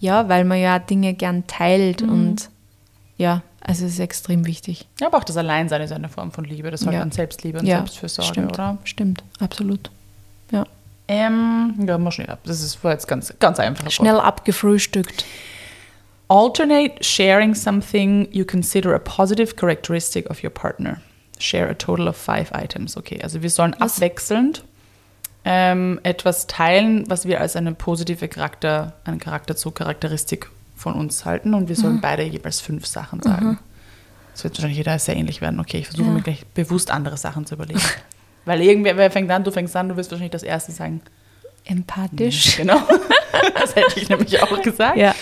ja, 0.00 0.28
weil 0.28 0.44
man 0.44 0.58
ja 0.58 0.78
Dinge 0.78 1.14
gern 1.14 1.46
teilt 1.46 2.02
Mhm. 2.02 2.08
und 2.10 2.50
ja, 3.16 3.42
also 3.60 3.84
es 3.84 3.92
ist 3.92 3.98
extrem 4.00 4.46
wichtig. 4.46 4.88
Ja, 5.00 5.08
aber 5.08 5.18
auch 5.18 5.24
das 5.24 5.36
Alleinsein 5.36 5.82
ist 5.82 5.92
eine 5.92 6.08
Form 6.08 6.32
von 6.32 6.44
Liebe. 6.44 6.70
Das 6.70 6.80
ist 6.80 6.86
halt 6.86 6.96
Ja. 6.96 7.02
an 7.02 7.12
Selbstliebe 7.12 7.58
und 7.58 7.66
ja, 7.66 7.76
Selbstfürsorge, 7.78 8.30
stimmt, 8.32 8.52
oder? 8.54 8.78
Stimmt, 8.84 9.22
absolut. 9.38 9.90
Ja. 10.50 10.64
Ähm, 11.06 11.74
ja, 11.86 11.98
mal 11.98 12.10
schnell 12.10 12.30
ab. 12.30 12.38
Das 12.44 12.62
ist 12.62 12.82
war 12.82 12.92
jetzt 12.92 13.06
ganz, 13.06 13.34
ganz 13.38 13.60
einfach. 13.60 13.90
Schnell 13.90 14.18
abgefrühstückt. 14.18 15.24
Alternate 16.30 17.02
sharing 17.02 17.54
something 17.56 18.28
you 18.30 18.44
consider 18.44 18.94
a 18.94 19.00
positive 19.00 19.56
characteristic 19.56 20.30
of 20.30 20.42
your 20.44 20.50
partner. 20.50 21.00
Share 21.40 21.68
a 21.68 21.74
total 21.74 22.06
of 22.08 22.16
five 22.16 22.52
items. 22.54 22.96
Okay, 22.96 23.20
also 23.22 23.42
wir 23.42 23.50
sollen 23.50 23.74
Was? 23.80 23.96
abwechselnd 23.96 24.62
ähm, 25.44 25.98
etwas 26.02 26.46
teilen, 26.46 27.04
was 27.08 27.26
wir 27.26 27.40
als 27.40 27.56
eine 27.56 27.72
positive 27.72 28.28
Charakter, 28.28 28.92
eine 29.04 29.18
Charakterzug, 29.18 29.74
Charakteristik 29.74 30.50
von 30.76 30.94
uns 30.94 31.24
halten 31.24 31.54
und 31.54 31.68
wir 31.68 31.76
sollen 31.76 31.96
Mhm. 31.96 32.00
beide 32.02 32.22
jeweils 32.22 32.60
fünf 32.60 32.86
Sachen 32.86 33.22
sagen. 33.22 33.58
Das 34.32 34.44
wird 34.44 34.54
wahrscheinlich 34.56 34.76
jeder 34.78 34.98
sehr 34.98 35.16
ähnlich 35.16 35.40
werden. 35.40 35.58
Okay, 35.58 35.78
ich 35.78 35.86
versuche 35.86 36.06
Ja. 36.08 36.12
mir 36.12 36.22
gleich 36.22 36.46
bewusst 36.54 36.90
andere 36.90 37.16
Sachen 37.16 37.44
zu 37.46 37.54
überlegen. 37.56 37.80
Weil 38.44 38.60
irgendwer 38.62 38.96
wer 38.96 39.10
fängt 39.10 39.30
an, 39.30 39.42
du 39.42 39.50
fängst 39.50 39.74
an, 39.76 39.88
du 39.88 39.96
wirst 39.96 40.10
wahrscheinlich 40.10 40.30
das 40.32 40.42
erste 40.42 40.70
sagen. 40.72 41.00
Empathisch. 41.64 42.56
Genau. 42.56 42.80
das 43.54 43.74
hätte 43.76 43.98
ich 44.00 44.08
nämlich 44.08 44.42
auch 44.42 44.62
gesagt. 44.62 44.96
Ja. 44.96 45.14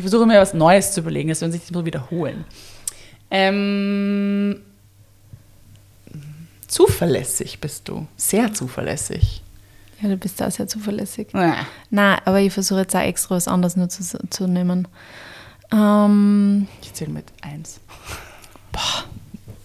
Ich 0.00 0.02
versuche 0.02 0.24
mir 0.24 0.40
was 0.40 0.54
Neues 0.54 0.92
zu 0.92 1.00
überlegen, 1.00 1.28
dass 1.28 1.42
wir 1.42 1.46
uns 1.46 1.54
nicht 1.54 1.66
so 1.66 1.84
wiederholen. 1.84 2.46
Ähm, 3.30 4.62
zuverlässig 6.66 7.60
bist 7.60 7.86
du. 7.86 8.06
Sehr 8.16 8.50
zuverlässig. 8.54 9.42
Ja, 10.00 10.08
du 10.08 10.16
bist 10.16 10.40
da 10.40 10.50
sehr 10.50 10.66
zuverlässig. 10.66 11.34
Ah, 11.34 11.66
Na, 11.90 12.18
aber 12.24 12.40
ich 12.40 12.50
versuche 12.50 12.80
jetzt 12.80 12.96
auch 12.96 13.00
extra 13.00 13.34
was 13.36 13.46
anderes 13.46 13.76
nur 13.76 13.90
zu, 13.90 14.02
zu 14.30 14.46
nehmen. 14.46 14.88
Ähm, 15.70 16.66
Ich 16.80 16.94
zähle 16.94 17.10
mit 17.12 17.26
eins. 17.42 17.78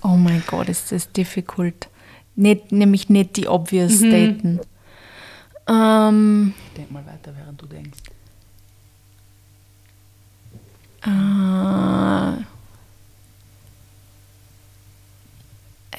oh 0.04 0.17
mein 0.17 0.43
Gott, 0.48 0.67
ist 0.67 0.91
das 0.91 1.10
difficult. 1.13 1.88
Nicht, 2.36 2.74
nämlich 2.74 3.08
nicht 3.08 3.38
die 3.38 3.48
obvious 3.48 4.02
Mhm. 4.02 4.12
Daten. 4.12 4.60
Ähm, 5.69 6.54
Denk 6.76 6.91
mal 6.91 7.06
weiter, 7.06 7.34
während 7.38 7.62
du 7.62 7.67
denkst. 7.67 8.00
Äh, 11.06 12.44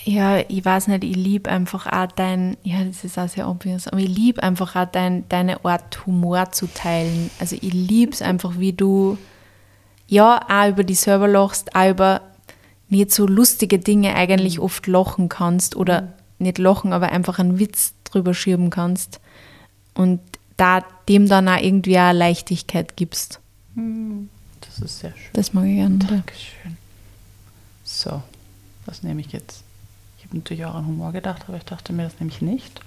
ja, 0.04 0.38
ich 0.48 0.64
weiß 0.64 0.88
nicht, 0.88 1.04
ich 1.04 1.16
liebe 1.16 1.50
einfach 1.50 1.86
auch 1.86 2.06
dein, 2.12 2.56
ja, 2.62 2.84
das 2.84 3.04
ist 3.04 3.18
auch 3.18 3.28
sehr 3.28 3.48
obvious, 3.48 3.88
aber 3.88 3.98
ich 3.98 4.08
liebe 4.08 4.42
einfach 4.42 4.76
auch 4.76 4.86
dein, 4.86 5.28
deine 5.28 5.64
Art 5.64 6.06
Humor 6.06 6.52
zu 6.52 6.68
teilen. 6.68 7.30
Also 7.40 7.56
ich 7.56 7.72
liebe 7.72 8.12
es 8.12 8.22
einfach, 8.22 8.58
wie 8.58 8.72
du, 8.72 9.18
ja, 10.06 10.40
auch 10.48 10.68
über 10.68 10.84
die 10.84 10.94
Server 10.94 11.26
lachst, 11.26 11.74
auch 11.74 11.90
über 11.90 12.20
nicht 12.88 13.10
so 13.12 13.26
lustige 13.26 13.80
Dinge 13.80 14.14
eigentlich 14.14 14.60
oft 14.60 14.86
lachen 14.86 15.28
kannst 15.28 15.74
oder 15.74 16.12
nicht 16.38 16.58
lachen, 16.58 16.92
aber 16.92 17.10
einfach 17.10 17.38
einen 17.38 17.58
Witz 17.58 17.94
drüber 18.04 18.32
schieben 18.32 18.70
kannst 18.70 19.20
und 19.94 20.20
da 20.56 20.84
dem 21.08 21.28
dann 21.28 21.48
auch 21.48 21.60
irgendwie 21.60 21.98
auch 21.98 22.12
Leichtigkeit 22.12 22.96
gibst. 22.96 23.40
Das 24.78 24.90
ist 24.90 24.98
sehr 25.00 25.10
schön. 25.12 25.30
Das 25.32 25.52
mag 25.52 25.64
ich 25.64 25.76
gerne. 25.76 25.98
Dankeschön. 25.98 26.76
So, 27.84 28.22
was 28.84 29.02
nehme 29.02 29.20
ich 29.20 29.32
jetzt? 29.32 29.62
Ich 30.18 30.24
habe 30.24 30.36
natürlich 30.36 30.64
auch 30.64 30.74
an 30.74 30.86
Humor 30.86 31.12
gedacht, 31.12 31.44
aber 31.48 31.56
ich 31.56 31.64
dachte 31.64 31.92
mir, 31.92 32.02
das 32.04 32.14
nehme 32.20 32.30
ich 32.30 32.42
nicht. 32.42 32.80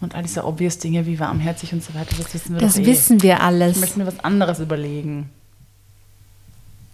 Und 0.00 0.14
all 0.14 0.22
diese 0.22 0.44
obvious 0.46 0.78
Dinge 0.78 1.04
wie 1.04 1.18
warmherzig 1.20 1.72
und 1.74 1.84
so 1.84 1.92
weiter, 1.94 2.16
das 2.16 2.32
wissen 2.32 2.54
wir 2.54 2.60
Das 2.60 2.78
eh. 2.78 2.86
wissen 2.86 3.22
wir 3.22 3.34
Ich 3.34 3.40
alles. 3.40 3.76
möchte 3.78 3.98
mir 3.98 4.06
was 4.06 4.18
anderes 4.20 4.58
überlegen. 4.60 5.28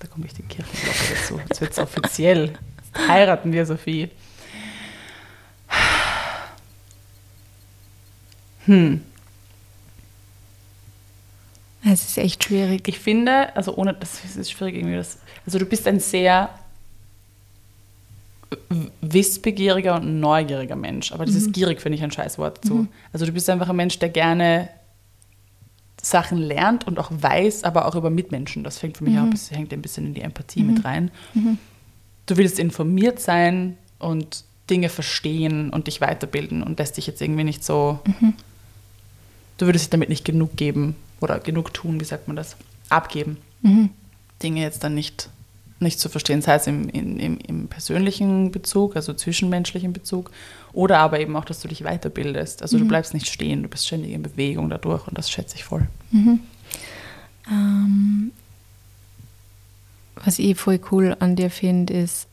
Da 0.00 0.08
komme 0.08 0.26
ich 0.26 0.34
die 0.34 0.42
Kirchenglocke 0.42 1.14
dazu. 1.14 1.40
Jetzt 1.48 1.60
wird 1.60 1.72
es 1.72 1.78
offiziell. 1.78 2.46
Jetzt 2.94 3.08
heiraten 3.08 3.52
wir, 3.52 3.64
Sophie. 3.64 4.10
Hm. 8.66 9.02
Es 11.96 12.10
ist 12.10 12.18
echt 12.18 12.44
schwierig. 12.44 12.86
Ich 12.88 12.98
finde, 12.98 13.56
also 13.56 13.74
ohne, 13.74 13.94
das 13.94 14.22
ist 14.36 14.50
schwierig 14.50 14.74
irgendwie, 14.76 14.96
das, 14.96 15.18
also 15.46 15.58
du 15.58 15.64
bist 15.64 15.88
ein 15.88 15.98
sehr 15.98 16.50
wissbegieriger 19.00 19.96
und 19.96 20.20
neugieriger 20.20 20.76
Mensch, 20.76 21.10
aber 21.12 21.24
dieses 21.24 21.50
gierig 21.52 21.80
finde 21.80 21.96
ich 21.96 22.04
ein 22.04 22.10
Scheißwort 22.10 22.58
dazu. 22.58 22.86
Also 23.14 23.24
du 23.24 23.32
bist 23.32 23.48
einfach 23.48 23.70
ein 23.70 23.76
Mensch, 23.76 23.98
der 23.98 24.10
gerne 24.10 24.68
Sachen 26.02 26.36
lernt 26.36 26.86
und 26.86 26.98
auch 26.98 27.10
weiß, 27.10 27.64
aber 27.64 27.86
auch 27.86 27.94
über 27.94 28.10
Mitmenschen. 28.10 28.62
Das 28.62 28.76
fängt 28.76 28.98
für 28.98 29.04
mich 29.04 29.18
auch 29.18 29.22
ein 29.22 29.30
bisschen, 29.30 29.56
hängt 29.56 29.72
ein 29.72 29.80
bisschen 29.80 30.06
in 30.08 30.14
die 30.14 30.20
Empathie 30.20 30.64
mit 30.64 30.84
rein. 30.84 31.10
Du 32.26 32.36
willst 32.36 32.58
informiert 32.58 33.20
sein 33.20 33.78
und 33.98 34.44
Dinge 34.68 34.90
verstehen 34.90 35.70
und 35.70 35.86
dich 35.86 36.02
weiterbilden 36.02 36.62
und 36.62 36.78
lässt 36.78 36.98
dich 36.98 37.06
jetzt 37.06 37.22
irgendwie 37.22 37.44
nicht 37.44 37.64
so. 37.64 38.00
Du 39.56 39.64
würdest 39.64 39.86
dich 39.86 39.90
damit 39.90 40.10
nicht 40.10 40.26
genug 40.26 40.56
geben 40.56 40.94
oder 41.20 41.38
genug 41.38 41.72
tun, 41.74 42.00
wie 42.00 42.04
sagt 42.04 42.28
man 42.28 42.36
das? 42.36 42.56
Abgeben. 42.88 43.38
Dinge 44.42 44.60
jetzt 44.60 44.84
dann 44.84 44.94
nicht, 44.94 45.30
nicht 45.80 45.98
zu 45.98 46.08
verstehen, 46.08 46.42
sei 46.42 46.54
es 46.54 46.66
im, 46.66 46.88
im, 46.90 47.38
im 47.38 47.68
persönlichen 47.68 48.50
Bezug, 48.50 48.96
also 48.96 49.14
zwischenmenschlichen 49.14 49.92
Bezug, 49.92 50.30
oder 50.72 50.98
aber 50.98 51.20
eben 51.20 51.34
auch, 51.36 51.44
dass 51.44 51.60
du 51.60 51.68
dich 51.68 51.82
weiterbildest. 51.84 52.62
Also 52.62 52.76
du 52.78 52.86
bleibst 52.88 53.14
nicht 53.14 53.28
stehen, 53.28 53.62
du 53.62 53.68
bist 53.68 53.86
ständig 53.86 54.12
in 54.12 54.22
Bewegung 54.22 54.68
dadurch 54.68 55.06
und 55.08 55.16
das 55.16 55.30
schätze 55.30 55.56
ich 55.56 55.64
voll. 55.64 55.88
Ähm, 57.50 58.32
was 60.16 60.38
ich 60.38 60.56
voll 60.56 60.80
cool 60.90 61.16
an 61.18 61.36
dir 61.36 61.50
finde, 61.50 61.94
ist, 61.94 62.26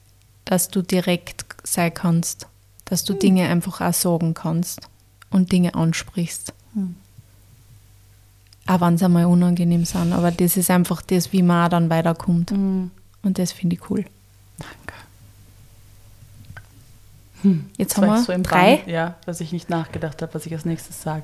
dass 0.46 0.70
du 0.70 0.82
direkt 0.82 1.46
sein 1.64 1.94
kannst. 1.94 2.48
Dass 2.86 3.04
du 3.06 3.14
Dinge 3.14 3.48
einfach 3.48 3.82
auch 3.82 3.94
sagen 3.94 4.34
kannst 4.34 4.82
und 5.30 5.52
Dinge 5.52 5.74
ansprichst. 5.74 6.54
Auch 8.66 8.82
wenn 8.82 8.98
sie 8.98 9.06
einmal 9.06 9.26
unangenehm 9.26 9.86
sind. 9.86 10.14
Aber 10.14 10.32
das 10.32 10.58
ist 10.58 10.70
einfach 10.70 11.02
das, 11.02 11.34
wie 11.34 11.44
man 11.44 11.70
dann 11.70 11.90
weiterkommt. 11.90 12.52
Und 12.52 12.92
das 13.24 13.52
finde 13.52 13.76
ich 13.76 13.90
cool. 13.90 14.06
Danke. 14.58 14.94
Jetzt 17.78 17.98
Das 17.98 18.04
haben 18.04 18.08
wir 18.08 18.24
so 18.24 18.32
im 18.32 18.44
drei. 18.44 18.78
Bann, 18.78 18.90
ja, 18.90 19.16
dass 19.26 19.42
ich 19.42 19.52
nicht 19.52 19.70
nachgedacht 19.70 20.22
habe, 20.22 20.34
was 20.34 20.46
ich 20.46 20.54
als 20.54 20.64
nächstes 20.66 21.02
sage. 21.02 21.24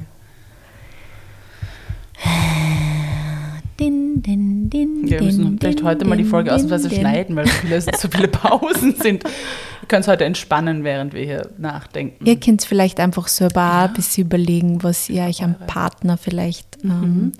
Din, 3.80 4.22
din, 4.22 4.70
din, 4.70 5.10
Wir 5.10 5.22
müssen 5.24 5.58
vielleicht 5.58 5.84
heute 5.84 6.04
mal 6.06 6.18
die 6.18 6.26
Folge 6.26 6.54
ausnahmsweise 6.54 6.94
schneiden, 6.94 7.36
weil 7.36 7.48
viele, 7.48 7.80
so 7.82 8.10
viele 8.10 8.28
Pausen 8.28 8.94
sind. 8.96 9.24
Wir 9.24 9.88
können 9.88 10.02
es 10.02 10.08
heute 10.08 10.26
entspannen, 10.26 10.84
während 10.84 11.14
wir 11.14 11.24
hier 11.24 11.50
nachdenken. 11.58 12.26
Ihr 12.26 12.38
könnt 12.40 12.64
vielleicht 12.64 13.00
einfach 13.00 13.28
selber 13.30 13.62
auch 13.62 13.88
ein 13.88 13.94
bisschen 13.94 14.26
überlegen, 14.26 14.84
was 14.84 15.10
ihr 15.10 15.24
euch 15.24 15.44
am 15.44 15.56
Partner 15.68 16.18
vielleicht, 16.18 16.84
Mhm. 16.84 16.92
ähm, 16.92 17.32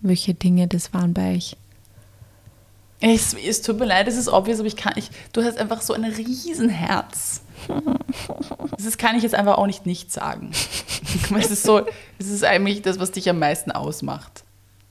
welche 0.00 0.34
Dinge 0.34 0.66
das 0.66 0.92
waren 0.92 1.14
bei 1.14 1.36
euch. 1.36 1.56
Es, 3.00 3.34
es 3.34 3.62
tut 3.62 3.78
mir 3.78 3.84
leid, 3.86 4.08
es 4.08 4.16
ist 4.16 4.28
obvious, 4.28 4.58
aber 4.58 4.66
ich 4.68 4.76
kann 4.76 4.94
nicht. 4.96 5.10
Du 5.32 5.42
hast 5.44 5.58
einfach 5.58 5.80
so 5.82 5.92
ein 5.94 6.04
Riesenherz. 6.04 7.42
Das 8.76 8.98
kann 8.98 9.16
ich 9.16 9.22
jetzt 9.22 9.34
einfach 9.34 9.56
auch 9.56 9.66
nicht 9.66 9.86
nicht 9.86 10.12
sagen. 10.12 10.50
Es 11.38 11.50
ist 11.50 11.62
so, 11.62 11.82
es 12.18 12.28
ist 12.28 12.44
eigentlich 12.44 12.82
das, 12.82 12.98
was 12.98 13.12
dich 13.12 13.28
am 13.30 13.38
meisten 13.38 13.70
ausmacht. 13.70 14.44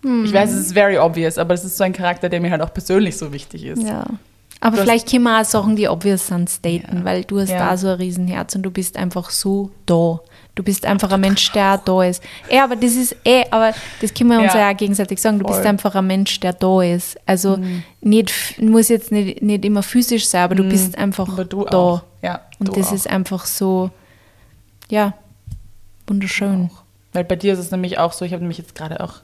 Ich 0.04 0.34
weiß, 0.34 0.51
es 0.51 0.68
ist 0.68 0.74
very 0.74 0.97
obvious, 0.97 1.38
aber 1.38 1.54
es 1.54 1.64
ist 1.64 1.78
so 1.78 1.84
ein 1.84 1.93
Charakter, 1.93 2.28
der 2.30 2.41
mir 2.41 2.51
halt 2.51 2.62
auch 2.62 2.74
persönlich 2.74 3.18
so 3.18 3.32
wichtig 3.32 3.64
ist. 3.66 3.84
Ja. 3.84 4.06
Aber 4.60 4.78
Du 4.78 4.84
vielleicht 4.84 5.10
können 5.10 5.24
wir 5.24 5.41
auch 5.41 5.45
Sachen, 5.45 5.76
die 5.76 5.88
obvious 5.89 6.28
sind, 6.28 6.49
staten, 6.49 6.97
Ja. 6.99 7.04
weil 7.06 7.24
du 7.26 7.39
hast 7.39 7.49
Ja. 7.49 7.60
da 7.70 7.78
so 7.78 7.88
ein 7.89 7.95
Riesenherz 7.95 8.56
und 8.56 8.64
du 8.64 8.72
bist 8.72 8.95
einfach 8.97 9.30
so 9.30 9.72
da. 9.86 10.20
Du 10.56 10.62
bist 10.64 10.86
einfach 10.86 11.12
ein 11.12 11.20
Mensch, 11.22 11.51
der 11.51 11.74
auch 11.74 11.84
da 11.84 12.04
ist. 12.04 12.22
Ja, 12.49 12.64
aber 12.66 12.76
das 12.76 12.93
ist 12.95 13.16
eh, 13.26 13.43
aber 13.49 13.74
das 14.01 14.14
können 14.14 14.30
wir 14.30 14.39
uns 14.39 14.54
Ja. 14.54 14.60
ja 14.70 14.72
auch 14.74 14.78
gegenseitig 14.78 15.20
sagen. 15.20 15.39
Du 15.39 15.45
bist 15.45 15.56
Voll. 15.56 15.64
Mhm. 15.64 15.70
einfach 15.70 15.95
ein 15.95 16.06
Mensch, 16.08 16.39
der 16.39 16.54
da 16.54 16.82
ist. 16.84 17.18
Also 17.26 17.58
nicht, 18.01 18.30
f- 18.30 18.58
muss 18.62 18.88
jetzt 18.89 19.12
nicht, 19.12 19.41
nicht 19.41 19.66
immer 19.66 19.84
physisch 19.84 20.28
sein, 20.28 20.43
aber 20.43 20.56
du 20.56 20.64
bist 20.64 20.97
einfach 20.97 21.28
Aber 21.28 21.43
du 21.45 21.66
da. 21.66 21.78
auch. 21.78 22.01
Ja, 22.22 22.41
Und 22.60 22.78
das 22.78 22.89
auch. 22.89 22.93
ist 22.93 23.10
einfach 23.10 23.45
so, 23.45 23.89
ja, 24.89 25.14
wunderschön. 26.08 26.70
Weil 27.14 27.24
bei 27.24 27.36
dir 27.36 27.54
ist 27.54 27.60
es 27.60 27.72
nämlich 27.72 27.97
auch 27.97 28.14
so, 28.14 28.24
ich 28.24 28.32
habe 28.34 28.41
nämlich 28.41 28.58
jetzt 28.60 28.76
gerade 28.76 29.01
auch 29.04 29.16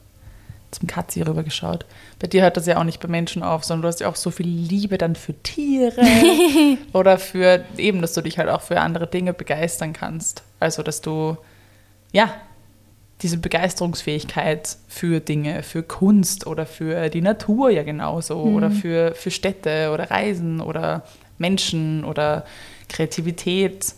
zum 0.72 0.88
Katzi 0.88 1.22
rübergeschaut. 1.22 1.86
Bei 2.20 2.28
dir 2.28 2.44
hört 2.44 2.58
das 2.58 2.66
ja 2.66 2.78
auch 2.78 2.84
nicht 2.84 3.00
bei 3.00 3.08
Menschen 3.08 3.44
auf, 3.44 3.64
sondern 3.64 3.84
du 3.84 3.88
hast 3.88 4.00
ja 4.02 4.10
auch 4.10 4.16
so 4.16 4.32
viel 4.32 4.48
Liebe 4.48 4.98
dann 4.98 5.16
für 5.16 5.34
Tiere 5.34 6.02
oder 6.94 7.18
für 7.18 7.66
eben, 7.78 8.02
dass 8.02 8.14
du 8.14 8.22
dich 8.22 8.38
halt 8.38 8.50
auch 8.50 8.62
für 8.62 8.80
andere 8.80 9.08
Dinge 9.08 9.34
begeistern 9.34 9.94
kannst. 9.94 10.44
Also, 10.60 10.84
dass 10.84 11.02
du, 11.02 11.38
ja, 12.12 12.34
diese 13.22 13.38
Begeisterungsfähigkeit 13.38 14.78
für 14.88 15.20
Dinge, 15.20 15.64
für 15.64 15.84
Kunst 15.84 16.48
oder 16.48 16.66
für 16.66 17.10
die 17.10 17.22
Natur 17.22 17.70
ja 17.70 17.84
genauso 17.84 18.42
oder 18.44 18.72
für, 18.72 19.14
für 19.14 19.30
Städte 19.30 19.92
oder 19.94 20.10
Reisen 20.10 20.62
oder 20.62 21.04
Menschen 21.38 22.06
oder 22.06 22.46
Kreativität. 22.88 23.94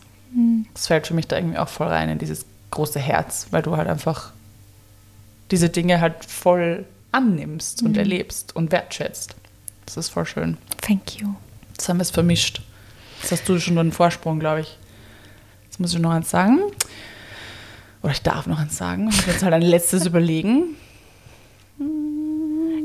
Das 0.73 0.87
fällt 0.87 1.05
für 1.05 1.13
mich 1.13 1.27
da 1.27 1.37
irgendwie 1.37 1.59
auch 1.59 1.67
voll 1.67 1.87
rein 1.87 2.09
in 2.09 2.17
dieses 2.17 2.45
große 2.71 2.99
Herz, 2.99 3.47
weil 3.51 3.61
du 3.61 3.77
halt 3.77 3.87
einfach 3.87 4.31
diese 5.51 5.69
Dinge 5.69 6.01
halt 6.01 6.25
voll 6.25 6.85
annimmst 7.11 7.83
und 7.83 7.97
erlebst 7.97 8.55
und 8.55 8.71
wertschätzt. 8.71 9.35
Das 9.85 9.97
ist 9.97 10.09
voll 10.09 10.25
schön. 10.25 10.57
Thank 10.81 11.19
you. 11.19 11.29
Jetzt 11.71 11.89
haben 11.89 11.97
wir 11.97 12.03
es 12.03 12.11
vermischt. 12.11 12.61
Jetzt 13.21 13.31
hast 13.33 13.49
du 13.49 13.59
schon 13.59 13.77
einen 13.77 13.91
Vorsprung, 13.91 14.39
glaube 14.39 14.61
ich. 14.61 14.77
Jetzt 15.65 15.79
muss 15.79 15.93
ich 15.93 15.99
noch 15.99 16.11
eins 16.11 16.29
sagen. 16.29 16.59
Oder 18.01 18.13
ich 18.13 18.21
darf 18.21 18.47
noch 18.47 18.59
eins 18.59 18.77
sagen. 18.77 19.09
Ich 19.09 19.17
muss 19.17 19.25
jetzt 19.25 19.43
halt 19.43 19.53
ein 19.53 19.61
letztes 19.61 20.05
überlegen. 20.07 20.75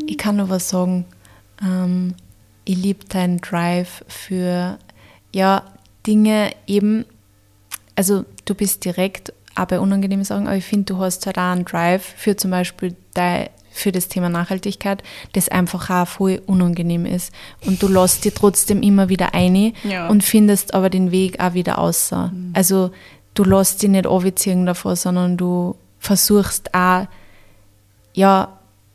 Ich 0.06 0.18
kann 0.18 0.36
nur 0.36 0.48
was 0.48 0.68
sagen. 0.68 1.06
Ähm, 1.62 2.14
ich 2.64 2.76
liebe 2.76 3.04
deinen 3.06 3.40
Drive 3.40 4.04
für 4.08 4.78
ja, 5.32 5.62
Dinge 6.06 6.52
eben, 6.66 7.04
also 7.94 8.24
du 8.44 8.54
bist 8.54 8.84
direkt 8.84 9.32
auch 9.56 9.66
bei 9.66 9.80
unangenehmen 9.80 10.24
Sachen, 10.24 10.46
aber 10.46 10.56
ich 10.56 10.64
finde, 10.64 10.84
du 10.94 10.98
hast 10.98 11.26
halt 11.26 11.38
auch 11.38 11.42
einen 11.52 11.64
Drive 11.64 12.02
für 12.16 12.36
zum 12.36 12.50
Beispiel 12.50 12.94
dein, 13.14 13.48
für 13.70 13.92
das 13.92 14.08
Thema 14.08 14.28
Nachhaltigkeit, 14.30 15.02
das 15.34 15.48
einfach 15.50 15.90
auch 15.90 16.08
voll 16.08 16.40
unangenehm 16.46 17.04
ist. 17.04 17.30
Und 17.66 17.82
du 17.82 17.88
lässt 17.88 18.24
dich 18.24 18.32
trotzdem 18.32 18.80
immer 18.82 19.08
wieder 19.10 19.34
ein 19.34 19.74
Ja. 19.84 20.08
und 20.08 20.24
findest 20.24 20.72
aber 20.72 20.88
den 20.88 21.10
Weg 21.10 21.40
auch 21.40 21.52
wieder 21.52 21.78
außer. 21.78 22.32
Also 22.54 22.90
du 23.34 23.44
lässt 23.44 23.82
dich 23.82 23.90
nicht 23.90 24.06
anziehen 24.06 24.64
davor, 24.64 24.96
sondern 24.96 25.36
du 25.36 25.76
versuchst 25.98 26.72
auch 26.74 27.06
ja, 28.14 28.48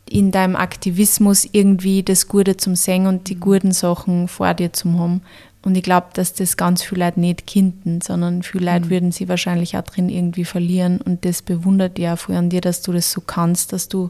in 0.09 0.31
deinem 0.31 0.55
Aktivismus 0.55 1.47
irgendwie 1.51 2.01
das 2.03 2.27
Gute 2.27 2.57
zum 2.57 2.75
Singen 2.75 3.07
und 3.07 3.29
die 3.29 3.35
guten 3.39 3.71
Sachen 3.71 4.27
vor 4.27 4.53
dir 4.55 4.73
zu 4.73 4.91
haben. 4.99 5.21
Und 5.63 5.75
ich 5.75 5.83
glaube, 5.83 6.07
dass 6.13 6.33
das 6.33 6.57
ganz 6.57 6.81
viele 6.81 7.05
Leute 7.05 7.19
nicht 7.19 7.45
kinden, 7.45 8.01
sondern 8.01 8.41
viele 8.41 8.71
Leute 8.71 8.89
würden 8.89 9.11
sie 9.11 9.29
wahrscheinlich 9.29 9.77
auch 9.77 9.83
drin 9.83 10.09
irgendwie 10.09 10.45
verlieren. 10.45 10.99
Und 11.01 11.23
das 11.23 11.43
bewundert 11.43 11.99
ja 11.99 12.15
auch 12.15 12.19
voll 12.19 12.35
an 12.35 12.49
dir, 12.49 12.61
dass 12.61 12.81
du 12.81 12.91
das 12.91 13.11
so 13.11 13.21
kannst, 13.21 13.71
dass 13.71 13.87
du, 13.87 14.09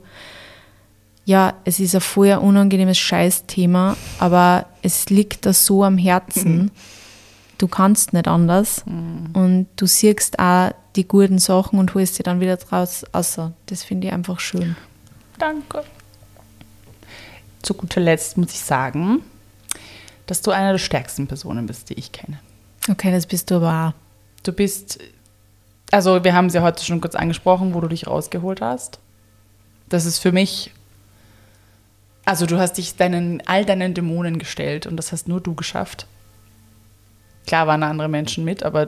ja, 1.26 1.54
es 1.66 1.80
ist 1.82 1.94
ein 1.94 2.02
voll 2.02 2.32
unangenehmes 2.32 2.98
Scheißthema, 2.98 3.98
aber 4.20 4.66
es 4.82 5.10
liegt 5.10 5.46
da 5.46 5.52
so 5.52 5.84
am 5.84 5.98
Herzen. 5.98 6.72
Du 7.58 7.68
kannst 7.68 8.14
nicht 8.14 8.30
anders. 8.30 8.84
Und 8.86 9.68
du 9.76 9.86
siehst 9.86 10.40
auch 10.40 10.72
die 10.96 11.08
guten 11.08 11.38
Sachen 11.38 11.80
und 11.80 11.94
holst 11.94 12.16
sie 12.16 12.24
dann 12.24 12.40
wieder 12.40 12.58
draus 12.58 13.04
außer. 13.12 13.54
Das 13.66 13.84
finde 13.84 14.08
ich 14.08 14.14
einfach 14.14 14.40
schön. 14.40 14.78
Danke. 15.38 15.84
Zu 17.62 17.74
guter 17.74 18.02
Letzt 18.02 18.38
muss 18.38 18.52
ich 18.54 18.60
sagen, 18.60 19.22
dass 20.32 20.42
du 20.42 20.52
eine 20.52 20.72
der 20.72 20.78
stärksten 20.78 21.28
Personen 21.28 21.66
bist, 21.66 21.90
die 21.90 21.96
ich 21.96 22.14
kenne. 22.14 22.40
Okay, 22.90 23.12
das 23.12 23.26
bist 23.26 23.52
du 23.52 23.56
aber. 23.56 23.94
Du 24.44 24.54
bist, 24.54 24.98
also 25.92 26.24
wir 26.24 26.34
haben 26.34 26.46
es 26.46 26.54
ja 26.54 26.62
heute 26.62 26.86
schon 26.86 27.02
kurz 27.02 27.16
angesprochen, 27.16 27.74
wo 27.74 27.82
du 27.82 27.90
dich 27.90 28.08
rausgeholt 28.08 28.62
hast. 28.62 29.00
Das 29.90 30.06
ist 30.06 30.20
für 30.20 30.32
mich, 30.32 30.72
also 32.24 32.46
du 32.46 32.58
hast 32.58 32.78
dich 32.78 32.96
deinen, 32.96 33.46
all 33.46 33.66
deinen 33.66 33.94
Dämonen 33.94 34.40
gestellt 34.40 34.88
und 34.88 34.96
das 34.96 35.12
hast 35.12 35.28
nur 35.28 35.42
du 35.42 35.54
geschafft. 35.54 36.08
Klar 37.46 37.68
waren 37.68 37.84
andere 37.84 38.08
Menschen 38.08 38.46
mit, 38.46 38.64
aber 38.64 38.88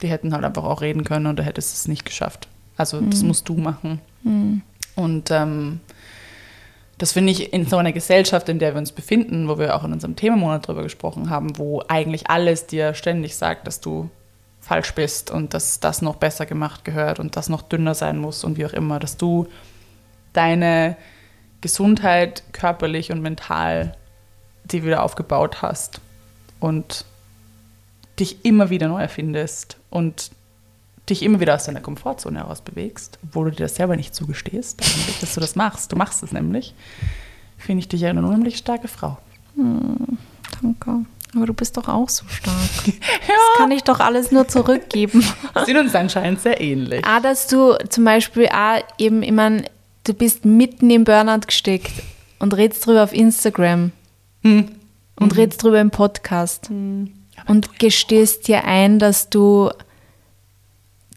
die 0.00 0.08
hätten 0.08 0.32
halt 0.32 0.44
einfach 0.44 0.62
auch 0.62 0.82
reden 0.82 1.02
können 1.02 1.26
und 1.26 1.34
du 1.34 1.42
hättest 1.42 1.74
es 1.74 1.88
nicht 1.88 2.04
geschafft. 2.04 2.46
Also 2.76 3.00
das 3.00 3.24
musst 3.24 3.48
du 3.48 3.56
machen. 3.56 4.00
Und 4.94 5.32
ähm, 5.32 5.80
das 6.98 7.12
finde 7.12 7.32
ich 7.32 7.52
in 7.52 7.66
so 7.66 7.76
einer 7.76 7.92
Gesellschaft, 7.92 8.48
in 8.48 8.58
der 8.58 8.74
wir 8.74 8.78
uns 8.78 8.92
befinden, 8.92 9.48
wo 9.48 9.58
wir 9.58 9.76
auch 9.76 9.84
in 9.84 9.92
unserem 9.92 10.16
Themenmonat 10.16 10.66
drüber 10.66 10.82
gesprochen 10.82 11.28
haben, 11.28 11.58
wo 11.58 11.82
eigentlich 11.88 12.30
alles 12.30 12.66
dir 12.66 12.94
ständig 12.94 13.36
sagt, 13.36 13.66
dass 13.66 13.80
du 13.80 14.08
falsch 14.60 14.94
bist 14.94 15.30
und 15.30 15.54
dass 15.54 15.78
das 15.78 16.02
noch 16.02 16.16
besser 16.16 16.46
gemacht 16.46 16.84
gehört 16.84 17.20
und 17.20 17.36
das 17.36 17.48
noch 17.48 17.62
dünner 17.62 17.94
sein 17.94 18.18
muss 18.18 18.44
und 18.44 18.56
wie 18.56 18.66
auch 18.66 18.72
immer, 18.72 18.98
dass 18.98 19.16
du 19.16 19.46
deine 20.32 20.96
Gesundheit 21.60 22.42
körperlich 22.52 23.12
und 23.12 23.20
mental 23.20 23.96
die 24.64 24.84
wieder 24.84 25.02
aufgebaut 25.02 25.62
hast 25.62 26.00
und 26.58 27.04
dich 28.18 28.44
immer 28.44 28.70
wieder 28.70 28.88
neu 28.88 29.00
erfindest 29.00 29.76
und 29.90 30.30
dich 31.08 31.22
immer 31.22 31.40
wieder 31.40 31.54
aus 31.54 31.64
deiner 31.64 31.80
Komfortzone 31.80 32.40
heraus 32.40 32.60
bewegst, 32.60 33.18
obwohl 33.24 33.50
du 33.50 33.56
dir 33.56 33.64
das 33.64 33.76
selber 33.76 33.96
nicht 33.96 34.14
zugestehst, 34.14 34.82
eigentlich, 34.82 35.20
dass 35.20 35.34
du 35.34 35.40
das 35.40 35.54
machst. 35.56 35.92
Du 35.92 35.96
machst 35.96 36.22
es 36.22 36.32
nämlich. 36.32 36.74
Finde 37.58 37.80
ich 37.80 37.88
dich 37.88 38.04
eine 38.06 38.20
unheimlich 38.20 38.56
starke 38.56 38.88
Frau. 38.88 39.18
Hm, 39.54 40.18
danke. 40.60 41.06
Aber 41.34 41.46
du 41.46 41.54
bist 41.54 41.76
doch 41.76 41.88
auch 41.88 42.08
so 42.08 42.24
stark. 42.28 42.56
ja. 42.86 42.92
Das 43.26 43.58
kann 43.58 43.70
ich 43.70 43.82
doch 43.82 44.00
alles 44.00 44.32
nur 44.32 44.48
zurückgeben. 44.48 45.24
Sind 45.66 45.76
uns 45.76 45.94
anscheinend 45.94 46.40
sehr 46.40 46.60
ähnlich. 46.60 47.04
Ah, 47.04 47.20
dass 47.20 47.46
du 47.46 47.76
zum 47.88 48.04
Beispiel 48.04 48.48
auch 48.48 48.82
eben, 48.98 49.22
ich 49.22 49.32
meine, 49.32 49.64
du 50.04 50.14
bist 50.14 50.44
mitten 50.44 50.90
im 50.90 51.04
Burnout 51.04 51.46
gesteckt 51.46 51.92
und 52.38 52.56
redest 52.56 52.86
drüber 52.86 53.04
auf 53.04 53.12
Instagram 53.12 53.92
hm. 54.42 54.68
und 55.16 55.32
mhm. 55.32 55.38
redest 55.38 55.62
drüber 55.62 55.80
im 55.80 55.90
Podcast 55.90 56.68
hm. 56.68 57.12
und 57.46 57.78
gestehst 57.78 58.48
dir 58.48 58.64
ein, 58.64 58.98
dass 58.98 59.30
du 59.30 59.70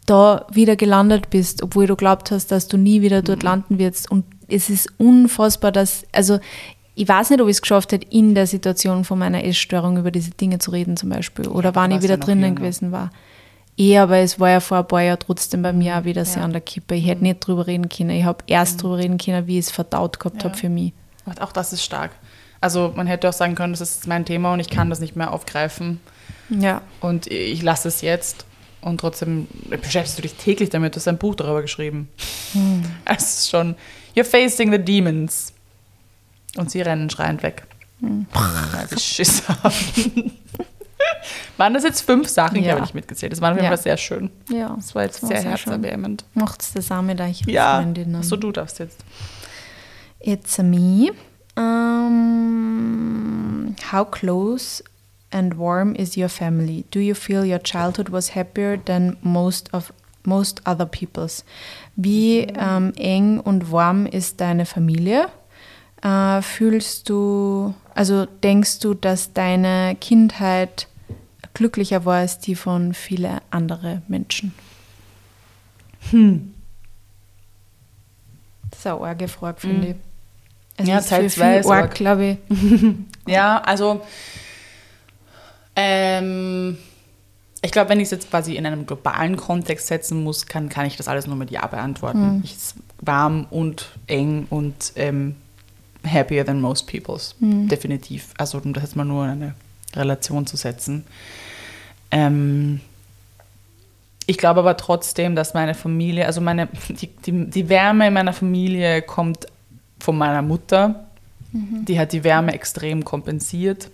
da 0.06 0.46
wieder 0.50 0.76
gelandet 0.76 1.30
bist, 1.30 1.62
obwohl 1.62 1.86
du 1.86 1.96
glaubt 1.96 2.30
hast, 2.30 2.50
dass 2.50 2.68
du 2.68 2.76
nie 2.76 3.02
wieder 3.02 3.22
dort 3.22 3.40
mhm. 3.40 3.48
landen 3.48 3.78
wirst. 3.78 4.10
Und 4.10 4.24
es 4.48 4.70
ist 4.70 4.88
unfassbar, 4.98 5.72
dass, 5.72 6.04
also 6.12 6.38
ich 6.94 7.08
weiß 7.08 7.30
nicht, 7.30 7.40
ob 7.40 7.48
ich 7.48 7.56
es 7.56 7.62
geschafft 7.62 7.92
hätte, 7.92 8.06
in 8.10 8.34
der 8.34 8.46
Situation 8.46 9.04
von 9.04 9.18
meiner 9.18 9.44
Essstörung 9.44 9.96
über 9.96 10.10
diese 10.10 10.32
Dinge 10.32 10.58
zu 10.58 10.70
reden 10.70 10.96
zum 10.96 11.10
Beispiel. 11.10 11.48
Oder 11.48 11.70
ja, 11.70 11.74
wann 11.74 11.92
ich 11.92 12.02
wieder 12.02 12.18
ja 12.18 12.20
drinnen 12.20 12.54
gewesen 12.54 12.92
war. 12.92 13.10
Eh, 13.78 13.96
aber 13.96 14.18
es 14.18 14.38
war 14.38 14.50
ja 14.50 14.60
vor 14.60 14.78
ein 14.78 14.88
paar 14.88 15.00
Jahren 15.00 15.18
trotzdem 15.18 15.62
bei 15.62 15.72
mir 15.72 15.96
auch 15.96 16.04
wieder 16.04 16.24
sehr 16.24 16.42
an 16.42 16.52
der 16.52 16.60
Kippe. 16.60 16.96
Ich 16.96 17.06
hätte 17.06 17.22
nicht 17.22 17.40
drüber 17.40 17.66
reden 17.66 17.88
können. 17.88 18.10
Ich 18.10 18.24
habe 18.24 18.44
erst 18.46 18.76
mhm. 18.76 18.80
drüber 18.80 18.98
reden 18.98 19.18
können, 19.18 19.46
wie 19.46 19.58
ich 19.58 19.66
es 19.66 19.70
verdaut 19.70 20.20
gehabt 20.20 20.44
habe 20.44 20.54
für 20.54 20.68
mich. 20.68 20.92
Auch 21.40 21.52
das 21.52 21.72
ist 21.72 21.82
stark. 21.82 22.10
Also 22.60 22.92
man 22.94 23.06
hätte 23.06 23.28
auch 23.28 23.32
sagen 23.32 23.54
können, 23.54 23.72
das 23.72 23.80
ist 23.80 24.06
mein 24.06 24.24
Thema 24.26 24.52
und 24.52 24.60
ich 24.60 24.68
kann 24.68 24.90
das 24.90 25.00
nicht 25.00 25.16
mehr 25.16 25.32
aufgreifen. 25.32 26.00
Ja. 26.50 26.82
Und 27.00 27.28
ich 27.28 27.62
lasse 27.62 27.88
es 27.88 28.02
jetzt. 28.02 28.44
Und 28.82 28.98
trotzdem 28.98 29.46
beschäftigst 29.68 30.18
du 30.18 30.22
dich 30.22 30.34
täglich 30.34 30.70
damit. 30.70 30.94
Du 30.94 30.96
hast 30.96 31.08
ein 31.08 31.18
Buch 31.18 31.34
darüber 31.34 31.62
geschrieben. 31.62 32.08
Hm. 32.52 32.82
Es 33.04 33.40
ist 33.40 33.50
schon, 33.50 33.74
you're 34.16 34.24
facing 34.24 34.72
the 34.72 34.78
demons. 34.78 35.52
Und 36.56 36.70
sie 36.70 36.80
rennen 36.80 37.10
schreiend 37.10 37.42
weg. 37.42 37.64
Hm. 38.00 38.26
Weil 38.32 38.98
Schiss 38.98 39.46
haben. 39.48 40.32
waren 41.56 41.74
das 41.74 41.84
jetzt 41.84 42.00
fünf 42.00 42.28
Sachen, 42.28 42.56
ja. 42.56 42.62
die 42.62 42.72
habe 42.72 42.84
ich 42.84 42.94
mitgezählt. 42.94 43.32
Das 43.32 43.40
war 43.40 43.52
auf 43.52 43.56
jeden 43.56 43.68
Fall 43.68 43.78
sehr 43.78 43.96
schön. 43.96 44.30
Ja. 44.48 44.74
Das 44.74 44.94
war 44.94 45.02
jetzt 45.02 45.22
das 45.22 45.22
war 45.24 45.28
sehr, 45.28 45.42
sehr 45.42 45.50
herzerwärmend. 45.50 46.24
Macht's 46.34 46.72
das 46.72 46.90
auch 46.90 47.02
mit 47.02 47.20
euch 47.20 47.42
Ja, 47.46 47.86
so 48.22 48.36
du 48.36 48.50
darfst 48.50 48.78
jetzt. 48.78 49.04
It's 50.20 50.58
a 50.58 50.62
me. 50.62 51.12
Um, 51.56 52.16
how 53.92 54.10
close 54.10 54.82
and 55.30 55.56
warm 55.56 55.94
is 55.94 56.16
your 56.16 56.28
family? 56.28 56.84
Do 56.90 57.00
you 57.00 57.14
feel 57.14 57.44
your 57.44 57.58
childhood 57.58 58.08
was 58.08 58.30
happier 58.30 58.76
than 58.76 59.16
most 59.22 59.68
of 59.72 59.92
most 60.24 60.60
other 60.66 60.86
people's? 60.86 61.44
Wie 61.96 62.46
ähm, 62.56 62.92
eng 62.96 63.40
und 63.40 63.70
warm 63.72 64.06
ist 64.06 64.40
deine 64.40 64.66
Familie? 64.66 65.28
Äh, 66.02 66.42
fühlst 66.42 67.08
du, 67.08 67.74
also 67.94 68.26
denkst 68.26 68.80
du, 68.80 68.94
dass 68.94 69.32
deine 69.32 69.96
Kindheit 70.00 70.88
glücklicher 71.54 72.04
war 72.04 72.18
als 72.18 72.38
die 72.38 72.54
von 72.54 72.94
vielen 72.94 73.40
anderen 73.50 74.02
Menschen? 74.08 74.54
Hm. 76.10 76.54
Das 78.70 78.80
ist 78.80 78.86
eine 78.86 79.00
arge 79.00 79.28
Frage, 79.28 79.60
finde 79.60 79.88
hm. 79.88 79.90
ich. 79.90 79.96
Es 80.76 80.88
ja, 80.88 81.00
Zeit 81.02 81.30
zwei 81.30 81.62
arg, 81.62 81.94
glaube 81.94 82.38
ich. 82.48 82.88
ja, 83.26 83.60
also 83.60 84.00
ähm, 85.76 86.78
ich 87.70 87.72
glaube, 87.72 87.88
wenn 87.90 88.00
ich 88.00 88.06
es 88.06 88.10
jetzt 88.10 88.30
quasi 88.30 88.56
in 88.56 88.66
einem 88.66 88.84
globalen 88.84 89.36
Kontext 89.36 89.86
setzen 89.86 90.24
muss, 90.24 90.46
kann, 90.46 90.68
kann 90.68 90.86
ich 90.86 90.96
das 90.96 91.06
alles 91.06 91.28
nur 91.28 91.36
mit 91.36 91.52
Ja 91.52 91.64
beantworten. 91.68 92.38
Mhm. 92.38 92.40
Ich 92.42 92.56
warm 93.00 93.46
und 93.48 93.90
eng 94.08 94.48
und 94.50 94.92
ähm, 94.96 95.36
happier 96.04 96.44
than 96.44 96.60
most 96.60 96.88
people's. 96.88 97.36
Mhm. 97.38 97.68
Definitiv. 97.68 98.30
Also 98.36 98.58
um 98.58 98.72
das 98.72 98.82
jetzt 98.82 98.96
mal 98.96 99.04
nur 99.04 99.24
in 99.26 99.30
eine 99.30 99.54
Relation 99.94 100.48
zu 100.48 100.56
setzen. 100.56 101.04
Ähm, 102.10 102.80
ich 104.26 104.36
glaube 104.36 104.58
aber 104.58 104.76
trotzdem, 104.76 105.36
dass 105.36 105.54
meine 105.54 105.74
Familie, 105.74 106.26
also 106.26 106.40
meine, 106.40 106.66
die, 106.88 107.06
die, 107.06 107.50
die 107.50 107.68
Wärme 107.68 108.08
in 108.08 108.14
meiner 108.14 108.32
Familie 108.32 109.00
kommt 109.02 109.46
von 110.00 110.18
meiner 110.18 110.42
Mutter. 110.42 111.06
Mhm. 111.52 111.84
Die 111.84 112.00
hat 112.00 112.12
die 112.12 112.24
Wärme 112.24 112.52
extrem 112.52 113.04
kompensiert, 113.04 113.90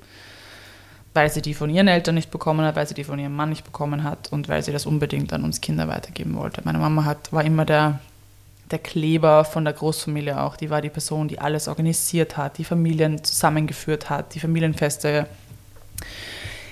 weil 1.17 1.31
sie 1.31 1.43
die 1.43 1.55
von 1.55 1.71
ihren 1.71 1.89
Eltern 1.89 2.15
nicht 2.15 2.31
bekommen 2.31 2.65
hat, 2.65 2.77
weil 2.77 2.87
sie 2.87 2.95
die 2.95 3.05
von 3.05 3.19
ihrem 3.19 3.35
Mann 3.35 3.49
nicht 3.49 3.65
bekommen 3.65 4.05
hat 4.05 4.31
und 4.31 4.49
weil 4.49 4.63
sie 4.63 4.73
das 4.73 4.87
unbedingt 4.87 5.33
an 5.33 5.43
uns 5.43 5.61
Kinder 5.61 5.89
weitergeben 5.89 6.37
wollte. 6.37 6.61
Meine 6.65 6.79
Mama 6.79 7.05
hat, 7.05 7.33
war 7.33 7.45
immer 7.45 7.65
der 7.65 7.99
der 8.71 8.79
Kleber 8.81 9.45
von 9.45 9.65
der 9.65 9.75
Großfamilie 9.75 10.41
auch. 10.41 10.57
Die 10.57 10.71
war 10.71 10.83
die 10.83 10.91
Person, 10.91 11.29
die 11.29 11.39
alles 11.39 11.69
organisiert 11.69 12.37
hat, 12.37 12.59
die 12.59 12.65
Familien 12.65 13.23
zusammengeführt 13.23 14.11
hat, 14.11 14.35
die 14.35 14.41
Familienfeste 14.41 15.27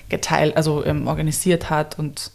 geteilt, 0.08 0.56
also 0.56 0.84
ähm, 0.84 1.06
organisiert 1.06 1.70
hat 1.70 1.98
und 1.98 2.30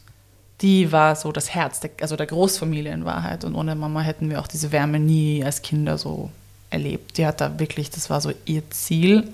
die 0.62 0.92
war 0.92 1.16
so 1.16 1.32
das 1.32 1.54
Herz, 1.54 1.80
der, 1.80 1.92
also 2.02 2.16
der 2.16 2.26
Großfamilie 2.26 2.92
in 2.92 3.06
Wahrheit. 3.06 3.46
Und 3.46 3.56
ohne 3.56 3.76
Mama 3.76 4.02
hätten 4.02 4.30
wir 4.30 4.40
auch 4.42 4.48
diese 4.48 4.72
Wärme 4.72 5.00
nie 5.00 5.44
als 5.44 5.62
Kinder 5.62 5.98
so 5.98 6.30
erlebt. 6.70 7.18
Die 7.18 7.26
hat 7.26 7.40
da 7.40 7.60
wirklich, 7.60 7.90
das 7.90 8.10
war 8.10 8.20
so 8.20 8.34
ihr 8.46 8.70
Ziel. 8.70 9.30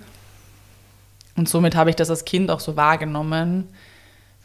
Und 1.36 1.50
somit 1.50 1.76
habe 1.76 1.90
ich 1.90 1.96
das 1.96 2.10
als 2.10 2.26
Kind 2.26 2.50
auch 2.50 2.60
so 2.60 2.76
wahrgenommen, 2.76 3.68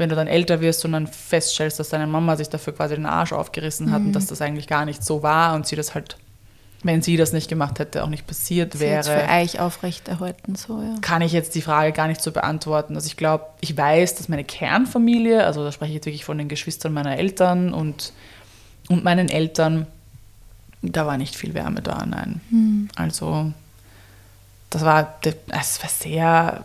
wenn 0.01 0.09
du 0.09 0.17
dann 0.17 0.27
älter 0.27 0.61
wirst 0.61 0.85
und 0.85 0.93
dann 0.93 1.07
feststellst, 1.07 1.79
dass 1.79 1.91
deine 1.91 2.07
Mama 2.07 2.35
sich 2.37 2.49
dafür 2.49 2.75
quasi 2.75 2.95
den 2.95 3.07
Arsch 3.07 3.33
aufgerissen 3.33 3.93
hat 3.93 4.01
mhm. 4.01 4.09
und 4.09 4.13
dass 4.15 4.27
das 4.27 4.41
eigentlich 4.41 4.67
gar 4.67 4.87
nicht 4.87 5.05
so 5.05 5.23
war 5.23 5.55
und 5.55 5.67
sie 5.67 5.77
das 5.77 5.95
halt, 5.95 6.17
wenn 6.83 7.03
sie 7.03 7.19
das 7.19 7.35
nicht 7.35 7.49
gemacht 7.49 7.79
hätte, 7.79 8.03
auch 8.03 8.09
nicht 8.09 8.27
passiert 8.27 8.73
sie 8.73 8.81
wäre. 8.81 9.05
für 9.05 9.29
euch 9.31 9.61
aufrechterhalten, 9.61 10.57
so, 10.57 10.81
ja. 10.81 10.95
Kann 11.03 11.21
ich 11.21 11.33
jetzt 11.33 11.55
die 11.55 11.61
Frage 11.61 11.93
gar 11.93 12.09
nicht 12.09 12.23
so 12.23 12.33
beantworten. 12.33 12.95
Also 12.95 13.07
ich 13.07 13.19
glaube, 13.19 13.45
ich 13.61 13.77
weiß, 13.77 14.15
dass 14.15 14.31
meine 14.31 14.43
Kernfamilie, 14.43 15.45
also 15.45 15.63
da 15.63 15.71
spreche 15.71 15.91
ich 15.91 15.97
jetzt 15.97 16.07
wirklich 16.07 16.25
von 16.25 16.39
den 16.39 16.49
Geschwistern 16.49 16.95
meiner 16.95 17.19
Eltern 17.19 17.75
und, 17.75 18.15
und 18.89 19.05
meinen 19.05 19.29
Eltern, 19.29 19.87
da 20.81 21.07
war 21.07 21.19
nicht 21.19 21.37
viel 21.37 21.53
Wärme 21.53 21.83
da, 21.83 22.07
nein. 22.07 22.41
Mhm. 22.49 22.89
Also 22.97 23.53
das 24.71 24.83
war, 24.83 25.19
das 25.21 25.83
war 25.83 25.91
sehr 25.91 26.65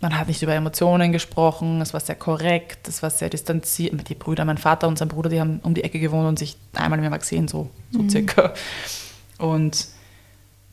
man 0.00 0.16
hat 0.16 0.28
nicht 0.28 0.42
über 0.42 0.54
Emotionen 0.54 1.10
gesprochen, 1.10 1.80
es 1.80 1.92
war 1.92 2.00
sehr 2.00 2.14
korrekt, 2.14 2.86
es 2.86 3.02
war 3.02 3.10
sehr 3.10 3.30
distanziert. 3.30 4.08
Die 4.08 4.14
Brüder, 4.14 4.44
mein 4.44 4.58
Vater 4.58 4.86
und 4.86 4.96
sein 4.98 5.08
Bruder, 5.08 5.28
die 5.28 5.40
haben 5.40 5.60
um 5.64 5.74
die 5.74 5.82
Ecke 5.82 5.98
gewohnt 5.98 6.28
und 6.28 6.38
sich 6.38 6.56
einmal 6.74 6.98
im 6.98 7.04
Jahr 7.04 7.18
gesehen, 7.18 7.48
so, 7.48 7.70
so 7.90 8.02
mhm. 8.02 8.10
circa. 8.10 8.54
Und 9.38 9.88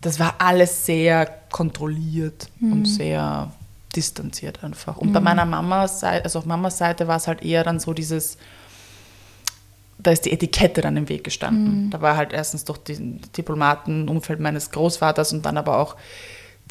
das 0.02 0.20
war 0.20 0.36
alles 0.38 0.86
sehr 0.86 1.26
kontrolliert 1.52 2.50
mhm. 2.60 2.72
und 2.72 2.86
sehr 2.86 3.52
distanziert 3.96 4.64
einfach. 4.64 4.98
Und 4.98 5.10
mhm. 5.10 5.14
bei 5.14 5.20
meiner 5.22 5.46
Mama, 5.46 5.82
also 5.82 6.40
auf 6.40 6.46
Mamas 6.46 6.78
Seite 6.78 7.08
war 7.08 7.18
es 7.18 7.28
halt 7.28 7.44
eher 7.44 7.64
dann 7.64 7.80
so 7.80 7.94
dieses, 7.94 8.38
da 9.98 10.12
ist 10.12 10.26
die 10.26 10.32
Etikette 10.32 10.82
dann 10.82 10.98
im 10.98 11.10
Weg 11.10 11.24
gestanden. 11.24 11.86
Mhm. 11.86 11.90
Da 11.90 12.02
war 12.02 12.16
halt 12.16 12.34
erstens 12.34 12.66
durch 12.66 12.78
den 12.78 13.22
Diplomatenumfeld 13.36 14.40
meines 14.40 14.70
Großvaters 14.70 15.34
und 15.34 15.46
dann 15.46 15.58
aber 15.58 15.80
auch 15.80 15.96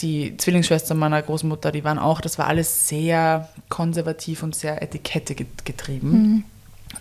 die 0.00 0.36
Zwillingsschwester 0.36 0.94
meiner 0.94 1.22
Großmutter, 1.22 1.70
die 1.70 1.84
waren 1.84 1.98
auch, 1.98 2.20
das 2.20 2.38
war 2.38 2.46
alles 2.46 2.88
sehr 2.88 3.48
konservativ 3.68 4.42
und 4.42 4.54
sehr 4.54 4.82
Etikette 4.82 5.34
getrieben. 5.34 6.10
Mhm. 6.10 6.44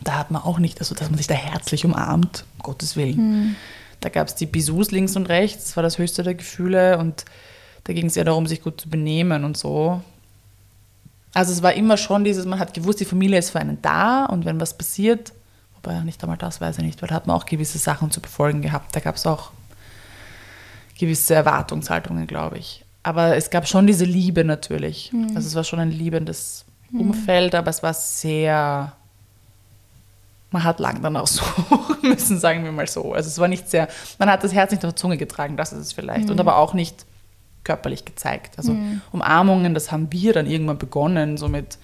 Da 0.04 0.18
hat 0.18 0.32
man 0.32 0.41
auch 0.41 0.60
nicht, 0.60 0.80
also 0.80 0.96
dass 0.96 1.10
man 1.10 1.18
sich 1.18 1.28
da 1.28 1.36
herzlich 1.36 1.86
umarmt, 1.86 2.46
um 2.58 2.64
Gottes 2.64 2.96
Willen. 2.96 3.18
Mhm. 3.18 3.56
Da 4.00 4.10
gab 4.10 4.28
es 4.28 4.36
die 4.36 4.46
Bisous 4.46 4.91
links 4.91 5.16
und 5.16 5.30
rechts, 5.30 5.66
das 5.66 5.76
war 5.78 5.84
das 5.84 5.98
höchste 5.98 6.24
der 6.24 6.36
Gefühle 6.36 6.98
und 6.98 7.26
da 7.86 7.94
ging 7.94 8.08
es 8.08 8.18
eher 8.18 8.26
darum, 8.26 8.48
sich 8.48 8.62
gut 8.62 8.82
zu 8.82 8.89
benehmen 8.89 9.44
und 9.44 9.58
so. 9.58 10.02
Also 11.34 11.52
es 11.52 11.64
war 11.64 11.74
immer 11.74 11.98
schon 11.98 12.24
dieses, 12.24 12.46
man 12.46 12.60
hat 12.60 12.74
gewusst, 12.74 13.00
die 13.00 13.06
Familie 13.06 13.39
ist 13.39 13.50
für 13.50 13.60
einen 13.60 13.82
da 13.82 14.26
und 14.26 14.46
wenn 14.46 14.60
was 14.60 14.78
passiert, 14.78 15.34
wobei 15.76 16.00
nicht 16.02 16.22
einmal 16.24 16.38
das 16.38 16.62
weiß 16.62 16.78
ich 16.78 16.84
nicht, 16.84 17.02
weil 17.02 17.10
da 17.10 17.16
hat 17.16 17.28
man 17.28 17.36
auch 17.36 17.46
gewisse 17.46 17.80
Sachen 17.80 18.12
zu 18.12 18.22
befolgen 18.22 18.62
gehabt. 18.62 18.96
Da 18.96 19.00
gab 19.00 19.16
es 19.16 19.26
auch 19.26 19.52
gewisse 20.98 21.36
Erwartungshaltungen, 21.36 22.28
glaube 22.28 22.58
ich 22.58 22.84
aber 23.04 23.36
es 23.36 23.50
gab 23.50 23.68
schon 23.68 23.86
diese 23.86 24.06
Liebe 24.06 24.46
natürlich. 24.46 25.12
Mhm. 25.12 25.36
Also 25.36 25.48
es 25.48 25.56
war 25.56 25.66
schon 25.66 25.80
ein 25.80 25.91
liebendes 25.91 26.66
mhm. 26.89 27.02
Umfeld, 27.02 27.54
aber 27.54 27.70
es 27.70 27.84
war 27.84 27.94
sehr. 27.94 28.94
Man 30.52 30.64
hat 30.64 30.80
lang 30.80 31.02
danach 31.02 31.28
suchen 31.28 31.98
müssen, 32.10 32.39
sagen 32.39 32.64
wir 32.64 32.72
mal 32.72 32.88
so. 32.88 33.14
Also 33.14 33.28
es 33.28 33.39
war 33.39 33.48
nicht 33.48 33.70
sehr, 33.70 33.88
man 34.20 34.30
hat 34.30 34.44
das 34.44 34.54
Herz 34.54 34.72
nicht 34.72 34.86
auf 34.86 34.91
der 34.91 34.96
Zunge 34.96 35.18
getragen, 35.18 35.58
das 35.58 35.74
ist 35.74 35.80
es 35.80 35.94
vielleicht. 35.94 36.26
Mhm. 36.26 36.32
Und 36.32 36.39
aber 36.39 36.58
auch 36.58 36.74
nicht 36.74 37.06
körperlich 37.64 38.06
gezeigt. 38.06 38.58
Also 38.58 38.74
mhm. 38.74 39.02
Umarmungen, 39.12 39.74
das 39.74 39.91
haben 39.91 40.12
wir 40.12 40.32
dann 40.32 40.46
irgendwann 40.46 40.78
begonnen, 40.78 41.38
so 41.38 41.50
mit 41.50 41.80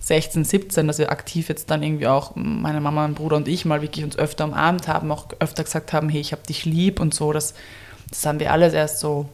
16, 0.00 0.44
17, 0.44 0.88
dass 0.88 0.98
wir 0.98 1.12
aktiv 1.12 1.48
jetzt 1.48 1.70
dann 1.70 1.84
irgendwie 1.84 2.08
auch 2.08 2.32
meine 2.34 2.80
Mama, 2.80 3.02
mein 3.02 3.14
Bruder 3.14 3.36
und 3.36 3.46
ich 3.46 3.64
mal 3.64 3.80
wirklich 3.80 4.04
uns 4.04 4.18
öfter 4.18 4.44
umarmt 4.44 4.88
haben, 4.88 5.12
auch 5.12 5.28
öfter 5.38 5.62
gesagt 5.62 5.92
haben, 5.92 6.08
hey, 6.08 6.20
ich 6.20 6.32
habe 6.32 6.42
dich 6.42 6.64
lieb 6.64 6.98
und 6.98 7.14
so. 7.14 7.32
Das, 7.32 7.54
das 8.12 8.24
haben 8.26 8.38
wir 8.38 8.52
alles 8.52 8.74
erst 8.74 9.00
so, 9.00 9.28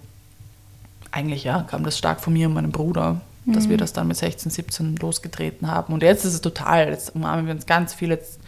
eigentlich 1.10 1.44
ja, 1.44 1.62
kam 1.62 1.84
das 1.84 1.98
stark 1.98 2.20
von 2.20 2.32
mir 2.32 2.46
und 2.46 2.54
meinem 2.54 2.72
Bruder, 2.72 3.20
mhm. 3.44 3.52
dass 3.52 3.68
wir 3.68 3.76
das 3.76 3.92
dann 3.92 4.08
mit 4.08 4.16
16, 4.16 4.50
17 4.50 4.96
losgetreten 4.96 5.70
haben. 5.70 5.92
Und 5.92 6.02
jetzt 6.02 6.24
ist 6.24 6.34
es 6.34 6.40
total, 6.40 6.88
jetzt 6.88 7.14
umarmen 7.14 7.46
wir 7.46 7.54
uns 7.54 7.66
ganz 7.66 7.92
viel, 7.92 8.10
jetzt 8.10 8.38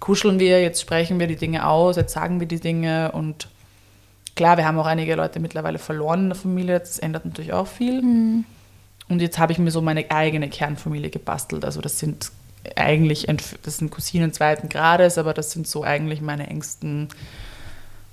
kuscheln 0.00 0.38
wir, 0.38 0.60
jetzt 0.60 0.80
sprechen 0.80 1.20
wir 1.20 1.26
die 1.26 1.36
Dinge 1.36 1.66
aus, 1.66 1.96
jetzt 1.96 2.12
sagen 2.12 2.40
wir 2.40 2.48
die 2.48 2.60
Dinge 2.60 3.12
und 3.12 3.48
klar, 4.34 4.56
wir 4.56 4.66
haben 4.66 4.78
auch 4.78 4.86
einige 4.86 5.14
Leute 5.14 5.38
mittlerweile 5.38 5.78
verloren 5.78 6.24
in 6.24 6.28
der 6.30 6.36
Familie, 6.36 6.80
das 6.80 6.98
ändert 6.98 7.24
natürlich 7.24 7.52
auch 7.52 7.66
viel. 7.66 8.02
Mhm. 8.02 8.44
Und 9.08 9.20
jetzt 9.20 9.38
habe 9.38 9.52
ich 9.52 9.58
mir 9.58 9.70
so 9.70 9.82
meine 9.82 10.10
eigene 10.10 10.48
Kernfamilie 10.48 11.10
gebastelt. 11.10 11.66
Also 11.66 11.82
das 11.82 11.98
sind 11.98 12.32
eigentlich, 12.76 13.26
das 13.62 13.76
sind 13.76 13.90
Cousinen 13.90 14.32
zweiten 14.32 14.70
Grades, 14.70 15.18
aber 15.18 15.34
das 15.34 15.50
sind 15.50 15.66
so 15.66 15.82
eigentlich 15.84 16.22
meine 16.22 16.46
engsten 16.46 17.08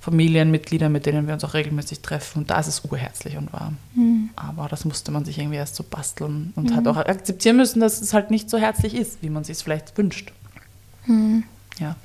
Familienmitglieder, 0.09 0.89
mit 0.89 1.05
denen 1.05 1.27
wir 1.27 1.35
uns 1.35 1.43
auch 1.43 1.53
regelmäßig 1.53 2.01
treffen. 2.01 2.39
Und 2.39 2.49
da 2.49 2.59
ist 2.59 2.67
es 2.67 2.81
urherzlich 2.89 3.37
und 3.37 3.53
warm. 3.53 3.77
Mhm. 3.93 4.31
Aber 4.35 4.67
das 4.67 4.83
musste 4.85 5.11
man 5.11 5.23
sich 5.23 5.37
irgendwie 5.37 5.57
erst 5.57 5.75
so 5.75 5.83
basteln 5.83 6.51
und 6.55 6.71
mhm. 6.71 6.75
hat 6.75 6.87
auch 6.87 6.97
akzeptieren 6.97 7.57
müssen, 7.57 7.79
dass 7.79 8.01
es 8.01 8.13
halt 8.13 8.31
nicht 8.31 8.49
so 8.49 8.57
herzlich 8.57 8.95
ist, 8.95 9.21
wie 9.21 9.29
man 9.29 9.43
sich 9.43 9.57
es 9.57 9.61
vielleicht 9.61 9.95
wünscht. 9.97 10.31
Mhm. 11.05 11.43
Ja. 11.79 11.95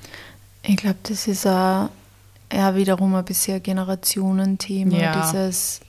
Ich 0.61 0.77
glaube, 0.77 0.97
das 1.03 1.27
ist 1.27 1.47
auch 1.47 1.89
ja, 2.53 2.75
wiederum 2.75 3.15
ein 3.15 3.25
bisschen 3.25 3.61
Generationenthema, 3.61 4.97
ja. 4.97 5.21
dieses 5.21 5.81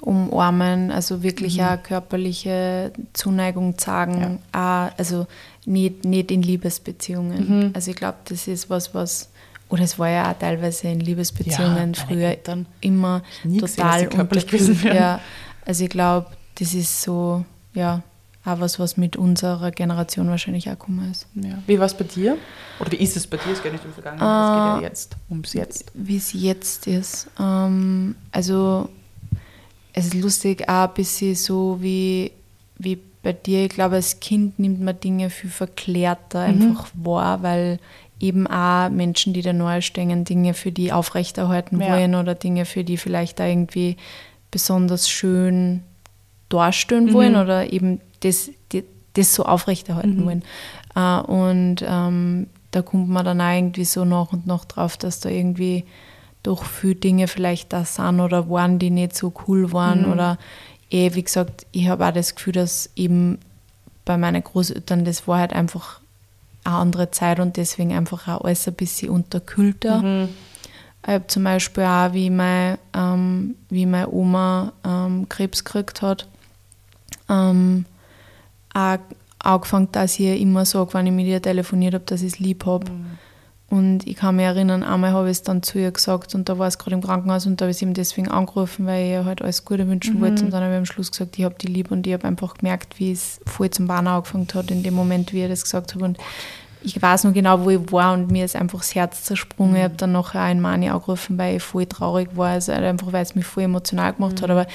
umarmen, 0.00 0.90
also 0.90 1.22
wirklich 1.22 1.58
mhm. 1.58 1.64
auch 1.64 1.82
körperliche 1.82 2.92
Zuneigung 3.14 3.78
zeigen, 3.78 4.38
ja. 4.54 4.88
auch, 4.88 4.98
also 4.98 5.26
nicht, 5.64 6.04
nicht 6.04 6.30
in 6.30 6.42
Liebesbeziehungen. 6.42 7.48
Mhm. 7.48 7.70
Also 7.72 7.90
ich 7.90 7.96
glaube, 7.96 8.18
das 8.26 8.48
ist 8.48 8.68
was, 8.68 8.94
was, 8.94 9.30
oder 9.72 9.84
es 9.84 9.98
war 9.98 10.10
ja 10.10 10.30
auch 10.30 10.38
teilweise 10.38 10.88
in 10.88 11.00
Liebesbeziehungen 11.00 11.94
ja, 11.94 12.04
früher 12.04 12.36
immer 12.82 13.22
total 13.58 14.06
körperlich 14.06 14.46
gewesen 14.46 14.82
werden. 14.82 14.96
Ja, 14.98 15.20
also 15.64 15.84
ich 15.84 15.90
glaube, 15.90 16.26
das 16.56 16.74
ist 16.74 17.00
so, 17.00 17.42
ja, 17.72 18.02
auch 18.44 18.60
was, 18.60 18.78
was 18.78 18.98
mit 18.98 19.16
unserer 19.16 19.70
Generation 19.70 20.28
wahrscheinlich 20.28 20.68
auch 20.68 20.72
gekommen 20.72 21.10
ist. 21.10 21.26
Ja. 21.36 21.56
Wie 21.66 21.78
war 21.78 21.86
es 21.86 21.94
bei 21.94 22.04
dir? 22.04 22.36
Oder 22.80 22.92
wie 22.92 22.96
ist 22.96 23.16
es 23.16 23.26
bei 23.26 23.38
dir? 23.38 23.52
Es 23.52 23.62
geht 23.62 23.72
nicht 23.72 23.84
um 23.86 23.94
Vergangenheit, 23.94 24.28
äh, 24.28 24.42
es 24.42 24.50
geht 24.50 24.58
ja 24.58 24.76
ah, 24.76 24.80
jetzt, 24.82 25.16
ums 25.30 25.52
Jetzt. 25.54 25.90
Wie 25.94 26.16
es 26.18 26.32
jetzt 26.34 26.86
ist. 26.86 27.28
Ähm, 27.40 28.14
also, 28.30 28.90
es 29.94 30.04
ist 30.08 30.14
lustig, 30.14 30.68
auch 30.68 30.88
ein 30.88 30.94
bisschen 30.94 31.34
so 31.34 31.78
wie, 31.80 32.30
wie 32.76 32.98
bei 33.22 33.32
dir. 33.32 33.64
Ich 33.64 33.70
glaube, 33.70 33.94
als 33.94 34.20
Kind 34.20 34.58
nimmt 34.58 34.82
man 34.82 35.00
Dinge 35.00 35.30
viel 35.30 35.48
verklärter 35.48 36.46
mhm. 36.46 36.62
einfach 36.62 36.90
wahr, 36.92 37.42
weil 37.42 37.78
eben 38.22 38.46
auch 38.46 38.88
Menschen, 38.88 39.34
die 39.34 39.42
da 39.42 39.52
neu 39.52 39.80
stehen, 39.80 40.24
Dinge 40.24 40.54
für 40.54 40.72
die 40.72 40.92
aufrechterhalten 40.92 41.80
ja. 41.80 41.88
wollen 41.88 42.14
oder 42.14 42.34
Dinge 42.34 42.64
für 42.64 42.84
die 42.84 42.96
vielleicht 42.96 43.40
da 43.40 43.46
irgendwie 43.46 43.96
besonders 44.50 45.10
schön 45.10 45.82
darstellen 46.48 47.06
mhm. 47.06 47.12
wollen 47.12 47.36
oder 47.36 47.72
eben 47.72 48.00
das, 48.20 48.50
das, 48.68 48.84
das 49.14 49.34
so 49.34 49.44
aufrechterhalten 49.44 50.20
mhm. 50.20 50.24
wollen. 50.24 50.42
Uh, 50.94 51.20
und 51.32 51.76
ähm, 51.86 52.46
da 52.70 52.82
kommt 52.82 53.08
man 53.08 53.24
dann 53.24 53.40
auch 53.40 53.54
irgendwie 53.54 53.84
so 53.84 54.04
nach 54.04 54.32
und 54.32 54.46
nach 54.46 54.66
drauf, 54.66 54.96
dass 54.96 55.20
da 55.20 55.28
irgendwie 55.28 55.84
doch 56.42 56.64
viele 56.64 56.96
Dinge 56.96 57.28
vielleicht 57.28 57.72
da 57.72 57.84
sind 57.84 58.20
oder 58.20 58.50
waren, 58.50 58.78
die 58.78 58.90
nicht 58.90 59.16
so 59.16 59.32
cool 59.46 59.72
waren. 59.72 60.06
Mhm. 60.06 60.12
Oder 60.12 60.38
eh, 60.90 61.14
wie 61.14 61.22
gesagt, 61.22 61.66
ich 61.72 61.88
habe 61.88 62.06
auch 62.06 62.12
das 62.12 62.34
Gefühl, 62.34 62.52
dass 62.52 62.90
eben 62.94 63.38
bei 64.04 64.16
meinen 64.16 64.44
Großeltern, 64.44 65.04
das 65.04 65.26
war 65.26 65.38
halt 65.38 65.54
einfach 65.54 66.01
eine 66.64 66.76
andere 66.76 67.10
Zeit 67.10 67.40
und 67.40 67.56
deswegen 67.56 67.92
einfach 67.92 68.28
auch 68.28 68.44
alles 68.44 68.66
ein 68.68 68.74
bisschen 68.74 69.10
unterkühlter. 69.10 70.02
Mhm. 70.02 70.28
Ich 71.02 71.08
habe 71.08 71.26
zum 71.26 71.44
Beispiel 71.44 71.84
auch, 71.84 72.12
wie, 72.12 72.30
mein, 72.30 72.78
ähm, 72.94 73.56
wie 73.68 73.86
meine 73.86 74.08
Oma 74.08 74.72
ähm, 74.84 75.28
Krebs 75.28 75.64
gekriegt 75.64 76.00
hat, 76.00 76.28
ähm, 77.28 77.84
auch 78.72 78.98
angefangen, 79.40 79.88
dass 79.90 80.18
ich 80.20 80.40
immer 80.40 80.64
sage, 80.64 80.94
wenn 80.94 81.06
ich 81.06 81.12
mit 81.12 81.26
ihr 81.26 81.42
telefoniert 81.42 81.94
habe, 81.94 82.04
dass 82.04 82.22
ich 82.22 82.34
es 82.34 82.38
lieb 82.38 82.64
habe. 82.66 82.90
Mhm. 82.90 83.18
Und 83.72 84.06
ich 84.06 84.16
kann 84.16 84.36
mich 84.36 84.44
erinnern, 84.44 84.82
einmal 84.82 85.12
habe 85.12 85.28
ich 85.28 85.38
es 85.38 85.42
dann 85.44 85.62
zu 85.62 85.78
ihr 85.78 85.92
gesagt 85.92 86.34
und 86.34 86.46
da 86.50 86.58
war 86.58 86.68
es 86.68 86.76
gerade 86.76 86.94
im 86.94 87.00
Krankenhaus 87.00 87.46
und 87.46 87.58
da 87.58 87.64
habe 87.64 87.70
ich 87.70 87.78
sie 87.78 87.86
ihm 87.86 87.94
deswegen 87.94 88.28
angerufen, 88.28 88.84
weil 88.84 89.06
ich 89.06 89.10
ihr 89.12 89.24
halt 89.24 89.40
alles 89.40 89.64
Gute 89.64 89.88
wünschen 89.88 90.16
mhm. 90.16 90.20
wollte. 90.20 90.44
Und 90.44 90.50
dann 90.50 90.62
habe 90.62 90.74
ich 90.74 90.78
am 90.78 90.84
Schluss 90.84 91.10
gesagt, 91.10 91.38
ich 91.38 91.44
habe 91.46 91.54
die 91.58 91.68
lieb 91.68 91.90
und 91.90 92.06
ich 92.06 92.12
habe 92.12 92.24
einfach 92.24 92.52
gemerkt, 92.52 92.98
wie 92.98 93.12
es 93.12 93.40
voll 93.46 93.70
zum 93.70 93.86
Bahn 93.86 94.06
angefangen 94.06 94.46
hat 94.52 94.70
in 94.70 94.82
dem 94.82 94.92
Moment, 94.92 95.32
wie 95.32 95.40
er 95.40 95.48
das 95.48 95.62
gesagt 95.62 95.94
hat. 95.94 96.02
Und 96.02 96.18
ich 96.82 97.00
weiß 97.00 97.24
noch 97.24 97.32
genau, 97.32 97.64
wo 97.64 97.70
ich 97.70 97.90
war 97.90 98.12
und 98.12 98.30
mir 98.30 98.44
ist 98.44 98.56
einfach 98.56 98.80
das 98.80 98.94
Herz 98.94 99.24
zersprungen. 99.24 99.72
Mhm. 99.72 99.78
Ich 99.78 99.84
habe 99.84 99.94
dann 99.96 100.12
nachher 100.12 100.42
einen 100.42 100.60
Mani 100.60 100.90
angerufen, 100.90 101.38
weil 101.38 101.56
ich 101.56 101.62
voll 101.62 101.86
traurig 101.86 102.28
war, 102.36 102.50
also 102.50 102.72
einfach 102.72 103.10
weil 103.14 103.22
es 103.22 103.34
mich 103.34 103.46
voll 103.46 103.62
emotional 103.62 104.12
gemacht 104.12 104.38
mhm. 104.38 104.42
hat. 104.42 104.50
Aber 104.50 104.66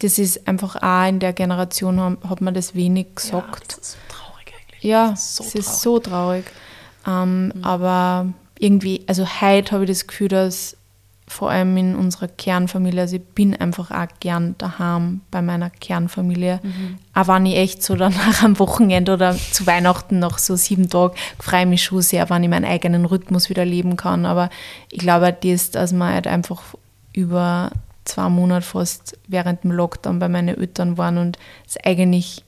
das 0.00 0.18
ist 0.18 0.48
einfach 0.48 0.74
auch 0.82 1.08
in 1.08 1.20
der 1.20 1.34
Generation 1.34 2.18
hat 2.28 2.40
man 2.40 2.52
das 2.52 2.74
wenig 2.74 3.14
gesagt. 3.14 3.76
Ja, 3.78 3.78
das 3.78 3.78
ist 3.78 3.92
so 3.92 3.98
traurig 4.08 4.52
eigentlich. 4.58 4.82
Ja, 4.82 5.12
es 5.12 5.38
ist, 5.38 5.52
so 5.52 5.58
ist 5.60 5.80
so 5.82 5.98
traurig. 6.00 6.44
Ähm, 7.06 7.46
mhm. 7.46 7.64
Aber 7.64 8.26
irgendwie, 8.58 9.02
also 9.06 9.26
heute 9.40 9.72
habe 9.72 9.84
ich 9.84 9.90
das 9.90 10.06
Gefühl, 10.06 10.28
dass 10.28 10.76
vor 11.32 11.50
allem 11.50 11.76
in 11.76 11.96
unserer 11.96 12.28
Kernfamilie, 12.28 13.00
also 13.00 13.16
ich 13.16 13.24
bin 13.24 13.56
einfach 13.56 13.90
auch 13.90 14.06
gern 14.20 14.54
daheim 14.58 15.22
bei 15.30 15.40
meiner 15.40 15.70
Kernfamilie. 15.70 16.60
Mhm. 16.62 16.98
Auch 17.14 17.28
wenn 17.28 17.46
ich 17.46 17.56
echt 17.56 17.82
so 17.82 17.96
dann 17.96 18.12
nach 18.26 18.42
am 18.42 18.58
Wochenende 18.58 19.14
oder 19.14 19.34
zu 19.34 19.66
Weihnachten 19.66 20.18
noch 20.18 20.38
so 20.38 20.56
sieben 20.56 20.90
Tage 20.90 21.14
freue 21.38 21.66
mich 21.66 21.82
schon 21.82 22.02
sehr, 22.02 22.28
wenn 22.28 22.44
ich 22.44 22.50
meinen 22.50 22.66
eigenen 22.66 23.06
Rhythmus 23.06 23.48
wieder 23.48 23.64
leben 23.64 23.96
kann. 23.96 24.26
Aber 24.26 24.50
ich 24.90 24.98
glaube, 24.98 25.32
das, 25.32 25.70
dass 25.70 25.92
man 25.92 26.12
halt 26.12 26.26
einfach 26.26 26.62
über 27.12 27.70
zwei 28.04 28.28
Monate 28.28 28.66
fast 28.66 29.18
während 29.28 29.64
dem 29.64 29.72
Lockdown 29.72 30.18
bei 30.18 30.28
meinen 30.28 30.56
Eltern 30.56 30.98
waren 30.98 31.18
und 31.18 31.38
es 31.66 31.76
eigentlich 31.82 32.44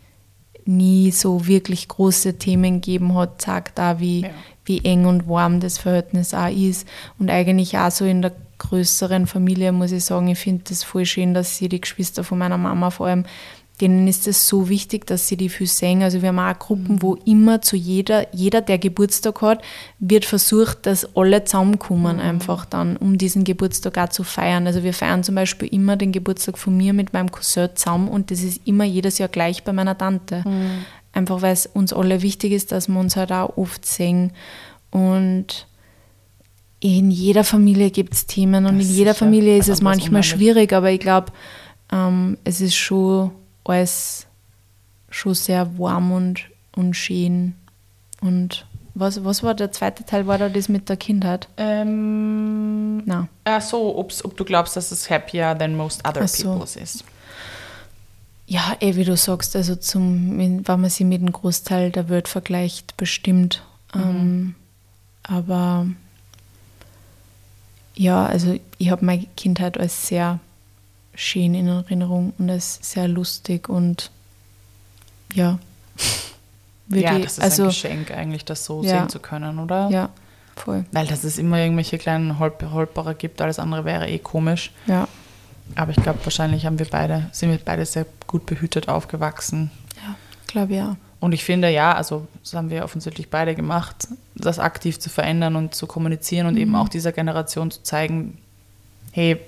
nie 0.66 1.10
so 1.10 1.46
wirklich 1.46 1.88
große 1.88 2.38
Themen 2.38 2.80
gegeben 2.80 3.14
hat, 3.14 3.40
zeigt 3.40 3.78
auch, 3.78 3.98
wie, 3.98 4.22
ja. 4.22 4.30
wie 4.64 4.84
eng 4.84 5.06
und 5.06 5.28
warm 5.28 5.60
das 5.60 5.78
Verhältnis 5.78 6.34
auch 6.34 6.50
ist. 6.50 6.88
Und 7.18 7.30
eigentlich 7.30 7.76
auch 7.76 7.90
so 7.90 8.04
in 8.04 8.22
der 8.22 8.32
größeren 8.58 9.26
Familie, 9.26 9.72
muss 9.72 9.92
ich 9.92 10.04
sagen, 10.04 10.28
ich 10.28 10.38
finde 10.38 10.64
das 10.68 10.84
voll 10.84 11.04
schön, 11.04 11.34
dass 11.34 11.56
sie 11.56 11.68
die 11.68 11.80
Geschwister 11.80 12.24
von 12.24 12.38
meiner 12.38 12.58
Mama 12.58 12.90
vor 12.90 13.06
allem 13.06 13.24
denen 13.80 14.06
ist 14.06 14.28
es 14.28 14.46
so 14.46 14.68
wichtig, 14.68 15.06
dass 15.06 15.26
sie 15.26 15.36
die 15.36 15.48
viel 15.48 15.66
sehen. 15.66 16.02
Also 16.02 16.22
wir 16.22 16.28
haben 16.28 16.38
auch 16.38 16.58
Gruppen, 16.58 17.02
wo 17.02 17.14
immer 17.24 17.60
zu 17.60 17.76
jeder, 17.76 18.32
jeder, 18.32 18.60
der 18.60 18.78
Geburtstag 18.78 19.42
hat, 19.42 19.62
wird 19.98 20.24
versucht, 20.24 20.86
dass 20.86 21.16
alle 21.16 21.44
zusammenkommen, 21.44 22.16
mhm. 22.16 22.22
einfach 22.22 22.66
dann, 22.66 22.96
um 22.96 23.18
diesen 23.18 23.42
Geburtstag 23.42 23.98
auch 23.98 24.10
zu 24.10 24.22
feiern. 24.22 24.68
Also 24.68 24.84
wir 24.84 24.94
feiern 24.94 25.24
zum 25.24 25.34
Beispiel 25.34 25.68
immer 25.68 25.96
den 25.96 26.12
Geburtstag 26.12 26.56
von 26.56 26.76
mir 26.76 26.92
mit 26.92 27.12
meinem 27.12 27.32
Cousin 27.32 27.70
zusammen 27.74 28.08
und 28.08 28.30
das 28.30 28.42
ist 28.42 28.60
immer 28.64 28.84
jedes 28.84 29.18
Jahr 29.18 29.28
gleich 29.28 29.64
bei 29.64 29.72
meiner 29.72 29.98
Tante. 29.98 30.44
Mhm. 30.46 30.84
Einfach 31.12 31.42
weil 31.42 31.52
es 31.52 31.66
uns 31.66 31.92
alle 31.92 32.22
wichtig 32.22 32.52
ist, 32.52 32.70
dass 32.70 32.88
wir 32.88 32.98
uns 32.98 33.16
halt 33.16 33.32
auch 33.32 33.56
oft 33.56 33.84
sehen. 33.84 34.32
Und 34.90 35.66
in 36.78 37.10
jeder 37.10 37.42
Familie 37.42 37.90
gibt 37.90 38.14
es 38.14 38.26
Themen 38.26 38.66
und 38.66 38.78
das 38.78 38.86
in 38.86 38.94
jeder 38.94 39.14
Familie 39.14 39.56
ist 39.56 39.68
es 39.68 39.82
manchmal 39.82 40.22
schwierig, 40.22 40.72
aber 40.72 40.90
ich 40.90 41.00
glaube, 41.00 41.32
ähm, 41.90 42.38
es 42.44 42.60
ist 42.60 42.76
schon 42.76 43.32
alles 43.64 44.26
schon 45.10 45.34
sehr 45.34 45.78
warm 45.78 46.12
und, 46.12 46.44
und 46.76 46.94
schön. 46.94 47.54
Und 48.20 48.66
was, 48.94 49.24
was 49.24 49.42
war 49.42 49.54
der 49.54 49.72
zweite 49.72 50.04
Teil? 50.04 50.26
War 50.26 50.38
da 50.38 50.48
das 50.48 50.68
mit 50.68 50.88
der 50.88 50.96
Kindheit? 50.96 51.48
Ähm, 51.56 52.98
Nein. 53.04 53.28
Ach 53.44 53.60
so, 53.60 53.98
ob 53.98 54.36
du 54.36 54.44
glaubst, 54.44 54.76
dass 54.76 54.92
es 54.92 55.10
happier 55.10 55.56
than 55.58 55.76
most 55.76 56.06
other 56.06 56.26
so. 56.28 56.52
people's 56.52 56.76
ist. 56.76 57.04
Ja, 58.46 58.76
eh, 58.80 58.94
wie 58.94 59.04
du 59.04 59.16
sagst, 59.16 59.56
also 59.56 59.74
zum, 59.74 60.38
wenn 60.38 60.80
man 60.80 60.90
sie 60.90 61.04
mit 61.04 61.22
dem 61.22 61.32
Großteil 61.32 61.90
der 61.90 62.08
Welt 62.08 62.28
vergleicht, 62.28 62.96
bestimmt. 62.96 63.62
Mhm. 63.94 64.00
Ähm, 64.02 64.54
aber 65.22 65.86
ja, 67.94 68.26
also 68.26 68.58
ich 68.78 68.90
habe 68.90 69.04
meine 69.04 69.26
Kindheit 69.36 69.78
als 69.78 70.08
sehr 70.08 70.40
schön 71.14 71.54
in 71.54 71.68
Erinnerung 71.68 72.32
und 72.38 72.48
es 72.48 72.78
ist 72.78 72.92
sehr 72.92 73.08
lustig 73.08 73.68
und 73.68 74.10
ja. 75.34 75.58
ja, 76.88 77.18
das 77.18 77.38
ist 77.38 77.40
also, 77.40 77.62
ein 77.64 77.68
Geschenk 77.68 78.10
eigentlich, 78.10 78.44
das 78.44 78.64
so 78.64 78.82
ja, 78.82 78.98
sehen 78.98 79.08
zu 79.08 79.18
können, 79.18 79.58
oder? 79.58 79.88
Ja, 79.90 80.10
voll. 80.56 80.84
Weil 80.92 81.06
dass 81.06 81.24
es 81.24 81.38
immer 81.38 81.58
irgendwelche 81.58 81.98
kleinen 81.98 82.38
Holp 82.38 82.62
Holperer 82.70 83.14
gibt, 83.14 83.40
alles 83.40 83.58
andere 83.58 83.84
wäre 83.84 84.08
eh 84.08 84.18
komisch. 84.18 84.72
Ja. 84.86 85.08
Aber 85.76 85.92
ich 85.92 85.96
glaube, 85.96 86.20
wahrscheinlich 86.24 86.66
haben 86.66 86.78
wir 86.78 86.86
beide, 86.86 87.28
sind 87.32 87.50
wir 87.50 87.58
beide 87.58 87.86
sehr 87.86 88.06
gut 88.26 88.46
behütet 88.46 88.88
aufgewachsen. 88.88 89.70
Ja, 89.96 90.14
glaube 90.46 90.74
ja. 90.74 90.96
Und 91.20 91.32
ich 91.32 91.42
finde, 91.42 91.70
ja, 91.70 91.94
also 91.94 92.28
das 92.42 92.52
haben 92.52 92.68
wir 92.68 92.84
offensichtlich 92.84 93.30
beide 93.30 93.54
gemacht, 93.54 94.08
das 94.34 94.58
aktiv 94.58 94.98
zu 94.98 95.08
verändern 95.08 95.56
und 95.56 95.74
zu 95.74 95.86
kommunizieren 95.86 96.46
und 96.46 96.54
mhm. 96.54 96.60
eben 96.60 96.76
auch 96.76 96.90
dieser 96.90 97.12
Generation 97.12 97.70
zu 97.70 97.82
zeigen, 97.82 98.36
hey, 99.10 99.40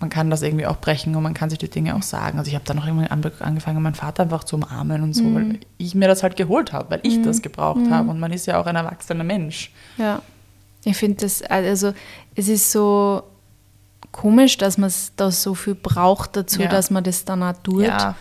man 0.00 0.10
kann 0.10 0.30
das 0.30 0.42
irgendwie 0.42 0.66
auch 0.66 0.76
brechen 0.76 1.16
und 1.16 1.22
man 1.24 1.34
kann 1.34 1.50
sich 1.50 1.58
die 1.58 1.68
Dinge 1.68 1.96
auch 1.96 2.02
sagen. 2.02 2.38
Also 2.38 2.48
ich 2.48 2.54
habe 2.54 2.64
dann 2.64 2.78
auch 2.78 2.86
irgendwann 2.86 3.08
an- 3.08 3.32
angefangen, 3.40 3.82
meinen 3.82 3.94
Vater 3.96 4.22
einfach 4.22 4.44
zu 4.44 4.56
umarmen 4.56 5.02
und 5.02 5.12
so, 5.14 5.24
Mhm. 5.24 5.34
weil 5.34 5.60
ich 5.76 5.94
mir 5.96 6.06
das 6.06 6.22
halt 6.22 6.36
geholt 6.36 6.72
habe, 6.72 6.90
weil 6.90 7.00
ich 7.02 7.20
das 7.22 7.42
gebraucht 7.42 7.90
habe. 7.90 8.08
Und 8.10 8.20
man 8.20 8.32
ist 8.32 8.46
ja 8.46 8.60
auch 8.60 8.66
ein 8.66 8.76
erwachsener 8.76 9.24
Mensch. 9.24 9.72
Ja. 9.96 10.22
Ich 10.84 10.96
finde 10.96 11.16
das, 11.22 11.42
also 11.42 11.92
es 12.36 12.48
ist 12.48 12.70
so 12.70 13.22
komisch, 14.12 14.56
dass 14.56 14.78
man 14.78 14.92
da 15.16 15.30
so 15.30 15.54
viel 15.54 15.74
braucht 15.74 16.36
dazu, 16.36 16.62
Ja. 16.62 16.68
dass 16.68 16.90
man 16.90 17.02
das 17.04 17.24
dann 17.24 17.42
auch 17.42 17.54
tut, 17.62 17.82
Ja, 17.82 18.14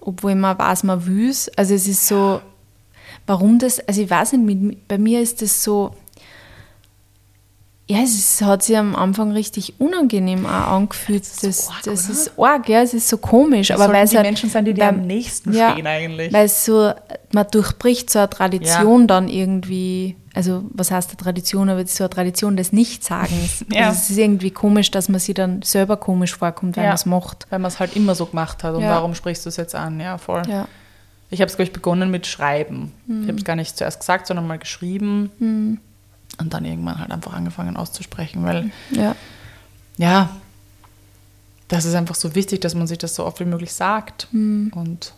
obwohl 0.00 0.34
man 0.34 0.58
weiß, 0.58 0.84
man 0.84 1.04
will 1.06 1.28
es. 1.28 1.48
Also 1.56 1.74
es 1.74 1.86
ist 1.86 2.06
so, 2.08 2.40
warum 3.26 3.58
das, 3.58 3.78
also 3.80 4.00
ich 4.00 4.08
weiß 4.10 4.32
nicht, 4.32 4.88
bei 4.88 4.96
mir 4.96 5.20
ist 5.20 5.42
das 5.42 5.62
so, 5.62 5.94
ja, 7.90 7.98
es 8.04 8.40
hat 8.42 8.62
sich 8.62 8.76
am 8.76 8.94
Anfang 8.94 9.32
richtig 9.32 9.74
unangenehm 9.80 10.46
auch 10.46 10.50
angefühlt. 10.76 11.22
Das 11.22 11.36
Das, 11.36 11.44
ist 11.44 11.64
so 11.66 11.72
das, 11.72 11.86
arg, 11.86 11.86
oder? 11.86 12.12
ist 12.12 12.38
arg, 12.38 12.68
ja, 12.68 12.82
es 12.82 12.94
ist 12.94 13.08
so 13.08 13.18
komisch. 13.18 13.68
Das 13.68 13.80
aber 13.80 13.92
weil 13.92 14.06
die 14.06 14.16
halt 14.16 14.26
Menschen 14.26 14.48
sein, 14.48 14.64
die 14.64 14.74
dir 14.74 14.88
am 14.88 15.06
nächsten 15.06 15.52
stehen 15.52 15.86
eigentlich. 15.86 16.32
Weil 16.32 16.46
es 16.46 16.64
so, 16.64 16.92
man 17.32 17.46
durchbricht 17.50 18.08
so 18.08 18.20
eine 18.20 18.30
Tradition 18.30 19.08
dann 19.08 19.28
irgendwie, 19.28 20.14
also 20.34 20.62
was 20.72 20.92
heißt 20.92 21.10
eine 21.10 21.16
Tradition, 21.16 21.68
aber 21.68 21.84
so 21.86 22.04
eine 22.04 22.10
Tradition 22.10 22.56
des 22.56 22.72
Nichtsagens. 22.72 23.64
Ja. 23.72 23.88
Also 23.88 23.98
es 24.04 24.10
ist 24.10 24.18
irgendwie 24.18 24.50
komisch, 24.52 24.90
dass 24.92 25.08
man 25.08 25.18
sich 25.18 25.34
dann 25.34 25.62
selber 25.62 25.96
komisch 25.96 26.36
vorkommt, 26.36 26.76
wenn 26.76 26.84
Ja. 26.84 26.90
man 26.90 26.94
es 26.96 27.06
macht. 27.06 27.46
weil 27.50 27.58
man 27.58 27.70
es 27.70 27.80
halt 27.80 27.96
immer 27.96 28.14
so 28.14 28.26
gemacht 28.26 28.62
hat. 28.62 28.74
Und 28.74 28.82
Ja. 28.82 28.90
warum 28.90 29.14
sprichst 29.16 29.44
du 29.44 29.48
es 29.48 29.56
jetzt 29.56 29.74
an? 29.74 29.98
Ja, 29.98 30.16
voll. 30.16 30.42
Ja. 30.48 30.68
Ich 31.32 31.40
habe 31.40 31.48
es, 31.48 31.56
glaube 31.56 31.64
ich, 31.68 31.72
begonnen 31.72 32.10
mit 32.10 32.26
Schreiben. 32.26 32.92
Ich 33.08 33.28
habe 33.28 33.38
es 33.38 33.44
gar 33.44 33.56
nicht 33.56 33.76
zuerst 33.76 34.00
gesagt, 34.00 34.26
sondern 34.26 34.46
mal 34.46 34.58
geschrieben. 34.58 35.80
Und 36.38 36.54
dann 36.54 36.64
irgendwann 36.64 36.98
halt 36.98 37.10
einfach 37.10 37.32
angefangen 37.34 37.76
auszusprechen, 37.76 38.44
weil, 38.44 38.70
Ja. 38.90 39.14
ja, 39.98 40.30
das 41.68 41.84
ist 41.84 41.94
einfach 41.94 42.14
so 42.14 42.34
wichtig, 42.34 42.60
dass 42.60 42.74
man 42.74 42.86
sich 42.86 42.98
das 42.98 43.14
so 43.14 43.24
oft 43.24 43.40
wie 43.40 43.44
möglich 43.44 43.72
sagt. 43.72 44.26
Und 44.32 45.12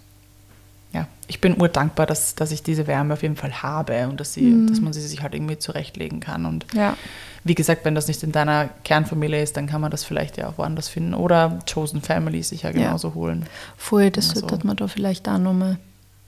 ja, 0.93 1.07
ich 1.29 1.41
bin 1.41 1.59
urdankbar, 1.61 2.05
dass, 2.07 2.35
dass 2.35 2.51
ich 2.51 2.63
diese 2.63 2.87
Wärme 2.87 3.15
auf 3.15 3.23
jeden 3.23 3.37
Fall 3.37 3.63
habe 3.63 4.07
und 4.09 4.21
dass, 4.21 4.35
sie, 4.35 4.67
dass 4.67 4.81
man 4.81 4.93
sie 4.93 5.01
sich 5.01 5.23
halt 5.23 5.33
irgendwie 5.35 5.59
zurechtlegen 5.59 6.21
kann. 6.21 6.45
Und 6.45 6.67
Ja. 6.75 6.97
wie 7.45 7.55
gesagt, 7.55 7.85
wenn 7.87 7.95
das 7.95 8.09
nicht 8.09 8.23
in 8.23 8.33
deiner 8.33 8.69
Kernfamilie 8.85 9.43
ist, 9.43 9.57
dann 9.57 9.67
kann 9.67 9.81
man 9.81 9.91
das 9.91 10.05
vielleicht 10.05 10.37
ja 10.37 10.49
auch 10.49 10.59
woanders 10.59 10.89
finden. 10.89 11.15
Oder 11.15 11.61
Chosen 11.73 12.03
Family 12.03 12.43
sich 12.43 12.63
ja 12.63 12.71
Ja. 12.71 12.75
genauso 12.75 13.15
holen. 13.15 13.47
Voll, 13.79 14.11
das 14.11 14.31
Also- 14.31 14.47
sollte 14.49 14.67
man 14.67 14.77
da 14.77 14.89
vielleicht 14.89 15.27
auch 15.29 15.39
nochmal 15.39 15.79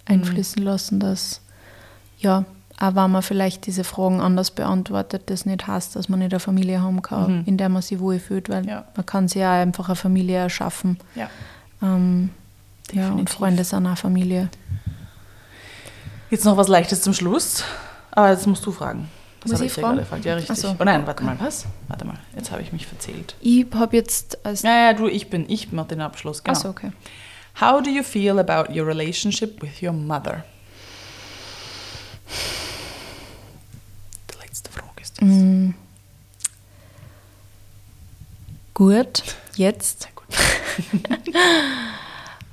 einfließen 0.06 0.62
lassen, 0.62 1.00
dass, 1.00 1.40
ja, 2.18 2.44
auch 2.80 2.94
wenn 2.94 3.10
man 3.10 3.22
vielleicht 3.22 3.66
diese 3.66 3.84
Fragen 3.84 4.20
anders 4.20 4.50
beantwortet, 4.50 5.22
das 5.26 5.46
nicht 5.46 5.66
heißt, 5.66 5.94
dass 5.96 6.08
man 6.08 6.18
nicht 6.18 6.32
eine 6.32 6.40
Familie 6.40 6.80
haben 6.82 7.02
kann, 7.02 7.38
Mhm. 7.40 7.42
in 7.46 7.56
der 7.56 7.68
man 7.68 7.82
sich 7.82 7.98
wohlfühlt, 8.00 8.48
weil 8.48 8.66
Ja. 8.66 8.84
man 8.96 9.06
kann 9.06 9.28
sich 9.28 9.40
ja 9.40 9.52
einfach 9.52 9.88
eine 9.88 9.96
Familie 9.96 10.38
erschaffen. 10.38 10.98
Ja. 11.14 11.28
Ähm, 11.82 12.30
ja, 12.92 13.10
und. 13.12 13.30
Freunde 13.30 13.64
sind 13.64 13.86
auch 13.86 13.96
Familie. 13.98 14.48
Jetzt 16.30 16.44
noch 16.44 16.56
was 16.56 16.68
Leichtes 16.68 17.02
zum 17.02 17.14
Schluss. 17.14 17.62
Aber 18.10 18.30
jetzt 18.30 18.46
musst 18.46 18.64
du 18.66 18.72
fragen. 18.72 19.08
Das 19.42 19.52
Muss 19.52 19.60
ich 19.60 19.72
fragen? 19.72 19.98
gefragt. 19.98 20.24
Ja, 20.24 20.34
richtig. 20.34 20.56
So. 20.56 20.74
Oh 20.78 20.84
nein, 20.84 21.06
warte 21.06 21.22
mal, 21.22 21.36
was? 21.38 21.66
Warte 21.88 22.06
mal, 22.06 22.16
jetzt 22.34 22.50
habe 22.50 22.62
ich 22.62 22.72
mich 22.72 22.86
verzählt. 22.86 23.34
Ich 23.40 23.66
habe 23.74 23.94
jetzt 23.96 24.44
als. 24.44 24.62
Ja, 24.62 24.86
ja, 24.86 24.92
du, 24.94 25.06
ich 25.06 25.28
bin, 25.28 25.44
ich 25.50 25.70
mache 25.70 25.88
den 25.88 26.00
Abschluss. 26.00 26.42
Genau. 26.42 26.56
Achso, 26.56 26.70
okay. 26.70 26.92
How 27.60 27.82
do 27.82 27.90
you 27.90 28.02
feel 28.02 28.38
about 28.38 28.72
your 28.72 28.86
relationship 28.86 29.60
with 29.62 29.82
your 29.82 29.92
mother? 29.92 30.44
Die 34.30 34.40
letzte 34.46 34.70
Das. 35.24 35.36
Mm. 35.36 35.74
Gut, 38.74 39.22
jetzt. 39.56 40.02
Sehr 40.02 40.10
gut. 40.14 41.02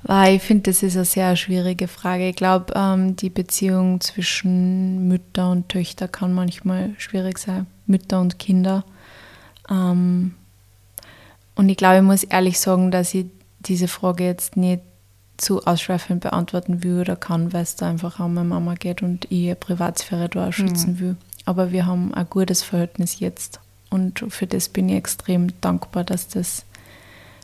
Weil 0.03 0.35
ich 0.35 0.41
finde, 0.41 0.71
das 0.71 0.83
ist 0.83 0.95
eine 0.95 1.05
sehr 1.05 1.35
schwierige 1.35 1.87
Frage. 1.87 2.29
Ich 2.29 2.35
glaube, 2.35 2.73
ähm, 2.75 3.15
die 3.15 3.29
Beziehung 3.29 4.01
zwischen 4.01 5.07
Mütter 5.07 5.51
und 5.51 5.69
Töchter 5.69 6.07
kann 6.07 6.33
manchmal 6.33 6.91
schwierig 6.97 7.37
sein. 7.37 7.67
Mütter 7.85 8.19
und 8.19 8.39
Kinder. 8.39 8.83
Ähm, 9.69 10.33
und 11.55 11.69
ich 11.69 11.77
glaube, 11.77 11.97
ich 11.97 12.03
muss 12.03 12.23
ehrlich 12.23 12.59
sagen, 12.59 12.91
dass 12.91 13.13
ich 13.13 13.27
diese 13.59 13.87
Frage 13.87 14.25
jetzt 14.25 14.57
nicht 14.57 14.81
zu 15.37 15.65
ausschweifend 15.65 16.21
beantworten 16.21 16.83
will 16.83 16.99
oder 16.99 17.15
kann, 17.15 17.53
weil 17.53 17.63
es 17.63 17.75
da 17.75 17.89
einfach 17.89 18.19
um 18.19 18.33
meine 18.33 18.47
Mama 18.47 18.75
geht 18.75 19.01
und 19.01 19.25
ich 19.25 19.31
ihre 19.31 19.55
Privatsphäre 19.55 20.29
da 20.29 20.47
auch 20.47 20.53
schützen 20.53 20.99
will. 20.99 21.15
Aber 21.45 21.71
wir 21.71 21.85
haben 21.85 22.13
ein 22.13 22.27
gutes 22.29 22.61
Verhältnis 22.63 23.19
jetzt. 23.19 23.59
Und 23.89 24.23
für 24.29 24.47
das 24.47 24.69
bin 24.69 24.87
ich 24.89 24.95
extrem 24.95 25.59
dankbar, 25.61 26.03
dass 26.03 26.27
das 26.27 26.63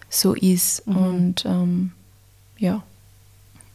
so 0.10 0.34
ist. 0.34 0.82
Und 0.88 1.46
ähm, 1.46 1.92
ja, 2.58 2.84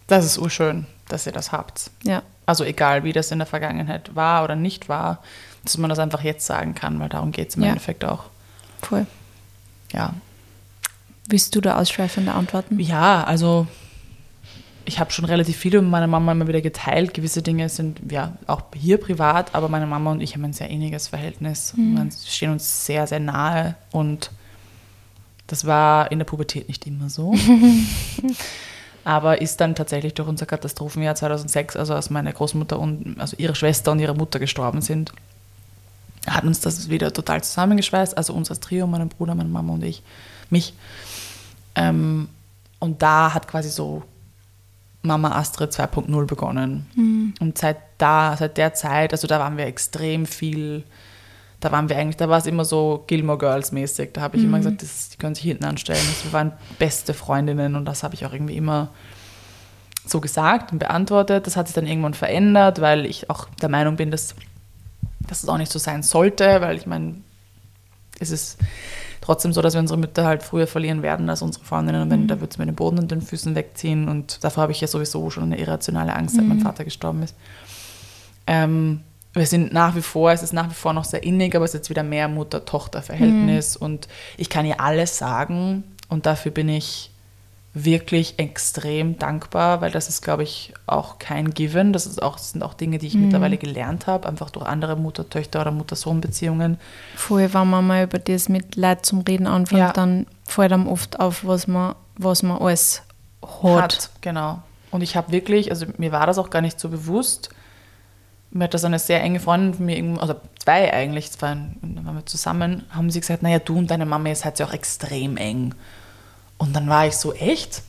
Das 0.07 0.25
ist 0.25 0.39
urschön, 0.39 0.87
dass 1.09 1.27
ihr 1.27 1.33
das 1.33 1.53
habt. 1.53 1.91
ja, 2.05 2.23
Also 2.47 2.65
egal, 2.65 3.05
wie 3.05 3.13
das 3.13 3.31
in 3.31 3.39
der 3.39 3.47
Vergangenheit 3.47 4.15
war 4.15 4.43
oder 4.45 4.57
nicht 4.57 4.89
war, 4.89 5.19
dass 5.65 5.77
man 5.79 5.91
das 5.91 5.99
einfach 5.99 6.23
jetzt 6.23 6.47
sagen 6.47 6.75
kann, 6.75 6.99
weil 6.99 7.09
darum 7.09 7.31
geht 7.33 7.51
es 7.51 7.57
im 7.57 7.63
Ja. 7.63 7.69
Endeffekt 7.71 8.05
auch. 8.05 8.25
voll. 8.81 9.07
Ja, 9.93 10.15
Willst 11.29 11.55
du 11.55 11.61
da 11.61 11.77
ausschweifende 11.79 12.33
antworten? 12.33 12.81
Ja, 12.81 13.23
also 13.25 13.67
ich 14.85 14.99
habe 14.99 15.13
schon 15.13 15.25
relativ 15.25 15.57
viel 15.57 15.81
mit 15.81 15.91
meiner 15.91 16.07
Mama 16.07 16.33
immer 16.33 16.49
wieder 16.49 16.61
geteilt. 16.61 17.15
Gewisse 17.15 17.43
Dinge 17.43 17.69
sind 17.69 18.01
ja 18.11 18.37
auch 18.47 18.63
hier 18.75 18.99
privat, 18.99 19.55
aber 19.55 19.69
meine 19.69 19.87
Mama 19.87 20.13
und 20.13 20.21
ich 20.21 20.35
haben 20.35 20.45
ein 20.45 20.53
sehr 20.53 20.71
ähnliches 20.71 21.09
Verhältnis. 21.09 21.75
Wir 21.77 22.09
stehen 22.27 22.51
uns 22.51 22.87
sehr, 22.87 23.07
sehr 23.07 23.21
nahe 23.21 23.77
und 23.91 24.31
das 25.47 25.67
war 25.67 26.11
in 26.11 26.19
der 26.19 26.27
Pubertät 26.27 26.69
nicht 26.69 26.87
immer 26.87 27.11
so. 27.11 27.35
aber 29.05 29.41
ist 29.41 29.61
dann 29.61 29.75
tatsächlich 29.75 30.15
durch 30.15 30.29
unser 30.29 30.47
Katastrophenjahr 30.47 31.15
2006, 31.15 31.77
also 31.77 31.95
als 31.95 32.11
meine 32.11 32.33
Großmutter 32.33 32.79
und 32.79 33.17
also 33.19 33.37
ihre 33.39 33.55
Schwester 33.55 33.93
und 33.93 33.99
ihre 33.99 34.15
Mutter 34.15 34.39
gestorben 34.39 34.81
sind, 34.81 35.13
hat 36.27 36.45
uns 36.45 36.61
das 36.61 36.89
wieder 36.89 37.13
total 37.13 37.43
zusammengeschweißt. 37.43 38.17
Also 38.17 38.33
uns 38.33 38.51
als 38.51 38.61
Trio, 38.61 38.87
meinen 38.87 39.09
Bruder, 39.09 39.35
meine 39.35 39.49
Mama 39.49 39.75
und 39.75 39.83
ich, 39.83 40.03
mich. 40.51 40.75
Ähm, 41.75 42.29
und 42.79 43.03
da 43.03 43.35
hat 43.35 43.49
quasi 43.49 43.71
so 43.71 44.03
Mama 45.03 45.33
Astrid 45.33 45.73
2.0 45.73 46.27
begonnen. 46.27 46.87
Und 47.41 47.59
seit 47.59 47.79
da, 47.99 48.37
seit 48.37 48.57
der 48.57 48.75
Zeit, 48.75 49.13
also 49.13 49.27
da 49.27 49.41
waren 49.41 49.57
wir 49.57 49.67
extrem 49.67 50.27
viel, 50.27 50.85
da 51.61 51.73
waren 51.73 51.89
wir 51.89 51.97
eigentlich, 51.97 52.17
da 52.17 52.29
war 52.29 52.39
es 52.39 52.47
immer 52.47 52.65
so 52.65 53.05
Gilmore 53.07 53.39
Girls 53.39 53.73
mäßig. 53.73 54.11
Da 54.13 54.21
habe 54.21 54.37
ich 54.37 54.45
immer 54.45 54.59
gesagt, 54.59 54.83
das, 54.83 55.11
die 55.11 55.17
können 55.17 55.35
sich 55.35 55.45
hinten 55.45 55.65
anstellen. 55.65 56.01
Also 56.09 56.25
wir 56.25 56.33
waren 56.33 56.53
beste 56.79 57.15
Freundinnen 57.15 57.75
und 57.75 57.85
das 57.85 58.03
habe 58.03 58.15
ich 58.15 58.25
auch 58.25 58.33
irgendwie 58.33 58.57
immer 58.57 58.91
so 60.07 60.21
gesagt 60.21 60.73
und 60.73 60.79
beantwortet. 60.79 61.47
Das 61.47 61.57
hat 61.57 61.69
sich 61.69 61.75
dann 61.75 61.87
irgendwann 61.87 62.15
verändert, 62.15 62.81
weil 62.81 63.07
ich 63.07 63.31
auch 63.31 63.49
der 63.61 63.69
Meinung 63.69 63.97
bin, 63.97 64.11
dass, 64.11 64.35
dass 65.21 65.43
es 65.43 65.49
auch 65.49 65.59
nicht 65.59 65.71
so 65.71 65.79
sein 65.79 66.03
sollte, 66.03 66.61
weil 66.61 66.77
ich 66.77 66.87
meine, 66.87 67.17
es 68.19 68.31
ist 68.31 68.59
trotzdem 69.23 69.55
so, 69.55 69.63
dass 69.63 69.73
wir 69.73 69.81
unsere 69.81 69.99
Mütter 69.99 70.27
halt 70.27 70.43
früher 70.43 70.67
verlieren 70.67 71.03
werden 71.03 71.31
als 71.31 71.41
unsere 71.41 71.65
Freundinnen. 71.65 72.03
Und 72.03 72.11
wenn, 72.11 72.29
da 72.29 72.41
wird 72.41 72.53
es 72.53 72.59
mir 72.59 72.67
den 72.67 72.75
Boden 72.75 72.99
und 72.99 73.11
den 73.11 73.23
Füßen 73.23 73.55
wegziehen. 73.55 74.09
Und 74.09 74.45
davor 74.45 74.65
habe 74.65 74.73
ich 74.73 74.81
ja 74.83 74.89
sowieso 74.89 75.31
schon 75.31 75.45
eine 75.45 75.59
irrationale 75.59 76.15
Angst, 76.15 76.37
seit 76.37 76.45
mein 76.45 76.61
Vater 76.61 76.85
gestorben 76.85 77.23
ist. 77.23 77.35
Ähm, 78.47 79.01
wir 79.33 79.47
sind 79.47 79.73
nach 79.73 79.95
wie 79.95 80.03
vor, 80.03 80.31
es 80.33 80.43
ist 80.43 80.53
nach 80.53 80.69
wie 80.69 80.75
vor 80.75 80.93
noch 80.93 81.05
sehr 81.05 81.23
innig, 81.23 81.55
aber 81.55 81.65
es 81.65 81.71
ist 81.71 81.81
jetzt 81.81 81.91
wieder 81.91 82.03
mehr 82.03 82.29
Mutter-Tochter-Verhältnis. 82.29 83.77
Und 83.77 84.09
ich 84.37 84.51
kann 84.51 84.67
ihr 84.67 84.81
alles 84.81 85.17
sagen. 85.17 85.85
Und 86.09 86.27
dafür 86.27 86.53
bin 86.53 86.69
ich 86.69 87.12
wirklich 87.75 88.39
extrem 88.39 89.19
dankbar, 89.19 89.81
weil 89.81 89.91
das 89.91 90.09
ist, 90.11 90.21
glaube 90.23 90.43
ich, 90.43 90.75
auch 90.87 91.19
kein 91.19 91.53
Given. 91.55 91.93
Das, 91.95 92.05
ist 92.05 92.23
auch, 92.23 92.37
das 92.37 92.51
sind 92.51 92.63
auch 92.63 92.75
Dinge, 92.75 92.99
die 92.99 93.07
ich 93.07 93.15
mittlerweile 93.15 93.57
gelernt 93.57 94.07
habe, 94.07 94.29
einfach 94.29 94.51
durch 94.51 94.67
andere 94.67 94.95
Mutter-Töchter- 94.97 95.63
oder 95.63 95.71
Mutter-Sohn-Beziehungen. 95.71 96.79
Vorher, 97.17 97.55
wenn 97.55 97.71
man 97.71 97.87
mal 97.87 98.05
über 98.05 98.19
das 98.19 98.51
mit 98.51 98.77
Leid 98.77 99.07
zum 99.07 99.21
Reden 99.23 99.47
anfängt, 99.47 99.79
Ja. 99.81 99.93
dann 99.93 100.27
fällt 100.47 100.73
einem 100.73 100.87
oft 100.87 101.19
auf, 101.19 101.47
was 101.47 101.67
man, 101.67 101.95
was 102.17 102.43
man 102.43 102.59
alles 102.59 103.03
hat. 103.63 103.83
hat. 103.83 104.11
Genau. 104.21 104.61
Und 104.91 105.01
ich 105.01 105.17
habe 105.17 105.33
wirklich, 105.33 105.71
also 105.71 105.87
mir 105.97 106.13
war 106.13 106.27
das 106.27 106.37
auch 106.37 106.51
gar 106.51 106.61
nicht 106.61 106.79
so 106.79 106.91
bewusst. 106.91 107.49
Mir 108.51 108.65
hat 108.65 108.75
das 108.75 108.85
eine 108.85 108.99
sehr 108.99 109.23
enge 109.23 109.41
Freundin 109.41 109.73
von 109.73 109.87
mir, 109.87 110.21
also 110.21 110.35
zwei 110.63 110.93
eigentlich, 110.93 111.31
zwei, 111.33 111.57
waren 111.81 112.17
wir 112.17 112.27
zusammen, 112.27 112.85
haben 112.91 113.11
sie 113.11 113.21
gesagt, 113.21 113.43
naja, 113.43 113.59
du 113.61 113.79
und 113.79 113.91
deine 113.91 114.05
Mama, 114.05 114.29
ihr 114.29 114.37
seid 114.37 114.59
ja 114.59 114.67
auch 114.67 114.75
extrem 114.75 115.39
eng. 115.39 115.75
Und 116.63 116.77
dann 116.77 116.89
war 116.89 117.09
ich 117.09 117.17
so, 117.17 117.33
echt? 117.33 117.83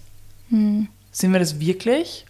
Sind 1.11 1.31
wir 1.31 1.39
das 1.39 1.59
wirklich? 1.59 2.25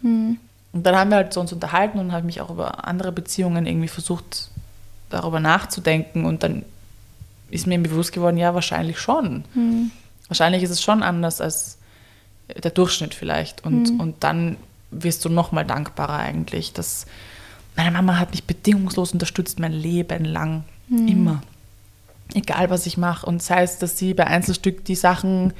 Und 0.73 0.83
dann 0.83 0.93
haben 0.93 1.09
wir 1.09 1.15
halt 1.15 1.31
so 1.31 1.39
uns 1.39 1.53
unterhalten 1.53 1.99
und 1.99 2.11
habe 2.11 2.25
mich 2.25 2.41
auch 2.41 2.49
über 2.49 2.85
andere 2.85 3.13
Beziehungen 3.13 3.65
irgendwie 3.65 3.87
versucht, 3.87 4.49
darüber 5.09 5.39
nachzudenken. 5.39 6.25
Und 6.25 6.43
dann 6.43 6.65
ist 7.49 7.65
mir 7.65 7.79
bewusst 7.79 8.11
geworden, 8.11 8.35
ja, 8.35 8.53
wahrscheinlich 8.53 8.99
schon. 8.99 9.45
Wahrscheinlich 10.27 10.63
ist 10.63 10.71
es 10.71 10.81
schon 10.81 11.01
anders 11.01 11.39
als 11.39 11.77
der 12.61 12.71
Durchschnitt 12.71 13.13
vielleicht. 13.13 13.63
Und, 13.63 13.97
und 14.01 14.21
dann 14.25 14.57
wirst 14.91 15.23
du 15.23 15.29
noch 15.29 15.53
mal 15.53 15.63
dankbarer 15.63 16.17
eigentlich, 16.17 16.73
dass 16.73 17.05
meine 17.77 17.91
Mama 17.91 18.19
hat 18.19 18.31
mich 18.31 18.43
bedingungslos 18.43 19.13
unterstützt 19.13 19.59
mein 19.59 19.71
Leben 19.71 20.25
lang. 20.25 20.65
Immer. 20.89 21.41
Egal, 22.33 22.69
was 22.69 22.85
ich 22.85 22.97
mache. 22.97 23.25
Und 23.25 23.41
sei 23.41 23.63
es, 23.63 23.77
dass 23.79 23.97
sie 23.97 24.13
bei 24.13 24.27
Einzelstück 24.27 24.83
die 24.83 24.95
Sachen 24.95 25.53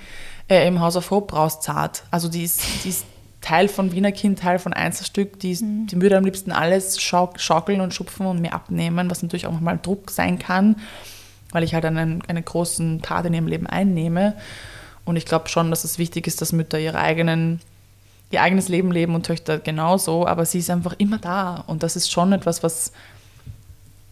äh, 0.48 0.68
im 0.68 0.80
Haus 0.80 0.96
auf 0.96 1.12
Hope 1.12 1.36
rauszahlt. 1.36 2.04
Also 2.12 2.28
die 2.28 2.44
ist, 2.44 2.62
die 2.84 2.89
ist 2.89 3.06
Teil 3.41 3.68
von 3.68 3.91
Wiener 3.91 4.12
Kind, 4.12 4.39
Teil 4.39 4.58
von 4.58 4.74
Einzelstück. 4.74 5.39
Die, 5.39 5.52
ist, 5.52 5.64
die 5.64 6.02
würde 6.02 6.18
am 6.18 6.26
liebsten 6.26 6.52
alles 6.52 7.00
schau 7.02 7.34
schaukeln 7.36 7.82
und 7.82 7.94
schupfen 7.94 8.26
und 8.26 8.41
mir 8.41 8.54
abnehmen, 8.54 9.10
was 9.10 9.22
natürlich 9.22 9.46
auch 9.46 9.52
manchmal 9.52 9.80
Druck 9.82 10.12
sein 10.12 10.39
kann, 10.39 10.78
weil 11.52 11.64
ich 11.64 11.74
halt 11.74 11.86
einen, 11.86 12.22
einen 12.28 12.46
großen 12.46 13.02
Part 13.02 13.26
in 13.26 13.34
ihrem 13.34 13.48
Leben 13.48 13.68
einnehme. 13.68 14.36
Und 15.06 15.18
ich 15.18 15.26
glaube 15.26 15.50
schon, 15.50 15.70
dass 15.70 15.84
es 15.84 16.00
wichtig 16.00 16.28
ist, 16.28 16.41
dass 16.41 16.54
Mütter 16.54 16.80
ihre 16.80 17.00
eigenen, 17.00 17.60
ihr 18.32 18.41
eigenes 18.41 18.70
Leben 18.70 18.91
leben 18.91 19.14
und 19.14 19.26
Töchter 19.26 19.60
genauso. 19.60 20.26
Aber 20.26 20.46
sie 20.46 20.60
ist 20.60 20.70
einfach 20.70 20.96
immer 20.98 21.18
da. 21.18 21.64
Und 21.68 21.84
das 21.84 21.98
ist 21.98 22.10
schon 22.10 22.32
etwas, 22.32 22.64
was 22.64 22.94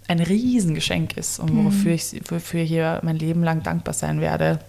ein 0.09 0.19
Riesengeschenk 0.19 1.15
ist 1.15 1.39
und 1.39 1.63
wofür 1.63 1.93
ich 1.93 2.21
wofür 2.29 2.61
ich 2.61 2.69
hier 2.69 2.99
mein 3.01 3.15
Leben 3.15 3.43
lang 3.43 3.63
dankbar 3.63 3.93
sein 3.93 4.19
werde. 4.19 4.59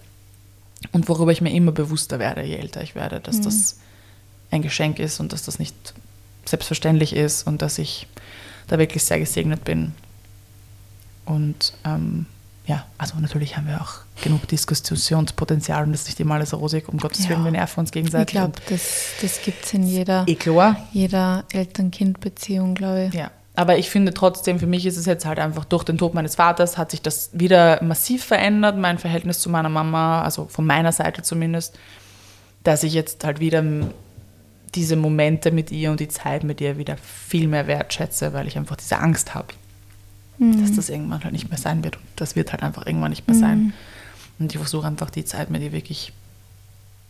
Und 0.91 1.07
worüber 1.09 1.31
ich 1.31 1.41
mir 1.41 1.51
immer 1.51 1.71
bewusster 1.71 2.19
werde, 2.19 2.43
je 2.43 2.55
älter 2.55 2.81
ich 2.83 2.95
werde, 2.95 3.19
dass 3.19 3.41
das 3.41 3.79
ein 4.51 4.61
Geschenk 4.61 4.99
ist 4.99 5.19
und 5.19 5.33
dass 5.33 5.43
das 5.43 5.57
nicht 5.59 5.75
selbstverständlich 6.45 7.15
ist 7.15 7.47
und 7.47 7.61
dass 7.61 7.77
ich 7.79 8.07
da 8.67 8.77
wirklich 8.77 9.03
sehr 9.03 9.19
gesegnet 9.19 9.63
bin. 9.63 9.93
Und 11.25 11.73
ähm, 11.85 12.25
ja, 12.65 12.85
also 12.97 13.17
natürlich 13.17 13.57
haben 13.57 13.67
wir 13.67 13.81
auch 13.81 13.99
genug 14.21 14.47
Diskussionspotenzial 14.47 15.83
und 15.83 15.91
das 15.91 16.01
ist 16.01 16.07
nicht 16.07 16.19
immer 16.19 16.35
alles 16.35 16.53
rosig, 16.53 16.87
um 16.87 16.97
Gottes 16.97 17.23
Ja. 17.25 17.31
Willen, 17.31 17.43
wir 17.45 17.51
nerven 17.51 17.79
uns 17.81 17.89
Ich 17.89 17.93
gegenseitig. 17.93 18.33
glaube, 18.33 18.53
das, 18.69 18.81
das 19.21 19.41
gibt 19.41 19.65
es 19.65 19.73
in 19.73 19.83
jeder, 19.83 20.25
Eh 20.27 20.37
jeder 20.91 21.43
Eltern-Kind-Beziehung, 21.51 22.75
glaube 22.75 23.05
ich. 23.07 23.13
Ja, 23.13 23.31
aber 23.55 23.77
ich 23.77 23.89
finde 23.89 24.13
trotzdem, 24.13 24.59
für 24.59 24.67
mich 24.67 24.85
ist 24.85 24.97
es 24.97 25.05
jetzt 25.05 25.25
halt 25.25 25.39
einfach 25.39 25.65
durch 25.65 25.83
den 25.83 25.97
Tod 25.97 26.13
meines 26.13 26.35
Vaters 26.35 26.77
hat 26.77 26.91
sich 26.91 27.01
das 27.01 27.29
wieder 27.33 27.83
massiv 27.83 28.23
verändert, 28.23 28.77
mein 28.77 28.97
Verhältnis 28.97 29.39
zu 29.39 29.49
meiner 29.49 29.69
Mama, 29.69 30.23
also 30.23 30.45
von 30.45 30.65
meiner 30.65 30.91
Seite 30.91 31.21
zumindest, 31.21 31.77
dass 32.63 32.83
ich 32.83 32.93
jetzt 32.93 33.23
halt 33.23 33.39
wieder 33.39 33.63
diese 34.73 34.95
Momente 34.95 35.51
mit 35.51 35.71
ihr 35.71 35.91
und 35.91 35.99
die 35.99 36.07
Zeit 36.07 36.43
mit 36.43 36.59
ihr 36.61 36.77
wieder 36.79 36.97
viel 36.97 37.47
mehr 37.47 37.67
wertschätze, 37.67 38.33
weil 38.33 38.47
ich 38.47 38.57
einfach 38.57 38.75
diese 38.75 38.97
Angst 38.97 39.35
habe, 39.35 39.49
dass 40.39 40.71
das 40.75 40.89
irgendwann 40.89 41.23
halt 41.23 41.33
nicht 41.33 41.49
mehr 41.49 41.59
sein 41.59 41.83
wird. 41.83 41.97
Und 41.97 42.05
das 42.15 42.35
wird 42.35 42.51
halt 42.51 42.63
einfach 42.63 42.87
irgendwann 42.87 43.11
nicht 43.11 43.27
mehr 43.27 43.37
sein. 43.37 43.73
Und 44.39 44.51
ich 44.51 44.57
versuche 44.57 44.87
einfach 44.87 45.11
die 45.11 45.25
Zeit 45.25 45.51
mit 45.51 45.61
ihr 45.61 45.71
wirklich 45.71 46.11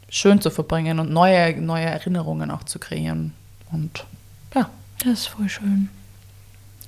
schön 0.09 0.41
zu 0.41 0.51
verbringen 0.51 0.99
und 0.99 1.09
neue, 1.11 1.55
neue 1.61 1.85
Erinnerungen 1.85 2.51
auch 2.51 2.63
zu 2.63 2.79
kreieren. 2.79 3.33
Und 3.71 4.05
ja, 4.53 4.69
Das 4.99 5.19
ist 5.19 5.27
voll 5.27 5.47
schön. 5.47 5.87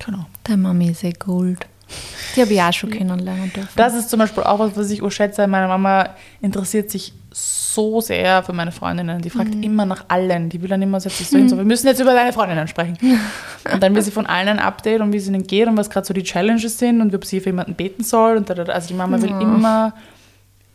Genau. 0.04 0.26
Deine 0.44 0.58
Mami 0.58 0.90
ist 0.90 1.04
eh 1.04 1.12
Gold. 1.12 1.68
Die 2.36 2.42
habe 2.42 2.54
ich 2.54 2.62
auch 2.62 2.74
schon 2.74 2.90
kennenlernen 2.90 3.54
dürfen. 3.54 3.70
Das 3.76 3.94
ist 3.94 4.10
zum 4.10 4.20
Beispiel 4.20 4.44
auch 4.44 4.60
was, 4.60 4.76
was 4.76 4.90
ich 4.90 5.02
auch 5.02 5.12
schätze. 5.12 5.46
Meine 5.48 5.68
Mama 5.68 6.10
interessiert 6.42 6.90
sich 6.90 7.14
so 7.32 8.02
sehr 8.02 8.44
für 8.44 8.54
meine 8.54 8.72
Freundinnen. 8.72 9.22
Die 9.22 9.30
fragt 9.30 9.54
immer 9.64 9.86
nach 9.86 10.06
allen. 10.08 10.50
Die 10.50 10.62
will 10.62 10.70
dann 10.70 10.82
immer, 10.82 11.00
setzt 11.00 11.18
sich 11.18 11.30
so 11.30 11.38
hin, 11.38 11.50
so, 11.50 11.58
wir 11.58 11.66
müssen 11.66 11.88
jetzt 11.88 12.00
über 12.00 12.14
deine 12.14 12.34
Freundinnen 12.34 12.68
sprechen. 12.68 12.98
Und 13.72 13.84
dann 13.84 13.94
will 13.94 14.02
sie 14.02 14.12
von 14.12 14.26
allen 14.26 14.48
ein 14.48 14.60
Update 14.60 15.02
und 15.02 15.12
wie 15.12 15.18
es 15.18 15.28
ihnen 15.28 15.44
geht 15.44 15.68
und 15.68 15.76
was 15.76 15.90
gerade 15.90 16.06
so 16.06 16.14
die 16.14 16.24
Challenges 16.24 16.78
sind 16.78 17.02
und 17.02 17.14
ob 17.16 17.26
sie 17.26 17.40
für 17.40 17.50
jemanden 17.50 17.74
beten 17.74 18.04
soll. 18.04 18.38
Und 18.38 18.50
da, 18.50 18.54
also 18.54 18.88
die 18.88 18.94
Mama 18.94 19.20
will 19.22 19.30
immer 19.30 19.94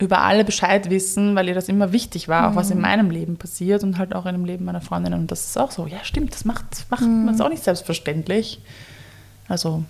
über 0.00 0.22
alle 0.22 0.44
Bescheid 0.44 0.90
wissen, 0.90 1.36
weil 1.36 1.46
ihr 1.48 1.54
das 1.54 1.68
immer 1.68 1.92
wichtig 1.92 2.26
war, 2.26 2.50
auch 2.50 2.56
was 2.56 2.70
in 2.70 2.80
meinem 2.80 3.10
Leben 3.10 3.36
passiert 3.36 3.84
und 3.84 3.96
halt 3.96 4.14
auch 4.14 4.26
in 4.26 4.32
dem 4.32 4.44
Leben 4.44 4.64
meiner 4.64 4.80
Freundinnen. 4.80 5.20
Und 5.20 5.30
das 5.30 5.46
ist 5.46 5.58
auch 5.58 5.70
so, 5.70 5.86
ja 5.86 5.98
stimmt, 6.02 6.32
das 6.32 6.44
macht, 6.44 6.86
macht 6.90 7.02
man 7.02 7.34
es 7.34 7.40
auch 7.40 7.48
nicht 7.48 7.62
selbstverständlich. 7.62 8.60
Also, 9.50 9.82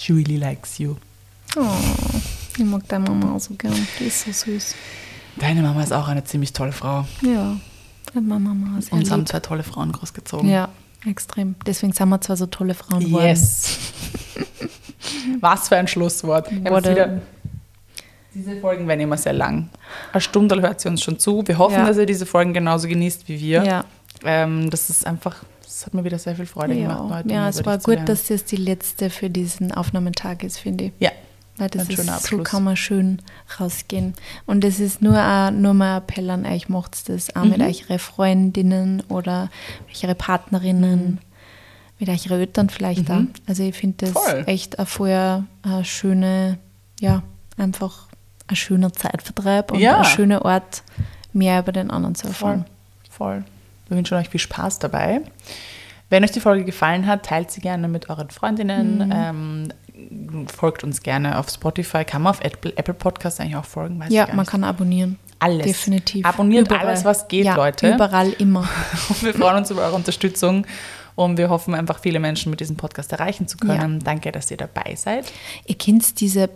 she 0.00 0.12
really 0.12 0.36
likes 0.36 0.78
you. 0.78 0.96
Oh, 1.56 1.62
ich 2.58 2.64
mag 2.64 2.86
deine 2.88 3.08
Mama 3.08 3.36
auch 3.36 3.40
so 3.40 3.54
gern. 3.54 3.72
Die 4.00 4.04
ist 4.04 4.24
so 4.24 4.32
süß. 4.32 4.74
Deine 5.36 5.62
Mama 5.62 5.82
ist 5.82 5.92
auch 5.92 6.08
eine 6.08 6.24
ziemlich 6.24 6.52
tolle 6.52 6.72
Frau. 6.72 7.06
Ja, 7.22 7.56
meine 8.14 8.26
Mama 8.40 8.78
ist 8.78 8.90
Uns 8.92 9.10
haben 9.10 9.24
zwei 9.26 9.38
tolle 9.40 9.62
Frauen 9.62 9.92
großgezogen. 9.92 10.48
Ja, 10.50 10.68
extrem. 11.06 11.54
Deswegen 11.64 11.92
sind 11.92 12.08
wir 12.08 12.20
zwar 12.20 12.36
so 12.36 12.46
tolle 12.46 12.74
Frauen 12.74 13.00
geworden. 13.04 13.26
Yes. 13.26 13.78
Was 15.40 15.68
für 15.68 15.76
ein 15.76 15.86
Schlusswort. 15.86 16.50
Wieder, 16.50 17.20
diese 18.34 18.60
Folgen 18.60 18.88
werden 18.88 19.00
immer 19.00 19.16
sehr 19.16 19.32
lang. 19.34 19.68
Eine 20.12 20.20
Stunde 20.20 20.60
hört 20.60 20.80
sie 20.80 20.88
uns 20.88 21.02
schon 21.02 21.18
zu. 21.20 21.46
Wir 21.46 21.58
hoffen, 21.58 21.74
Ja. 21.76 21.86
dass 21.86 21.96
ihr 21.96 22.06
diese 22.06 22.26
Folgen 22.26 22.52
genauso 22.52 22.88
genießt 22.88 23.28
wie 23.28 23.40
wir. 23.40 23.64
Ja, 23.64 23.84
Ähm, 24.24 24.68
das 24.70 24.90
ist 24.90 25.06
einfach, 25.06 25.36
das 25.68 25.86
hat 25.86 25.94
mir 25.94 26.04
wieder 26.04 26.18
sehr 26.18 26.34
viel 26.36 26.46
Freude 26.46 26.74
gemacht. 26.74 27.08
neue 27.10 27.24
ja. 27.34 27.42
Ja 27.42 27.48
es 27.48 27.64
war 27.64 27.78
gut, 27.78 28.00
dass 28.08 28.26
das 28.26 28.44
die 28.44 28.56
letzte 28.56 29.10
für 29.10 29.30
diesen 29.30 29.72
Aufnahmetag 29.72 30.42
ist, 30.42 30.58
finde 30.58 30.84
ich. 30.86 30.92
Ja, 30.98 31.10
Weil 31.58 31.68
das 31.70 31.88
Ein 31.88 31.96
schöner 31.96 32.16
ist, 32.18 32.26
so 32.28 32.38
kann 32.44 32.62
man 32.64 32.76
schön 32.76 33.20
rausgehen. 33.58 34.14
Und 34.46 34.62
es 34.64 34.78
ist 34.78 35.02
nur, 35.02 35.18
ein- 35.18 35.60
nur 35.60 35.74
mal 35.74 35.96
ein 35.96 36.02
Appell 36.02 36.30
an 36.30 36.46
euch, 36.46 36.68
macht 36.68 37.08
das 37.08 37.34
auch 37.34 37.42
mit 37.44 37.58
Mhm. 37.58 37.64
euren 37.64 37.98
Freundinnen 37.98 39.02
oder 39.08 39.50
mit 39.88 40.04
euren 40.04 40.16
Partnerinnen, 40.16 41.18
mit 41.98 42.08
euren 42.08 42.30
Eltern 42.40 42.70
vielleicht 42.70 43.08
Mhm. 43.08 43.14
auch. 43.36 43.48
Also 43.48 43.64
ich 43.64 43.74
finde 43.76 44.06
das 44.06 44.10
Voll. 44.12 44.44
echt 44.46 44.78
ein 44.78 44.86
vorher 44.86 45.44
eine 45.62 45.84
schöne, 45.84 46.58
ja, 47.00 47.22
einfach 47.56 48.06
ein 48.46 48.54
schöner 48.56 48.92
Zeitvertreib 48.92 49.72
und 49.72 49.80
Ja. 49.80 49.98
ein 49.98 50.04
schöner 50.04 50.44
Ort, 50.44 50.82
mehr 51.32 51.58
über 51.58 51.72
den 51.72 51.90
anderen 51.90 52.14
zu 52.14 52.28
voll. 52.28 52.50
erfahren. 52.52 52.64
Voll. 53.10 53.44
Wir 53.88 53.96
wünschen 53.96 54.16
euch 54.16 54.28
viel 54.28 54.40
Spaß 54.40 54.78
dabei. 54.78 55.22
Wenn 56.10 56.24
euch 56.24 56.30
die 56.30 56.40
Folge 56.40 56.64
gefallen 56.64 57.06
hat, 57.06 57.26
teilt 57.26 57.50
sie 57.50 57.60
gerne 57.60 57.86
mit 57.88 58.08
euren 58.08 58.30
Freundinnen. 58.30 59.08
Mhm. 59.08 59.12
Ähm, 59.14 60.46
folgt 60.54 60.84
uns 60.84 61.02
gerne 61.02 61.38
auf 61.38 61.50
Spotify. 61.50 62.04
Kann 62.04 62.22
man 62.22 62.30
auf 62.30 62.40
Apple, 62.40 62.94
Podcasts 62.94 63.40
eigentlich 63.40 63.56
auch 63.56 63.64
folgen? 63.64 64.00
Weiß 64.00 64.10
Ja, 64.10 64.28
man 64.32 64.46
kann 64.46 64.64
abonnieren. 64.64 65.18
Alles. 65.38 65.66
Definitiv. 65.66 66.24
Abonniert 66.24 66.70
alles, 66.72 67.04
was 67.04 67.28
geht, 67.28 67.44
ja, 67.44 67.54
Leute. 67.54 67.94
Überall 67.94 68.32
immer. 68.32 68.68
Und 69.08 69.22
wir 69.22 69.34
freuen 69.34 69.58
uns 69.58 69.70
über 69.70 69.82
eure 69.82 69.94
Unterstützung 69.94 70.66
und 71.14 71.36
wir 71.36 71.50
hoffen 71.50 71.74
einfach 71.74 71.98
viele 71.98 72.20
Menschen 72.20 72.50
mit 72.50 72.60
diesem 72.60 72.76
Podcast 72.76 73.10
erreichen 73.12 73.48
zu 73.48 73.56
können. 73.58 73.98
Danke, 73.98 74.30
dass 74.30 74.52
ihr 74.52 74.56
dabei 74.56 74.94
seid. 74.94 75.32
Ihr 75.66 75.76
könnt 75.76 76.20
diese, 76.20 76.48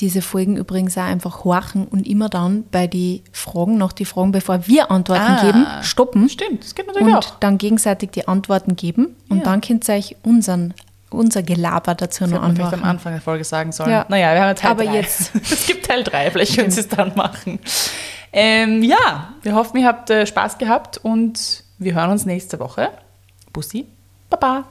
diese 0.00 0.22
Folgen 0.22 0.56
übrigens 0.56 0.96
auch 0.96 1.02
einfach 1.02 1.44
horchen 1.44 1.86
und 1.86 2.06
immer 2.06 2.28
dann 2.28 2.64
bei 2.70 2.86
die 2.86 3.22
Fragen, 3.32 3.78
nach 3.78 3.92
die 3.92 4.04
Fragen, 4.04 4.30
bevor 4.32 4.66
wir 4.68 4.90
Antworten 4.90 5.22
Ah. 5.22 5.42
geben, 5.44 5.66
stoppen 5.82 6.28
Stimmt, 6.28 6.62
das 6.64 6.74
geht 6.74 6.86
natürlich 6.86 7.08
und 7.08 7.14
auch. 7.16 7.38
dann 7.40 7.58
gegenseitig 7.58 8.10
die 8.10 8.28
Antworten 8.28 8.76
geben 8.76 9.16
und 9.28 9.38
Ja. 9.38 9.44
dann 9.44 9.60
könnt 9.60 9.88
ihr 9.88 9.94
euch 9.96 10.16
unseren, 10.22 10.72
unser 11.10 11.42
Gelaber 11.42 11.94
dazu 11.94 12.24
Das 12.24 12.30
noch 12.30 12.36
hätte 12.38 12.46
man 12.46 12.54
vielleicht 12.56 12.72
am 12.74 12.78
anmachen. 12.80 12.90
Anfang 12.90 13.12
der 13.14 13.22
Folge 13.22 13.42
sagen 13.44 13.72
sollen. 13.72 13.90
Ja. 13.90 14.06
Naja, 14.08 14.32
wir 14.34 14.40
haben 14.40 14.48
ja 14.48 14.54
Teil 14.54 14.70
Aber 14.70 14.84
3. 14.84 14.94
jetzt. 14.94 15.32
Es 15.50 15.66
gibt 15.66 15.86
Teil 15.86 16.04
3, 16.04 16.30
vielleicht 16.30 16.56
können 16.56 16.70
Sie 16.70 16.80
es 16.80 16.88
dann 16.88 17.12
machen. 17.16 17.58
Ähm, 18.32 18.82
ja, 18.82 19.32
wir 19.42 19.54
hoffen, 19.54 19.78
ihr 19.78 19.86
habt 19.86 20.10
äh, 20.10 20.26
Spaß 20.26 20.58
gehabt 20.58 20.98
und 20.98 21.64
wir 21.78 21.94
hören 21.94 22.10
uns 22.10 22.24
nächste 22.26 22.60
Woche. 22.60 22.90
Bussi, 23.52 23.86
Baba. 24.30 24.64